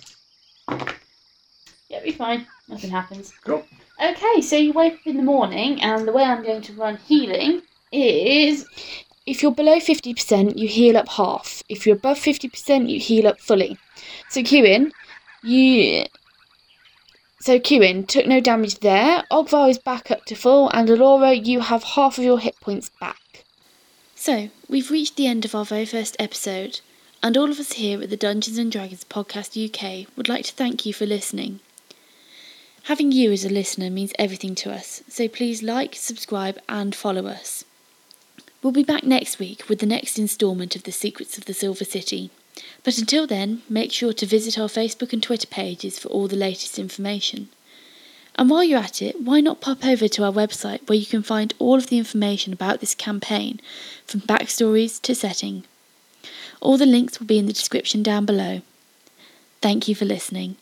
[1.88, 2.46] Yeah, be fine.
[2.68, 3.32] Nothing happens.
[3.44, 3.64] Cool.
[4.02, 6.98] Okay, so you wake up in the morning, and the way I'm going to run
[6.98, 8.66] healing is
[9.26, 11.62] if you're below 50%, you heal up half.
[11.68, 13.76] If you're above 50%, you heal up fully.
[14.28, 14.92] So, Cuin,
[15.42, 16.04] you.
[17.40, 19.24] So, Cuin took no damage there.
[19.30, 22.90] Ogvar is back up to full, and Elora, you have half of your hit points
[23.00, 23.44] back.
[24.16, 26.80] So, we've reached the end of our very first episode,
[27.22, 30.52] and all of us here at the Dungeons and Dragons Podcast UK would like to
[30.52, 31.60] thank you for listening.
[32.84, 37.26] Having you as a listener means everything to us, so please like, subscribe, and follow
[37.26, 37.64] us.
[38.62, 41.84] We'll be back next week with the next instalment of The Secrets of the Silver
[41.84, 42.30] City.
[42.84, 46.36] But until then, make sure to visit our Facebook and Twitter pages for all the
[46.36, 47.48] latest information.
[48.36, 51.22] And while you're at it, why not pop over to our website where you can
[51.22, 53.60] find all of the information about this campaign,
[54.06, 55.64] from backstories to setting.
[56.60, 58.62] All the links will be in the description down below.
[59.60, 60.56] Thank you for listening.